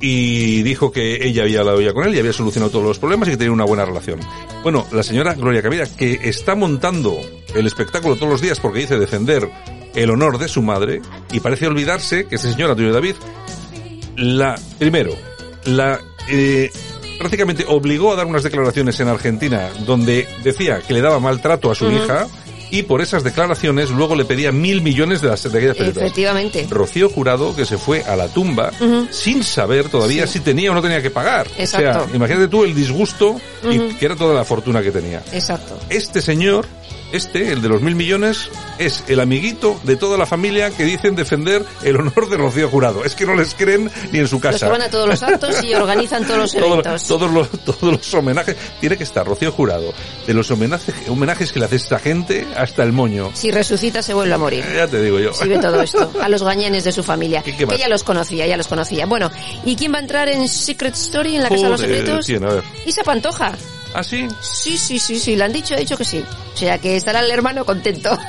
y 0.00 0.62
dijo 0.62 0.92
que 0.92 1.26
ella 1.26 1.44
había 1.44 1.60
hablado 1.60 1.80
ya 1.80 1.92
con 1.94 2.04
él 2.06 2.14
y 2.14 2.18
había 2.18 2.32
solucionado 2.32 2.70
todos 2.70 2.84
los 2.84 2.98
problemas 2.98 3.28
y 3.28 3.32
que 3.32 3.36
tenía 3.38 3.52
una 3.52 3.64
buena 3.64 3.84
relación. 3.86 4.20
Bueno, 4.62 4.86
la 4.92 5.02
señora 5.02 5.34
Gloria 5.34 5.62
Camila, 5.62 5.86
que 5.86 6.20
está 6.24 6.54
montando 6.54 7.18
el 7.54 7.66
espectáculo 7.66 8.16
todos 8.16 8.28
los 8.32 8.40
días 8.42 8.60
porque 8.60 8.80
dice 8.80 8.98
defender 8.98 9.48
el 9.94 10.10
honor 10.10 10.38
de 10.38 10.48
su 10.48 10.60
madre 10.60 11.00
y 11.32 11.40
parece 11.40 11.66
olvidarse 11.68 12.26
que 12.26 12.34
este 12.36 12.52
señor 12.52 12.70
Antonio 12.70 12.92
David, 12.92 13.14
la, 14.16 14.56
primero, 14.78 15.12
la, 15.64 16.00
eh, 16.28 16.70
prácticamente 17.18 17.64
obligó 17.68 18.12
a 18.12 18.16
dar 18.16 18.26
unas 18.26 18.42
declaraciones 18.42 18.98
en 19.00 19.08
Argentina 19.08 19.70
donde 19.86 20.26
decía 20.42 20.80
que 20.80 20.92
le 20.94 21.00
daba 21.00 21.20
maltrato 21.20 21.70
a 21.70 21.74
su 21.74 21.86
Ujú. 21.86 21.96
hija 21.96 22.26
y 22.70 22.82
por 22.82 23.00
esas 23.02 23.22
declaraciones 23.22 23.90
luego 23.90 24.16
le 24.16 24.24
pedía 24.24 24.50
mil 24.50 24.80
millones 24.82 25.20
de 25.20 25.28
las 25.28 25.42
de 25.44 25.56
aquellas 25.56 25.76
pesetas. 25.76 26.02
Efectivamente. 26.02 26.66
Rocío 26.68 27.08
Jurado 27.08 27.54
que 27.54 27.64
se 27.66 27.78
fue 27.78 28.02
a 28.02 28.16
la 28.16 28.26
tumba 28.28 28.72
Ujú. 28.80 29.06
sin 29.10 29.44
saber 29.44 29.88
todavía 29.90 30.26
si 30.26 30.40
tenía 30.40 30.72
o 30.72 30.74
no 30.74 30.82
tenía 30.82 31.00
que 31.00 31.10
pagar. 31.10 31.46
Exacto. 31.56 32.00
O 32.00 32.06
sea, 32.06 32.16
imagínate 32.16 32.48
tú 32.48 32.64
el 32.64 32.74
disgusto 32.74 33.40
y 33.70 33.78
Ujú. 33.78 33.96
que 33.98 34.06
era 34.06 34.16
toda 34.16 34.34
la 34.34 34.44
fortuna 34.44 34.82
que 34.82 34.90
tenía. 34.90 35.22
Exacto. 35.32 35.78
Este 35.88 36.20
señor, 36.20 36.66
este, 37.14 37.52
el 37.52 37.62
de 37.62 37.68
los 37.68 37.80
mil 37.80 37.94
millones, 37.94 38.50
es 38.78 39.04
el 39.08 39.20
amiguito 39.20 39.78
de 39.84 39.96
toda 39.96 40.18
la 40.18 40.26
familia 40.26 40.70
que 40.70 40.84
dicen 40.84 41.14
defender 41.14 41.64
el 41.82 41.96
honor 41.96 42.28
de 42.28 42.36
Rocío 42.36 42.68
Jurado. 42.68 43.04
Es 43.04 43.14
que 43.14 43.24
no 43.24 43.34
les 43.34 43.54
creen 43.54 43.90
ni 44.10 44.18
en 44.18 44.26
su 44.28 44.36
Los 44.36 44.42
casa. 44.42 44.66
que 44.66 44.72
van 44.72 44.82
a 44.82 44.90
todos 44.90 45.08
los 45.08 45.22
actos 45.22 45.62
y 45.62 45.74
organizan 45.74 46.26
todos 46.26 46.38
los 46.38 46.54
eventos. 46.54 47.06
todos, 47.06 47.30
los, 47.30 47.48
todos 47.64 47.82
los 47.82 48.14
homenajes. 48.14 48.56
Tiene 48.80 48.96
que 48.96 49.04
estar 49.04 49.26
Rocío 49.26 49.52
Jurado. 49.52 49.94
De 50.26 50.34
los 50.34 50.50
homenajes, 50.50 50.94
homenajes 51.08 51.52
que 51.52 51.60
le 51.60 51.66
hace 51.66 51.76
esta 51.76 51.98
gente 51.98 52.46
hasta 52.56 52.82
el 52.82 52.92
moño. 52.92 53.30
Si 53.34 53.50
resucita 53.50 54.02
se 54.02 54.12
vuelve 54.14 54.34
a 54.34 54.38
morir. 54.38 54.64
Ya 54.74 54.88
te 54.88 55.00
digo 55.00 55.20
yo. 55.20 55.32
Si 55.32 55.48
ve 55.48 55.58
todo 55.58 55.80
esto, 55.80 56.10
a 56.20 56.28
los 56.28 56.42
gañanes 56.42 56.84
de 56.84 56.92
su 56.92 57.02
familia. 57.02 57.42
qué 57.42 57.56
que 57.56 57.78
ya 57.78 57.88
los 57.88 58.02
conocía, 58.02 58.46
ya 58.46 58.56
los 58.56 58.68
conocía. 58.68 59.06
Bueno, 59.06 59.30
¿y 59.64 59.76
quién 59.76 59.92
va 59.92 59.98
a 59.98 60.00
entrar 60.00 60.28
en 60.28 60.48
Secret 60.48 60.94
Story, 60.94 61.36
en 61.36 61.42
la 61.44 61.48
Casa 61.48 61.62
de 61.62 61.68
los 61.70 61.80
Secretos? 61.80 62.26
¿quién? 62.26 62.44
A 62.44 62.54
ver. 62.54 62.64
Isa 62.86 63.02
Pantoja. 63.04 63.52
¿Ah, 63.94 64.02
sí? 64.02 64.26
Sí, 64.40 64.76
sí, 64.76 64.98
sí, 64.98 65.18
sí, 65.18 65.36
le 65.36 65.44
han 65.44 65.52
dicho, 65.52 65.74
ha 65.74 65.78
dicho 65.78 65.96
que 65.96 66.04
sí. 66.04 66.22
O 66.54 66.56
sea, 66.56 66.78
que 66.78 66.96
estará 66.96 67.20
el 67.20 67.30
hermano 67.30 67.64
contento. 67.64 68.10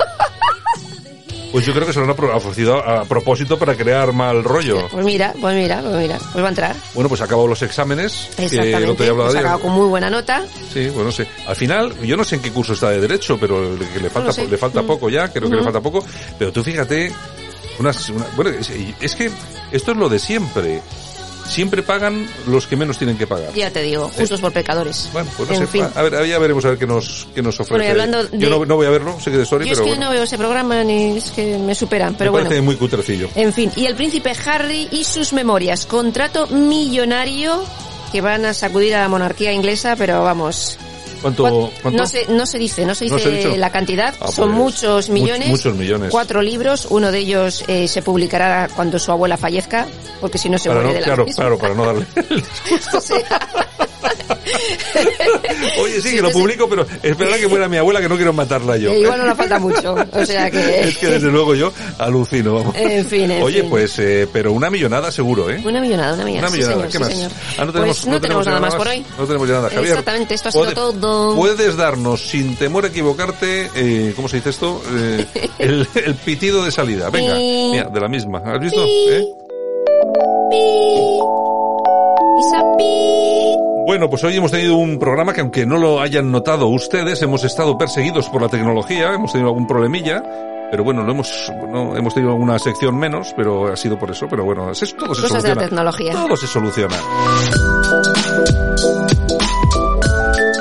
Pues 1.51 1.65
yo 1.65 1.73
creo 1.73 1.87
que 1.87 1.93
se 1.93 2.01
lo 2.01 2.05
han 2.11 2.19
ofrecido 2.35 2.83
a, 2.83 3.05
propósito 3.05 3.57
para 3.57 3.75
crear 3.75 4.11
mal 4.11 4.43
rollo. 4.43 4.89
Pues 4.89 5.05
mira, 5.05 5.33
pues 5.39 5.55
mira, 5.55 5.79
pues 5.81 5.95
mira, 5.95 6.17
pues 6.33 6.43
va 6.43 6.47
a 6.47 6.49
entrar. 6.49 6.75
Bueno, 6.93 7.07
pues 7.07 7.21
acabado 7.21 7.47
los 7.47 7.61
exámenes. 7.61 8.27
Exactamente. 8.37 9.03
día 9.03 9.11
hablaba 9.11 9.29
Pues 9.29 9.35
acabado 9.39 9.61
con 9.61 9.71
muy 9.71 9.87
buena 9.87 10.09
nota. 10.09 10.43
Sí, 10.73 10.89
bueno, 10.89 11.13
sí. 11.13 11.23
Al 11.47 11.55
final, 11.55 11.97
yo 12.01 12.17
no 12.17 12.25
sé 12.25 12.35
en 12.35 12.41
qué 12.41 12.51
curso 12.51 12.73
está 12.73 12.89
de 12.89 12.99
Derecho, 12.99 13.37
pero 13.39 13.73
le- 13.73 13.87
que 13.87 14.01
le 14.01 14.09
falta, 14.09 14.27
lo 14.27 14.33
sé. 14.33 14.47
le 14.49 14.57
falta 14.57 14.81
Mm. 14.81 14.85
poco 14.87 15.09
ya, 15.09 15.29
creo 15.29 15.43
que 15.43 15.55
le 15.55 15.61
Ujú. 15.61 15.63
falta 15.71 15.79
poco. 15.79 16.05
Pero 16.37 16.51
tú 16.51 16.61
fíjate, 16.61 17.09
unas, 17.79 18.09
una- 18.09 18.27
bueno, 18.35 18.49
es, 18.51 18.69
es 18.99 19.15
que 19.15 19.31
esto 19.71 19.91
es 19.93 19.97
lo 19.97 20.09
de 20.09 20.19
siempre. 20.19 20.81
Siempre 21.47 21.83
pagan 21.83 22.27
los 22.47 22.65
que 22.67 22.75
menos 22.75 22.97
tienen 22.97 23.17
que 23.17 23.27
pagar. 23.27 23.53
Ya 23.53 23.69
te 23.71 23.81
digo, 23.83 24.09
justos 24.09 24.41
por 24.41 24.51
pecadores. 24.51 25.09
Bueno, 25.13 25.29
pues 25.37 25.47
no 25.49 25.55
en 25.55 25.61
sé, 25.61 25.67
fin. 25.67 25.87
a 25.93 26.01
ver, 26.01 26.27
ya 26.27 26.39
veremos 26.39 26.65
a 26.65 26.69
ver 26.69 26.77
qué 26.77 26.87
nos, 26.87 27.27
qué 27.35 27.41
nos 27.41 27.55
ofrece. 27.59 27.71
Bueno, 27.73 27.85
y 27.85 27.87
hablando 27.89 28.23
de- 28.23 28.37
Yo 28.37 28.49
no, 28.49 28.65
no 28.65 28.75
voy 28.75 28.87
a 28.87 28.89
verlo, 28.89 29.19
sé 29.19 29.29
que 29.31 29.37
de 29.37 29.43
Story, 29.43 29.65
Yo 29.65 29.73
es 29.73 29.77
pero 29.77 29.85
que 29.85 29.91
bueno, 29.91 30.05
no 30.05 30.11
veo 30.11 30.23
ese 30.23 30.37
programa 30.37 30.83
ni 30.83 31.17
es 31.17 31.29
que 31.31 31.57
me 31.57 31.75
superan, 31.75 32.15
pero 32.15 32.31
me 32.31 32.37
bueno. 32.37 32.47
parece 32.49 32.61
muy 32.63 32.75
cutrecillo. 32.75 33.29
En 33.35 33.53
fin, 33.53 33.71
y 33.75 33.85
el 33.85 33.95
príncipe 33.95 34.33
Harry 34.45 34.87
y 34.91 35.03
sus 35.03 35.33
memorias. 35.33 35.85
Contrato 35.85 36.47
millonario 36.47 37.63
que 38.11 38.21
van 38.21 38.45
a 38.45 38.53
sacudir 38.53 38.95
a 38.95 39.01
la 39.01 39.07
monarquía 39.09 39.51
inglesa, 39.51 39.95
pero 39.95 40.23
vamos. 40.23 40.77
¿Cuánto? 41.25 41.41
¿cuán- 41.43 41.71
cuánto? 41.81 41.97
No, 42.03 42.07
se, 42.07 42.25
no 42.27 42.45
se 42.45 42.59
dice, 42.59 42.85
no 42.85 42.93
se 42.93 43.07
¿No 43.07 43.15
dice 43.15 43.41
se 43.41 43.57
la 43.57 43.71
cantidad, 43.71 44.13
Ah, 44.19 44.27
son 44.31 44.49
pues, 44.51 44.59
muchos 44.59 45.09
much- 45.09 45.13
millones. 45.13 45.47
muchos 45.49 45.73
millones. 45.75 46.11
Cuatro 46.11 46.39
libros, 46.43 46.85
uno 46.91 47.11
de 47.11 47.17
ellos 47.17 47.63
eh, 47.67 47.87
se 47.87 48.03
publicará 48.03 48.69
cuando 48.75 48.99
su 48.99 49.11
abuela 49.11 49.35
fallezca, 49.35 49.87
porque 50.21 50.37
si 50.37 50.49
no 50.49 50.59
se 50.59 50.69
Para 50.69 50.81
muere 50.81 50.89
no, 50.89 50.93
de 50.93 50.99
la 51.01 51.05
claro, 51.05 51.25
misma. 51.25 51.41
claro, 51.41 51.57
para 51.57 51.73
no 51.73 51.85
darle. 51.85 52.05
O 52.95 53.01
sea, 53.01 53.17
Oye, 55.81 56.01
sí, 56.01 56.15
que 56.15 56.21
lo 56.21 56.31
publico, 56.31 56.67
pero 56.69 56.85
esperad 57.03 57.35
que 57.37 57.47
muera 57.47 57.67
mi 57.67 57.77
abuela, 57.77 57.99
que 58.01 58.09
no 58.09 58.15
quiero 58.15 58.33
matarla 58.33 58.77
yo. 58.77 58.91
eh, 58.91 58.99
igual 59.01 59.19
no 59.19 59.25
le 59.25 59.35
falta 59.35 59.59
mucho. 59.59 59.95
O 60.11 60.25
sea 60.25 60.49
que... 60.51 60.55
Es 60.85 60.97
que 60.97 61.07
desde 61.07 61.29
luego 61.31 61.55
yo 61.55 61.71
alucino, 61.97 62.55
vamos. 62.55 62.75
En 62.75 63.05
fin, 63.05 63.29
en 63.31 63.41
Oye, 63.43 63.61
fin. 63.61 63.69
pues, 63.69 63.97
eh, 63.99 64.27
pero 64.31 64.51
una 64.53 64.69
millonada 64.69 65.11
seguro, 65.11 65.49
¿eh? 65.49 65.61
Una 65.63 65.79
millonada, 65.81 66.13
una 66.13 66.23
millonada. 66.25 66.47
Una 66.47 66.55
sí, 66.55 66.57
millonada, 66.63 66.89
señor, 66.91 67.07
¿qué 67.09 67.15
sí, 67.15 67.21
más? 67.23 67.31
Ah, 67.57 67.65
no 67.65 67.71
tenemos, 67.73 67.97
Pues 67.97 68.07
no 68.07 68.21
tenemos 68.21 68.45
nada 68.45 68.59
más 68.59 68.75
por 68.75 68.87
hoy. 68.87 69.05
No 69.17 69.25
tenemos 69.25 69.47
ya 69.47 69.53
nada, 69.55 69.69
Javier. 69.69 69.85
Exactamente, 69.89 70.33
esto 70.35 70.49
ha 70.49 70.51
sido 70.51 70.63
puede- 70.63 70.75
todo. 70.75 71.35
Puedes 71.35 71.75
darnos, 71.77 72.21
sin 72.21 72.55
temor 72.55 72.85
a 72.85 72.87
equivocarte, 72.89 73.69
eh, 73.75 74.13
¿cómo 74.15 74.27
se 74.29 74.37
dice 74.37 74.49
esto? 74.51 74.81
Eh, 74.95 75.25
el, 75.59 75.87
el 76.05 76.15
pitido 76.15 76.63
de 76.63 76.71
salida. 76.71 77.09
Venga, 77.09 77.35
Pi. 77.37 77.69
mira, 77.71 77.89
de 77.89 77.99
la 77.99 78.07
misma. 78.07 78.41
¿Has 78.45 78.59
visto? 78.59 78.83
Pi. 78.83 79.07
¿Eh? 79.09 79.25
Isapi. 82.39 83.74
Bueno, 83.85 84.09
pues 84.09 84.23
hoy 84.23 84.35
hemos 84.35 84.51
tenido 84.51 84.77
un 84.77 84.97
programa 84.97 85.31
que 85.31 85.41
aunque 85.41 85.63
no 85.65 85.77
lo 85.77 86.01
hayan 86.01 86.31
notado 86.31 86.67
ustedes, 86.67 87.21
hemos 87.21 87.43
estado 87.43 87.77
perseguidos 87.77 88.27
por 88.29 88.41
la 88.41 88.49
tecnología, 88.49 89.13
hemos 89.13 89.31
tenido 89.31 89.49
algún 89.49 89.67
problemilla, 89.67 90.23
pero 90.71 90.83
bueno, 90.83 91.03
lo 91.03 91.11
hemos, 91.11 91.51
no, 91.69 91.95
hemos 91.95 92.15
tenido 92.15 92.31
alguna 92.31 92.57
sección 92.57 92.97
menos, 92.97 93.33
pero 93.37 93.71
ha 93.71 93.75
sido 93.77 93.99
por 93.99 94.09
eso, 94.09 94.25
pero 94.27 94.43
bueno, 94.43 94.71
es, 94.71 94.79
todo 94.97 95.13
se 95.13 95.21
Cosas 95.21 95.43
de 95.43 95.49
la 95.49 95.53
soluciona. 95.55 95.61
tecnología. 95.61 96.13
Todo 96.13 96.35
se 96.35 96.47
soluciona. 96.47 96.97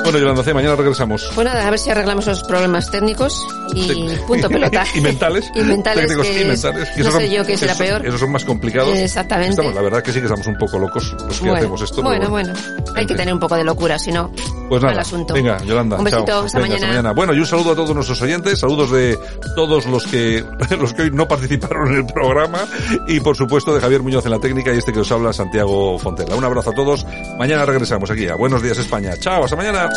Bueno, 0.05 0.19
Yolanda 0.19 0.43
C, 0.43 0.53
mañana 0.53 0.75
regresamos. 0.75 1.29
Pues 1.33 1.45
nada, 1.45 1.67
a 1.67 1.69
ver 1.69 1.79
si 1.79 1.89
arreglamos 1.89 2.25
los 2.27 2.43
problemas 2.43 2.89
técnicos 2.91 3.45
y 3.73 4.07
punto 4.27 4.47
pelota. 4.49 4.85
y 4.95 5.01
mentales. 5.01 5.51
Y 5.55 5.61
mentales, 5.61 6.01
Técnicos 6.07 6.27
que 6.27 6.33
y 6.33 6.41
es- 6.41 6.47
mentales. 6.47 6.89
no 6.97 7.03
sé 7.05 7.11
son- 7.11 7.23
yo 7.25 7.45
qué 7.45 7.57
será 7.57 7.73
esos- 7.73 7.85
peor. 7.85 8.05
Esos 8.05 8.19
son 8.19 8.31
más 8.31 8.45
complicados. 8.45 8.95
Exactamente. 8.97 9.51
Estamos, 9.51 9.73
la 9.73 9.81
verdad 9.81 10.03
que 10.03 10.11
sí 10.13 10.19
que 10.19 10.25
estamos 10.25 10.45
un 10.47 10.57
poco 10.57 10.77
locos 10.79 11.11
los 11.27 11.37
que 11.39 11.43
bueno, 11.45 11.57
hacemos 11.57 11.81
esto. 11.81 11.95
pero 11.97 12.07
bueno, 12.09 12.29
bueno. 12.29 12.53
Hay 12.95 13.05
que 13.05 13.15
tener 13.15 13.33
un 13.33 13.39
poco 13.39 13.55
de 13.55 13.63
locura, 13.63 13.97
si 13.99 14.11
no, 14.11 14.31
Pues 14.69 14.81
nada, 14.81 15.01
asunto. 15.01 15.33
venga, 15.33 15.57
Yolanda, 15.63 15.97
Un 15.97 16.03
besito, 16.05 16.25
chao. 16.25 16.45
hasta 16.45 16.59
Venga, 16.59 16.79
mañana. 16.79 17.11
Bueno, 17.13 17.33
y 17.33 17.39
un 17.39 17.45
saludo 17.45 17.71
a 17.71 17.75
todos 17.75 17.93
nuestros 17.93 18.21
oyentes, 18.21 18.59
saludos 18.59 18.91
de 18.91 19.17
todos 19.55 19.85
los 19.85 20.05
que 20.07 20.43
los 20.79 20.93
que 20.93 21.03
hoy 21.03 21.11
no 21.11 21.27
participaron 21.27 21.87
en 21.89 21.97
el 21.97 22.05
programa 22.05 22.59
y 23.07 23.19
por 23.19 23.35
supuesto 23.35 23.73
de 23.73 23.81
Javier 23.81 24.01
Muñoz 24.01 24.25
en 24.25 24.31
la 24.31 24.39
técnica 24.39 24.73
y 24.73 24.77
este 24.77 24.91
que 24.91 24.99
os 24.99 25.11
habla 25.11 25.33
Santiago 25.33 25.99
Fontela. 25.99 26.35
Un 26.35 26.43
abrazo 26.43 26.71
a 26.71 26.73
todos. 26.73 27.05
Mañana 27.37 27.65
regresamos 27.65 28.09
aquí 28.09 28.27
a 28.27 28.35
Buenos 28.35 28.61
Días 28.63 28.77
España. 28.77 29.11
Chao, 29.19 29.43
hasta 29.43 29.55
mañana. 29.55 29.89